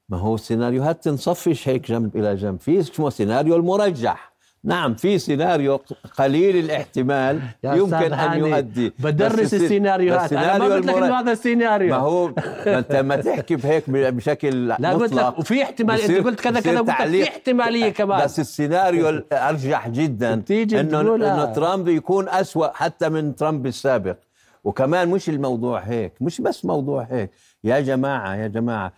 ما 0.09 0.19
هو 0.19 0.35
السيناريوهات 0.35 1.05
تنصفش 1.05 1.69
هيك 1.69 1.89
جنب 1.89 2.17
إلى 2.17 2.37
جنب 2.37 2.61
في 2.61 2.81
اسمه 2.81 3.11
سيناريو 3.11 3.57
المرجح. 3.57 4.33
نعم 4.65 4.95
في 4.95 5.19
سيناريو 5.19 5.81
قليل 6.19 6.57
الاحتمال 6.57 7.41
يمكن 7.65 8.13
أن 8.13 8.39
يؤدي. 8.39 8.93
بدرس 8.99 9.55
السيناريوهات 9.55 10.33
أنا 10.33 10.59
ما 10.59 10.65
قلت 10.65 10.87
لك 10.87 10.95
إنه 10.95 11.21
هذا 11.21 11.33
السيناريو. 11.33 11.91
ما 11.91 11.97
هو 11.97 12.33
أنت 12.67 12.97
ما 12.97 13.17
تحكي 13.17 13.57
بهيك 13.57 13.85
بشكل 13.91 14.69
لا 14.69 14.91
قلت 14.93 15.13
لك 15.13 15.39
وفي 15.39 15.63
احتمال 15.63 16.01
أنت 16.01 16.27
قلت 16.27 16.41
كذا 16.41 16.61
كذا 16.61 16.79
قلت 16.79 16.91
في 16.91 17.23
احتمالية 17.23 17.89
كمان. 17.89 18.25
بس 18.25 18.41
السيناريو 18.41 19.09
الارجح 19.09 19.89
جدا 19.89 20.43
انه 20.53 21.15
إنه 21.15 21.45
ترامب 21.45 21.89
يكون 21.89 22.29
أسوأ 22.29 22.69
حتى 22.75 23.09
من 23.09 23.37
ترامب 23.37 23.67
السابق. 23.67 24.17
وكمان 24.65 25.09
مش 25.09 25.29
الموضوع 25.29 25.81
هيك 25.81 26.13
مش 26.21 26.41
بس 26.41 26.65
موضوع 26.65 27.07
هيك. 27.11 27.31
يا 27.65 27.81
جماعة 27.81 28.37
يا 28.37 28.47
جماعة 28.47 28.93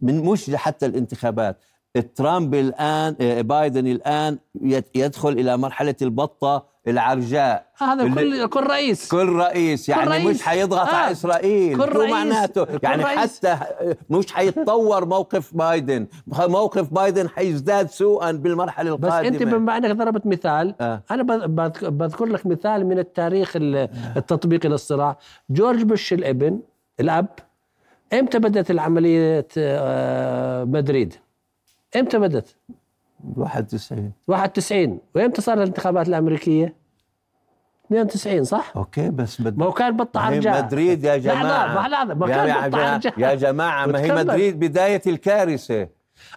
من 0.00 0.24
مش 0.24 0.50
حتى 0.54 0.86
الانتخابات. 0.86 1.56
ترامب 2.00 2.54
الآن 2.54 3.16
آه، 3.20 3.40
بايدن 3.40 3.86
الآن 3.86 4.38
يدخل 4.94 5.28
إلى 5.28 5.56
مرحلة 5.56 5.94
البطة 6.02 6.66
العرجاء 6.88 7.66
هذا 7.78 8.14
كل 8.14 8.46
كل 8.46 8.60
رئيس 8.66 9.08
كل 9.08 9.28
رئيس 9.28 9.88
يعني 9.88 10.04
كل 10.04 10.10
رئيس. 10.10 10.26
مش 10.26 10.42
حيضغط 10.42 10.88
آه. 10.88 10.94
على 10.94 11.12
إسرائيل 11.12 11.76
كل 11.78 11.92
رئيس 11.92 12.12
معناته 12.12 12.64
كل 12.64 12.78
يعني 12.82 13.02
رئيس. 13.02 13.18
حتى 13.18 13.58
مش 14.10 14.32
حيتطور 14.32 15.04
موقف 15.04 15.54
بايدن 15.56 16.06
موقف 16.26 16.92
بايدن 16.92 17.28
حيزداد 17.28 17.90
سوءا 17.90 18.32
بالمرحلة 18.32 18.90
القادمه 18.94 19.20
بس 19.20 19.26
أنت 19.26 19.42
بما 19.42 19.76
أنك 19.76 19.96
ضربت 19.96 20.26
مثال 20.26 20.74
آه. 20.80 21.02
أنا 21.10 21.22
بذكر 21.88 22.24
لك 22.24 22.46
مثال 22.46 22.86
من 22.86 22.98
التاريخ 22.98 23.52
التطبيقي 24.16 24.68
للصراع 24.68 25.18
جورج 25.50 25.82
بوش 25.82 26.12
الإبن 26.12 26.60
الأب 27.00 27.28
إمتى 28.12 28.38
بدأت 28.38 28.70
العملية 28.70 29.46
آه، 29.58 30.64
مدريد 30.64 31.14
إمتى 31.96 32.18
بدت؟ 32.18 32.56
91 33.36 34.12
91 34.28 34.98
وإمتى 35.14 35.42
صار 35.42 35.58
الانتخابات 35.58 36.08
الأمريكية؟ 36.08 36.74
92 37.86 38.44
صح؟ 38.44 38.72
okay 38.76 39.10
بس 39.10 39.40
بد... 39.40 39.58
ما 39.58 39.66
هو 39.66 39.72
كان 39.72 39.96
بطة 39.96 40.28
عرجاء 40.28 40.64
مدريد 40.64 41.04
يا 41.04 41.16
جماعة 41.16 41.88
لحظه 41.88 42.14
ما 42.14 42.26
كان 42.26 43.12
يا 43.18 43.34
جماعة 43.34 43.86
ما 43.86 44.00
هي 44.00 44.14
مدريد 44.14 44.60
بداية 44.60 45.02
الكارثة 45.06 45.88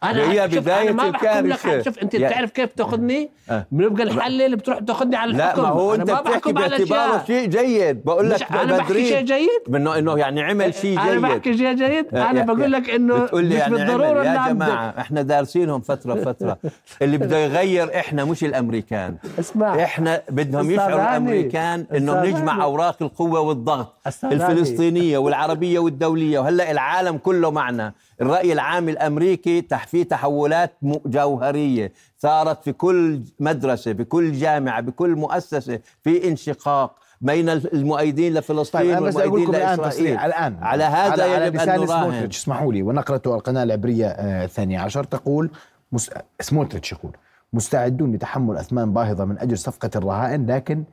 أنا 0.03 0.31
هي 0.31 0.47
بدايه 0.47 0.81
أنا 0.81 0.91
ما 0.91 1.07
الكارثة. 1.07 1.81
شوف 1.81 1.99
أنت 1.99 2.15
بتعرف 2.15 2.51
كيف 2.51 2.73
تأخذني؟ 2.73 3.29
أه. 3.49 3.65
بنبقى 3.71 4.05
نحلل 4.05 4.55
بتروح 4.55 4.79
تأخذني 4.79 5.15
على 5.15 5.31
الحكم 5.31 5.61
لا 5.61 5.67
ما 5.67 5.73
هو 5.73 5.93
أنت 5.93 6.11
بتحكي 6.11 6.53
باعتباره 6.53 7.23
شيء 7.27 7.47
جيد. 7.47 8.03
بقول 8.05 8.29
لك 8.29 8.51
أنا 8.51 8.77
بحكي 8.77 9.07
شيء 9.07 9.21
جيد؟ 9.21 9.75
انه 9.75 9.97
إنه 9.97 10.17
يعني 10.17 10.41
عمل 10.41 10.73
شيء 10.73 10.99
جيد. 10.99 11.09
أنا 11.09 11.19
بحكي 11.19 11.57
شيء 11.57 11.73
جيد؟ 11.73 12.15
أه، 12.15 12.29
أنا 12.29 12.41
بقول 12.41 12.71
لك 12.71 12.89
إنه 12.89 13.29
مش 13.33 13.51
يعني 13.53 13.75
بالضرورة 13.75 14.23
يا 14.23 14.47
جماعة 14.53 14.93
إحنا 14.99 15.21
دارسينهم 15.21 15.81
فترة 15.81 16.15
فترة. 16.15 16.57
اللي 17.01 17.17
بده 17.17 17.38
يغير 17.38 17.99
إحنا 17.99 18.25
مش 18.25 18.43
الأمريكان. 18.43 19.15
اسمع. 19.39 19.83
إحنا 19.83 20.21
بدهم 20.29 20.71
يشعروا 20.71 21.01
الأمريكان 21.01 21.85
إنه 21.95 22.23
نجمع 22.23 22.63
أوراق 22.63 22.97
القوة 23.01 23.39
والضغط 23.39 23.93
الفلسطينية 24.23 25.17
والعربية 25.17 25.79
والدولية. 25.79 26.39
وهلأ 26.39 26.71
العالم 26.71 27.17
كله 27.17 27.51
معنا. 27.51 27.93
الرأي 28.22 28.53
العام 28.53 28.89
الأمريكي 28.89 29.61
في 29.61 30.03
تحولات 30.03 30.74
جوهرية. 30.84 31.93
صارت 32.18 32.63
في 32.63 32.72
كل 32.74 33.22
مدرسة 33.39 33.91
بكل 33.91 34.32
جامعة 34.32 34.82
بكل 34.82 35.15
مؤسسة 35.15 35.80
في 36.03 36.28
انشقاق 36.28 36.95
بين 37.22 37.49
المؤيدين 37.49 38.34
لفلسطين 38.34 38.99
طيب 38.99 39.15
والمؤيدين 39.15 39.51
لإسرائيل. 39.51 40.18
الآن 40.18 40.57
على 40.61 40.84
هذا 40.84 41.24
على, 41.24 41.24
على 41.24 41.49
لسان 41.49 41.88
سموتريتش. 41.88 42.38
اسمحوا 42.38 42.74
لي 42.74 42.82
ونقلته 42.84 43.36
القناة 43.36 43.63
العبرية 43.63 44.07
آه، 44.07 44.45
الثانية 44.45 44.80
عشر. 44.80 45.03
تقول 45.03 45.51
مس... 45.91 46.09
سموتريتش 46.39 46.91
يقول 46.91 47.11
مستعدون 47.53 48.11
لتحمل 48.11 48.57
أثمان 48.57 48.93
باهظة 48.93 49.26
من 49.26 49.39
أجل 49.39 49.57
صفقة 49.57 49.89
الرهائن 49.95 50.45
لكن 50.45 50.84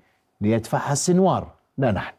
ليدفعها 0.40 0.92
السنوار. 0.92 1.52
لا 1.78 1.92
نحن. 1.92 2.14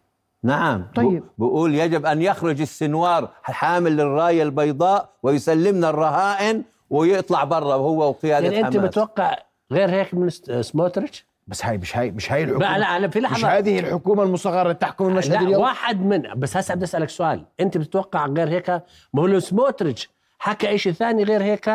نعم. 0.46 0.86
طيب. 0.96 1.24
بقول 1.38 1.76
يجب 1.76 2.06
أن 2.06 2.22
يخرج 2.22 2.62
السنوار 2.62 3.30
حامل 3.44 3.98
للراية 3.98 4.44
البيضاء 4.44 5.10
ويسلمنا 5.24 5.90
الرهائن 5.90 6.64
ويطلع 6.90 7.44
برا 7.44 7.76
وهو 7.76 8.10
وقيادة 8.10 8.48
يعني 8.48 8.68
أنت 8.68 8.78
متوقع 8.78 9.38
غير 9.72 9.90
هيك 9.90 10.14
من 10.14 10.30
سموتريتش؟ 10.62 11.26
بس 11.48 11.66
هاي 11.66 11.78
مش 11.78 11.98
هاي 11.98 12.12
مش 12.12 12.32
هاي 12.32 12.44
الحكومة. 12.44 12.78
لا 12.78 13.00
لا 13.00 13.08
في 13.08 13.20
لحظة. 13.20 13.38
مش 13.38 13.46
هذه 13.46 13.80
الحكومة 13.80 14.24
المصغرة 14.24 14.62
اللي 14.62 14.74
تحكم 14.74 15.08
المشهد 15.08 15.32
لا 15.32 15.40
اليوم؟ 15.40 15.62
واحد 15.62 16.06
من 16.06 16.22
بس 16.36 16.58
هسه 16.58 16.76
بدي 16.76 16.86
أسألك 16.86 17.10
سؤال. 17.10 17.46
أنت 17.60 17.78
بتتوقع 17.78 18.26
غير 18.26 18.50
هيك؟ 18.50 18.70
ما 19.14 19.22
هو 19.22 19.40
سموتريتش 19.40 20.10
حكى 20.40 20.78
شيء 20.78 20.92
ثاني 20.92 21.24
غير 21.24 21.44
هيك 21.44 21.70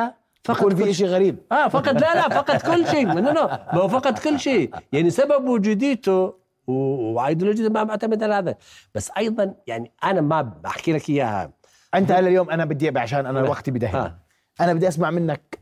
فقد 0.45 0.75
في 0.75 0.95
شيء. 0.95 1.07
غريب. 1.07 1.37
آه 1.53 1.69
فقد 1.69 2.01
لا 2.01 2.15
لا 2.15 2.29
فقد 2.29 2.61
كل 2.61 2.87
شيء. 2.87 3.07
ما 3.15 3.61
هو 3.73 3.89
فقد 3.89 4.19
كل 4.19 4.41
شيء. 4.41 4.71
يعني 4.93 5.11
سبب 5.11 5.49
وجوديته 5.49 6.35
وايديولوجيا 6.67 7.69
ما 7.69 7.83
بعتمد 7.83 8.23
على 8.23 8.35
هذا. 8.35 8.55
بس 8.95 9.11
أيضا 9.19 9.55
يعني 9.67 9.93
أنا 10.05 10.21
ما 10.21 10.43
بحكي 10.43 10.93
لك 10.93 11.11
إياها. 11.11 11.51
أنت 11.95 12.13
هلا 12.13 12.29
اليوم 12.29 12.51
أنا 12.51 12.65
بدي 12.65 12.99
عشان 12.99 13.27
أنا 13.27 13.43
وقتي 13.43 13.71
بدهن. 13.71 13.97
آه. 13.97 14.19
أنا 14.61 14.73
بدي 14.73 14.89
أسمع 14.89 15.11
منك 15.11 15.59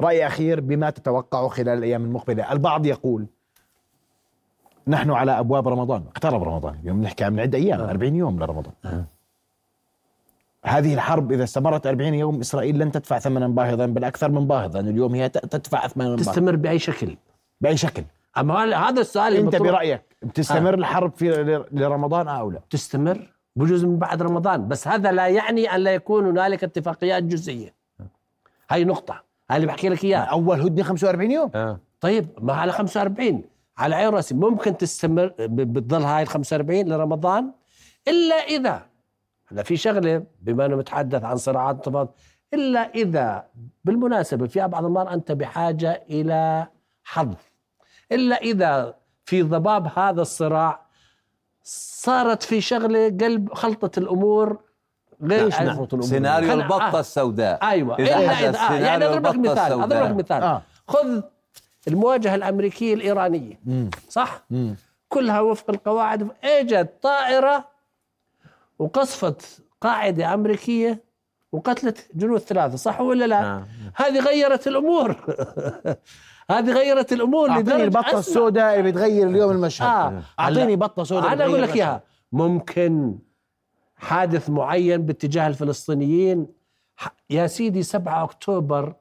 رأي 0.00 0.26
أخير 0.26 0.60
بما 0.60 0.90
تتوقعه 0.90 1.48
خلال 1.48 1.78
الأيام 1.78 2.04
المقبلة. 2.04 2.52
البعض 2.52 2.86
يقول 2.86 3.26
نحن 4.88 5.10
على 5.10 5.38
أبواب 5.38 5.68
رمضان. 5.68 6.04
اقترب 6.08 6.42
رمضان. 6.42 6.74
اليوم 6.82 7.02
نحكي 7.02 7.24
عن 7.24 7.40
عده 7.40 7.58
أيام 7.58 7.80
آه. 7.80 7.90
40 7.90 8.16
يوم 8.16 8.38
لرمضان. 8.42 8.72
آه. 8.84 9.04
هذه 10.64 10.94
الحرب 10.94 11.32
إذا 11.32 11.44
استمرت 11.44 11.86
40 11.86 12.14
يوم 12.14 12.40
إسرائيل 12.40 12.78
لن 12.78 12.92
تدفع 12.92 13.18
ثمنا 13.18 13.48
باهظا 13.48 13.86
بل 13.86 14.04
أكثر 14.04 14.30
من 14.30 14.46
باهظا. 14.46 14.80
اليوم 14.80 15.14
هي 15.14 15.28
تدفع 15.28 15.86
ثمنا 15.86 16.16
تستمر 16.16 16.56
بأي 16.56 16.78
شكل. 16.78 17.16
بأي 17.60 17.76
شكل. 17.76 18.04
أما 18.40 18.88
هذا 18.88 19.00
السؤال 19.00 19.36
أنت 19.36 19.56
برأيك 19.56 20.02
بتستمر 20.22 20.74
آه. 20.74 20.78
الحرب 20.78 21.12
في 21.16 21.64
لرمضان 21.72 22.28
أو 22.28 22.50
لا؟ 22.50 22.60
تستمر 22.70 23.34
بجوز 23.56 23.84
من 23.84 23.98
بعد 23.98 24.22
رمضان 24.22 24.68
بس 24.68 24.88
هذا 24.88 25.12
لا 25.12 25.26
يعني 25.26 25.74
أن 25.74 25.80
لا 25.80 25.94
يكون 25.94 26.26
هنالك 26.26 26.64
اتفاقيات 26.64 27.22
جزئية 27.22 27.74
هاي 28.70 28.84
نقطة 28.84 29.22
هاي 29.50 29.56
اللي 29.56 29.66
بحكي 29.66 29.88
لك 29.88 30.04
إياها 30.04 30.20
أول 30.20 30.60
هدنه 30.60 30.82
45 30.82 31.30
يوم 31.30 31.50
آه. 31.54 31.80
طيب 32.00 32.28
ما 32.40 32.52
على 32.52 32.72
45 32.72 33.44
على 33.78 33.94
عين 33.94 34.08
رأسي 34.08 34.34
ممكن 34.34 34.76
تستمر 34.76 35.34
بتضل 35.38 36.02
هاي 36.02 36.22
ال 36.22 36.28
45 36.28 36.88
لرمضان 36.88 37.50
إلا 38.08 38.34
إذا 38.34 38.82
هلا 39.48 39.62
في 39.62 39.76
شغلة 39.76 40.24
بما 40.42 40.66
إنه 40.66 40.76
متحدث 40.76 41.24
عن 41.24 41.36
صراعات 41.36 41.84
طبعا 41.84 42.08
إلا 42.54 42.80
إذا 42.80 43.46
بالمناسبة 43.84 44.46
في 44.46 44.68
بعض 44.68 44.84
المرات 44.84 45.08
أنت 45.08 45.32
بحاجة 45.32 46.02
إلى 46.10 46.66
حظ 47.04 47.34
إلا 48.12 48.36
إذا 48.36 48.94
في 49.24 49.42
ضباب 49.42 49.98
هذا 49.98 50.22
الصراع 50.22 50.86
صارت 51.62 52.42
في 52.42 52.60
شغلة 52.60 53.08
قلب 53.08 53.54
خلطة 53.54 53.98
الأمور 53.98 54.60
غير 55.22 55.48
نعم. 55.48 56.00
سيناريو 56.00 56.52
البطة 56.52 56.96
آه. 56.96 57.00
السوداء 57.00 57.58
أيوة 57.62 57.98
إلا 57.98 58.48
إذا 58.48 58.58
آه. 58.58 58.72
يعني 58.72 59.06
أضرب 59.06 59.26
لك 59.26 59.36
مثال 59.36 59.72
أضرب 59.72 60.10
لك 60.10 60.16
مثال 60.16 60.42
آه. 60.42 60.62
خذ 60.88 61.22
المواجهة 61.88 62.34
الأمريكية 62.34 62.94
الإيرانية 62.94 63.60
مم. 63.64 63.90
صح؟ 64.08 64.44
مم. 64.50 64.76
كلها 65.08 65.40
وفق 65.40 65.70
القواعد 65.70 66.28
إجت 66.44 66.92
طائرة 67.02 67.64
وقصفت 68.78 69.62
قاعدة 69.80 70.34
أمريكية 70.34 71.04
وقتلت 71.52 72.08
جنود 72.14 72.40
ثلاثة 72.40 72.76
صح 72.76 73.00
ولا 73.00 73.24
لا؟ 73.24 73.40
نعم. 73.40 73.64
هذه 73.94 74.20
غيرت 74.20 74.66
الأمور 74.66 75.16
هذه 76.50 76.72
غيرت 76.72 77.12
الأمور 77.12 77.50
أعطيني 77.50 77.84
البطه 77.84 78.18
السوداء 78.18 78.78
اللي 78.78 78.92
بتغير 78.92 79.28
اليوم 79.28 79.50
المشهد. 79.50 79.86
آه. 79.88 80.22
أعطيني 80.40 80.76
بطة 80.76 81.04
سوداء 81.04 81.32
أنا 81.32 81.44
أقول 81.44 81.62
لك 81.62 81.76
إياها. 81.76 82.02
ممكن 82.32 83.18
حادث 83.96 84.50
معين 84.50 85.06
باتجاه 85.06 85.46
الفلسطينيين. 85.46 86.46
يا 87.30 87.46
سيدي 87.46 87.82
7 87.82 88.24
أكتوبر 88.24 88.94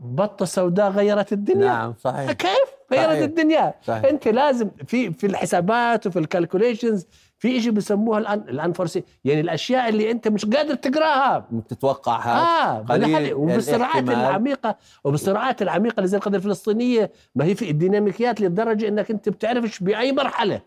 بطة 0.00 0.44
سوداء 0.44 0.90
غيرت 0.90 1.32
الدنيا. 1.32 1.66
نعم 1.66 1.94
صحيح. 1.98 2.32
كيف؟ 2.32 2.68
غيرت 2.92 3.10
صحيح. 3.10 3.22
الدنيا. 3.22 3.74
صحيح. 3.82 4.04
أنت 4.04 4.28
لازم 4.28 4.70
في 4.86 5.12
في 5.12 5.26
الحسابات 5.26 6.06
وفي 6.06 6.18
الكالكوليشنز 6.18 7.06
في 7.42 7.60
شيء 7.60 7.72
بيسموها 7.72 8.18
الان 8.18 8.38
الانفورسي 8.38 9.04
يعني 9.24 9.40
الأشياء 9.40 9.88
اللي 9.88 10.10
أنت 10.10 10.28
مش 10.28 10.46
قادر 10.46 10.74
تقراها. 10.74 11.48
تتوقعها 11.68 12.32
آه 12.40 12.78
قليل 12.78 13.34
وبالصراعات 13.34 14.08
العميقة 14.08 14.76
وبالصراعات 15.04 15.62
العميقة 15.62 15.94
اللي 15.96 16.08
زي 16.08 16.16
القضية 16.16 16.36
الفلسطينية 16.36 17.12
ما 17.34 17.44
هي 17.44 17.54
في 17.54 17.70
الديناميكيات 17.70 18.40
لدرجة 18.40 18.88
إنك 18.88 19.10
أنت 19.10 19.28
بتعرفش 19.28 19.80
بأي 19.80 20.12
مرحلة. 20.12 20.60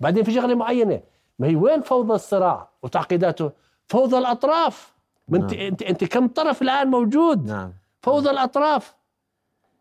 بعدين 0.00 0.24
في 0.24 0.32
شغلة 0.32 0.54
معينة 0.54 1.00
ما 1.38 1.46
هي 1.46 1.56
وين 1.56 1.82
فوضى 1.82 2.14
الصراع 2.14 2.68
وتعقيداته؟ 2.82 3.50
فوضى 3.88 4.18
الأطراف. 4.18 4.94
نعم. 5.28 5.42
أنت 5.42 5.52
أنت 5.52 5.82
انت 5.82 6.04
كم 6.04 6.28
طرف 6.28 6.62
الآن 6.62 6.88
موجود؟ 6.88 7.46
نعم. 7.46 7.72
فوضى 8.02 8.30
الأطراف. 8.30 8.94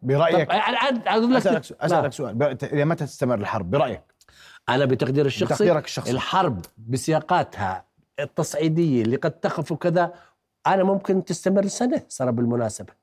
برأيك. 0.02 0.50
أقول 0.52 1.34
لك 1.34 1.48
أسألك, 1.48 1.82
أسألك 1.82 2.14
سؤال. 2.14 2.58
إلى 2.64 2.86
متى 2.86 3.06
تستمر 3.06 3.36
الحرب؟ 3.36 3.72
برأيك. 3.72 4.15
أنا 4.70 4.86
بتقدير 4.86 5.26
الشخصي؟ 5.26 5.54
بتقديرك 5.54 5.86
الشخصي. 5.86 6.12
الحرب 6.12 6.62
بسياقاتها 6.78 7.86
التصعيدية 8.20 9.02
اللي 9.02 9.16
قد 9.16 9.32
تخف 9.32 9.72
وكذا 9.72 10.14
أنا 10.68 10.84
ممكن 10.84 11.26
تستمر 11.26 11.68
سنة 11.68 12.02
صار 12.08 12.32
بالمناسبة. 12.32 12.94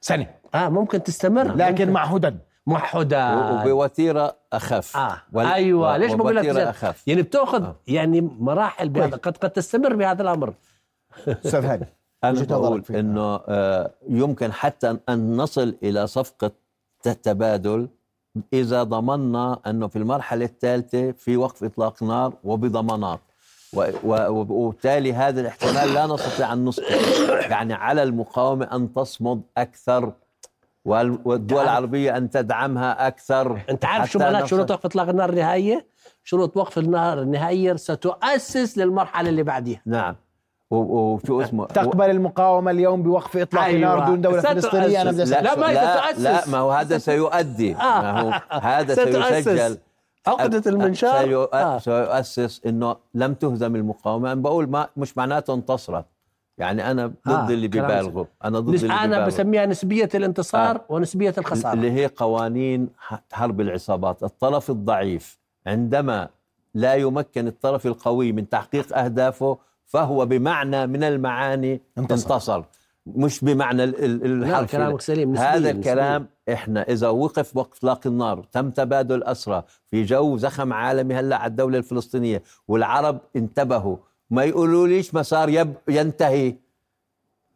سنة. 0.00 0.26
آه 0.54 0.68
ممكن 0.68 1.02
تستمر. 1.02 1.54
لكن 1.54 1.90
مع 1.90 2.04
هدى 2.04 2.36
مع 2.66 2.84
هدى 2.84 3.70
وبوتيرة 3.70 4.36
أخف. 4.52 4.96
آه. 4.96 5.22
وال... 5.32 5.46
أيوه. 5.46 5.96
ليش 5.96 6.12
بقول 6.12 6.36
لك 6.36 6.46
أخف. 6.46 7.08
يعني 7.08 7.22
بتأخذ 7.22 7.62
آه. 7.62 7.76
يعني 7.86 8.20
مراحل 8.20 8.88
بهذا 8.88 9.16
قد 9.16 9.36
قد 9.36 9.50
تستمر 9.50 9.94
بهذا 9.96 10.22
الأمر. 10.22 10.54
أستاذ 11.28 11.64
هاني 11.64 11.86
أنا 12.24 12.42
بقول 12.44 12.84
إنه 12.90 13.40
آه 13.48 13.90
يمكن 14.08 14.52
حتى 14.52 14.98
ان 15.08 15.36
نصل 15.36 15.76
إلى 15.82 16.06
صفقة 16.06 16.50
تبادل 17.22 17.88
إذا 18.52 18.82
ضمننا 18.82 19.58
أنه 19.66 19.86
في 19.86 19.96
المرحلة 19.96 20.44
الثالثة 20.44 21.12
في 21.12 21.36
وقف 21.36 21.64
إطلاق 21.64 22.02
نار 22.02 22.32
وبضمانات. 22.44 23.20
وبالتالي 24.04 25.12
هذا 25.12 25.40
الاحتمال 25.40 25.94
لا 25.94 26.06
نستطيع 26.06 26.52
أن 26.52 26.64
نسقط 26.64 26.86
يعني 27.50 27.74
على 27.74 28.02
المقاومة 28.02 28.64
أن 28.72 28.92
تصمد 28.94 29.42
أكثر 29.56 30.12
والدول 30.84 31.62
العربية 31.62 32.16
أن 32.16 32.30
تدعمها 32.30 33.06
أكثر. 33.06 33.60
أنت 33.70 33.84
عارف 33.84 34.10
شو 34.10 34.18
معنات 34.18 34.46
شروط 34.46 34.70
وقف 34.70 34.84
إطلاق 34.84 35.08
النار 35.08 35.30
النهائية؟ 35.30 35.86
شروط 36.24 36.56
وقف 36.56 36.78
النار 36.78 37.22
النهائية 37.22 37.76
ستؤسس 37.76 38.78
للمرحلة 38.78 39.28
اللي 39.28 39.42
بعديها. 39.42 39.82
نعم. 39.86 40.16
وشو 40.70 41.42
أسمه. 41.42 41.66
تقبل 41.80 42.10
المقاومة 42.10 42.70
اليوم 42.70 43.02
بوقف 43.02 43.36
إطلاق 43.36 43.64
أيوة. 43.64 43.76
النار 43.76 44.08
دون 44.08 44.20
دولة 44.20 44.40
فلسطينية 44.40 45.02
أنا 45.02 45.10
بدي 45.10 45.24
لا, 45.24 45.42
لا 45.42 45.56
ما 45.56 45.66
لا, 45.66 46.12
لا 46.12 46.48
ما 46.48 46.58
هو 46.58 46.70
هذا 46.70 46.98
سيؤدي. 46.98 47.74
آه. 47.76 48.02
ما 48.02 48.20
هو 48.20 48.40
هذا 48.50 48.94
سيسجل. 48.94 49.78
عقدة 50.26 50.70
المنشار؟ 50.70 51.24
سيؤ... 51.24 51.48
آه. 51.54 51.78
سيؤسس 51.78 52.60
إنه 52.66 52.96
لم 53.14 53.34
تهزم 53.34 53.76
المقاومة. 53.76 54.32
أنا 54.32 54.40
بقول 54.40 54.70
ما 54.70 54.88
مش 54.96 55.16
معناته 55.16 55.54
انتصرت. 55.54 56.04
يعني 56.58 56.90
أنا 56.90 57.06
ضد 57.06 57.32
آه. 57.32 57.48
اللي 57.48 57.68
بيبالغوا 57.68 58.24
أنا 58.44 58.60
ضد 58.60 58.74
اللي 58.74 58.92
أنا 58.92 59.26
بسميها 59.26 59.66
نسبية 59.66 60.08
الانتصار 60.14 60.76
آه. 60.76 60.84
ونسبية 60.88 61.34
الخسارة. 61.38 61.72
اللي 61.74 61.90
هي 61.90 62.06
قوانين 62.06 62.88
حرب 63.32 63.60
العصابات. 63.60 64.22
الطرف 64.22 64.70
الضعيف 64.70 65.38
عندما 65.66 66.28
لا 66.74 66.94
يمكن 66.94 67.46
الطرف 67.46 67.86
القوي 67.86 68.32
من 68.32 68.48
تحقيق 68.48 68.98
أهدافه 68.98 69.58
فهو 69.86 70.26
بمعنى 70.26 70.86
من 70.86 71.04
المعاني 71.04 71.80
انتصر, 71.98 72.34
انتصر. 72.34 72.62
مش 73.06 73.44
بمعنى 73.44 73.84
الحرف 73.84 74.72
كلامك 74.72 75.00
سليم 75.00 75.36
هذا 75.36 75.70
الكلام 75.70 76.28
إحنا 76.52 76.82
إذا 76.82 77.08
وقف 77.08 77.56
وقف 77.56 77.76
اطلاق 77.76 78.06
النار 78.06 78.44
تم 78.52 78.70
تبادل 78.70 79.22
اسرى 79.22 79.64
في 79.86 80.04
جو 80.04 80.36
زخم 80.36 80.72
عالمي 80.72 81.14
هلأ 81.14 81.36
على 81.36 81.50
الدولة 81.50 81.78
الفلسطينية 81.78 82.42
والعرب 82.68 83.18
انتبهوا. 83.36 83.96
ما 84.30 84.44
يقولوا 84.44 84.88
ليش 84.88 85.14
مسار 85.14 85.48
يب 85.48 85.74
ينتهي. 85.88 86.54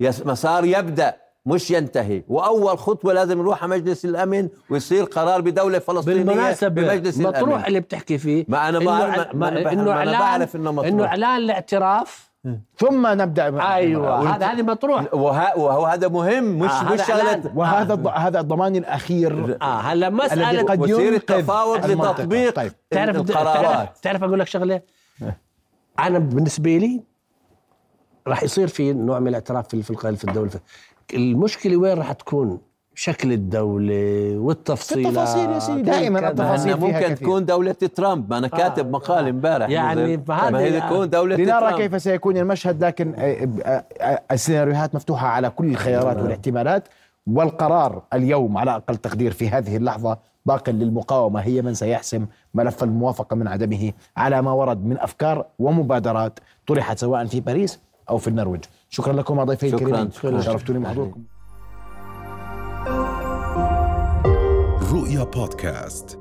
مسار 0.00 0.64
يبدأ. 0.64 1.16
مش 1.46 1.70
ينتهي. 1.70 2.22
وأول 2.28 2.78
خطوة 2.78 3.12
لازم 3.12 3.38
نروح 3.38 3.62
على 3.62 3.70
مجلس 3.70 4.04
الأمن 4.04 4.48
ويصير 4.70 5.04
قرار 5.04 5.40
بدولة 5.40 5.78
فلسطينية 5.78 6.22
بالمناسبة 6.22 6.68
بمجلس 6.68 7.18
مطروح 7.18 7.48
الامن 7.48 7.64
اللي 7.64 7.80
بتحكي 7.80 8.18
فيه 8.18 8.44
ما 8.48 8.68
أنا 8.68 8.78
بعرف 8.78 9.34
ما 9.34 9.72
إنه 9.72 9.90
اعلان 9.90 10.18
بعرف 10.18 10.56
إنه 10.56 10.72
مطروح. 10.72 10.86
إنه 10.86 11.04
إعلان 11.04 11.36
الاعتراف. 11.36 12.30
ثم 12.76 13.06
نبدأ 13.06 13.74
أيوه 13.74 14.36
هذا 14.36 14.46
هذه 14.46 14.62
مطروح. 14.62 15.14
وهو 15.14 15.86
هذا 15.86 16.08
مهم 16.08 16.58
مش 16.58 16.70
آه 16.70 16.92
مش 16.92 17.06
شغله 17.06 17.52
وهذا 17.54 17.94
آه. 17.94 18.18
هذا 18.18 18.40
الضمان 18.40 18.76
الأخير. 18.76 19.58
آه 19.62 19.80
هلا 19.80 20.10
مساله 20.10 20.62
قد 20.62 20.88
يصير 20.88 21.14
التفاوض 21.14 21.86
لتطبيق 21.86 22.54
طيب. 22.54 22.72
تعرف 22.90 23.16
القرارات. 23.16 23.98
تعرف 24.02 24.24
أقول 24.24 24.40
لك 24.40 24.46
شغلة؟ 24.46 24.80
أنا 25.98 26.18
بالنسبة 26.18 26.76
لي 26.76 27.02
راح 28.26 28.42
يصير 28.42 28.68
في 28.68 28.92
نوع 28.92 29.18
من 29.18 29.28
الاعتراف 29.28 29.68
في 29.68 29.82
في 29.82 30.24
الدولة. 30.24 30.50
المشكلة 31.14 31.76
وين 31.76 31.98
راح 31.98 32.12
تكون؟ 32.12 32.58
شكل 32.94 33.32
الدولة 33.32 34.34
والتفصيلات. 34.38 35.06
التفاصيل 35.06 35.50
يا 35.50 35.58
سيدي 35.58 35.82
دائما 35.82 36.28
التفاصيل 36.28 36.76
ممكن 36.80 36.98
كثير. 36.98 37.16
تكون 37.16 37.44
دولة 37.44 37.72
ترامب. 37.72 38.32
أنا 38.32 38.48
كاتب 38.48 38.86
آه 38.86 38.90
مقال 38.90 39.28
امبارح 39.28 39.66
آه 39.66 39.70
يعني 39.70 40.16
ما 40.28 40.58
هي 40.58 40.80
تكون 40.80 41.10
دولة 41.10 41.36
لنرى 41.36 41.46
ترامب. 41.60 41.76
كيف 41.76 42.02
سيكون 42.02 42.36
المشهد 42.36 42.84
لكن 42.84 43.14
آه، 43.18 43.84
آه، 44.00 44.22
السيناريوهات 44.30 44.94
مفتوحة 44.94 45.26
على 45.26 45.50
كل 45.50 45.70
الخيارات 45.70 46.16
آه. 46.16 46.22
والاحتمالات. 46.22 46.88
والقرار 47.26 48.02
اليوم 48.14 48.58
على 48.58 48.76
أقل 48.76 48.96
تقدير 48.96 49.32
في 49.32 49.48
هذه 49.48 49.76
اللحظة 49.76 50.18
باق 50.46 50.70
للمقاومة 50.70 51.40
هي 51.40 51.62
من 51.62 51.74
سيحسم 51.74 52.26
ملف 52.54 52.84
الموافقة 52.84 53.36
من 53.36 53.48
عدمه 53.48 53.92
على 54.16 54.42
ما 54.42 54.52
ورد 54.52 54.84
من 54.84 54.98
أفكار 54.98 55.46
ومبادرات 55.58 56.38
طرحت 56.66 56.98
سواء 56.98 57.24
في 57.24 57.40
باريس 57.40 57.80
أو 58.10 58.18
في 58.18 58.28
النرويج. 58.28 58.64
شكرا 58.92 59.12
لكم 59.12 59.44
ضيفي 59.44 59.74
الكريمين 59.74 60.10
شرفتوني 60.40 60.78
بحضوركم 60.78 61.24
رؤيا 64.92 65.24
بودكاست. 65.24 66.19